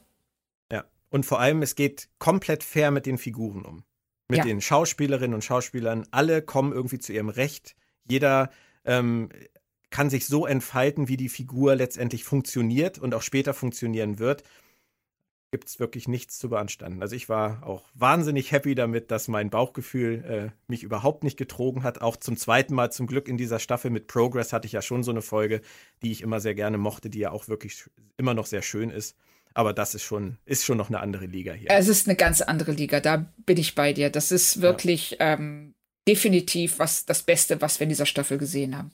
[0.70, 0.84] Ja.
[1.08, 3.84] Und vor allem, es geht komplett fair mit den Figuren um.
[4.30, 4.44] Mit Ja.
[4.44, 6.06] den Schauspielerinnen und Schauspielern.
[6.10, 7.76] Alle kommen irgendwie zu ihrem Recht.
[8.08, 8.50] Jeder
[8.84, 9.28] ähm,
[9.90, 14.42] kann sich so entfalten, wie die Figur letztendlich funktioniert und auch später funktionieren wird.
[15.52, 17.02] Gibt es wirklich nichts zu beanstanden.
[17.02, 21.82] Also ich war auch wahnsinnig happy damit, dass mein Bauchgefühl äh, mich überhaupt nicht getrogen
[21.82, 22.00] hat.
[22.00, 25.02] Auch zum zweiten Mal zum Glück in dieser Staffel mit Progress hatte ich ja schon
[25.02, 25.60] so eine Folge,
[26.02, 29.16] die ich immer sehr gerne mochte, die ja auch wirklich immer noch sehr schön ist.
[29.54, 31.70] Aber das ist schon, ist schon noch eine andere Liga hier.
[31.70, 34.10] Es ist eine ganz andere Liga, da bin ich bei dir.
[34.10, 35.74] Das ist wirklich ähm,
[36.06, 38.92] definitiv was das Beste, was wir in dieser Staffel gesehen haben.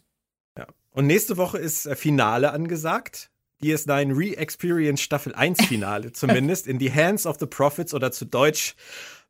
[0.57, 0.67] Ja.
[0.91, 3.31] Und nächste Woche ist äh, Finale angesagt.
[3.63, 8.75] DS9 Re-Experience Staffel 1 Finale zumindest in the Hands of the Prophets oder zu Deutsch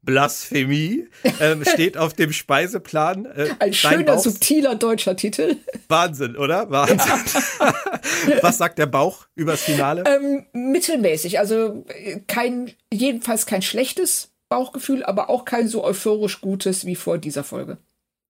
[0.02, 1.08] Blasphemie
[1.40, 3.26] ähm, steht auf dem Speiseplan.
[3.26, 5.56] Äh, Ein schöner, Bauch, subtiler deutscher Titel.
[5.88, 6.70] Wahnsinn, oder?
[6.70, 6.98] Wahnsinn.
[7.58, 7.74] Ja.
[8.42, 10.04] Was sagt der Bauch übers Finale?
[10.06, 16.86] Ähm, mittelmäßig, also äh, kein, jedenfalls kein schlechtes Bauchgefühl, aber auch kein so euphorisch gutes
[16.86, 17.78] wie vor dieser Folge.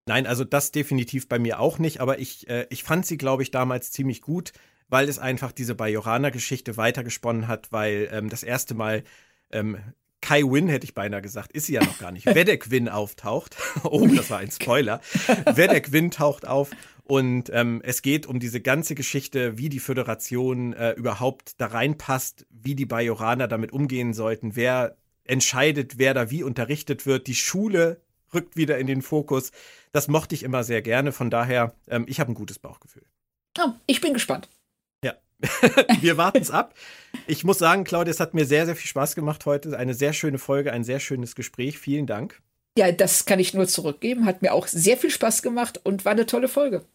[0.07, 3.43] Nein, also das definitiv bei mir auch nicht, aber ich, äh, ich fand sie, glaube
[3.43, 4.53] ich, damals ziemlich gut,
[4.87, 9.03] weil es einfach diese Bajorana-Geschichte weitergesponnen hat, weil ähm, das erste Mal
[9.51, 9.77] ähm,
[10.21, 12.25] Kai Win, hätte ich beinahe gesagt, ist sie ja noch gar nicht.
[12.25, 13.55] Vedek Win auftaucht.
[13.83, 14.99] oh, das war ein Spoiler.
[15.45, 16.71] Vedek Win taucht auf
[17.03, 22.45] und ähm, es geht um diese ganze Geschichte, wie die Föderation äh, überhaupt da reinpasst,
[22.49, 27.27] wie die Bajoraner damit umgehen sollten, wer entscheidet, wer da wie unterrichtet wird.
[27.27, 28.01] Die Schule
[28.33, 29.51] rückt wieder in den Fokus.
[29.91, 31.11] Das mochte ich immer sehr gerne.
[31.11, 33.05] Von daher, ähm, ich habe ein gutes Bauchgefühl.
[33.59, 34.49] Oh, ich bin gespannt.
[36.01, 36.73] Wir warten es ab.
[37.27, 39.77] Ich muss sagen, Claudia, es hat mir sehr, sehr viel Spaß gemacht heute.
[39.77, 41.77] Eine sehr schöne Folge, ein sehr schönes Gespräch.
[41.77, 42.41] Vielen Dank.
[42.77, 44.25] Ja, das kann ich nur zurückgeben.
[44.25, 46.85] Hat mir auch sehr viel Spaß gemacht und war eine tolle Folge.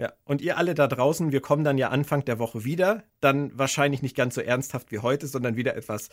[0.00, 3.02] Ja, und ihr alle da draußen, wir kommen dann ja Anfang der Woche wieder.
[3.20, 6.08] Dann wahrscheinlich nicht ganz so ernsthaft wie heute, sondern wieder etwas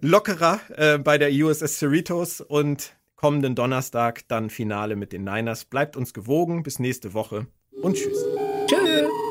[0.00, 5.64] lockerer äh, bei der USS Cerritos und kommenden Donnerstag dann Finale mit den Niners.
[5.64, 6.62] Bleibt uns gewogen.
[6.62, 7.48] Bis nächste Woche
[7.82, 8.24] und tschüss.
[8.68, 9.27] Tschüss.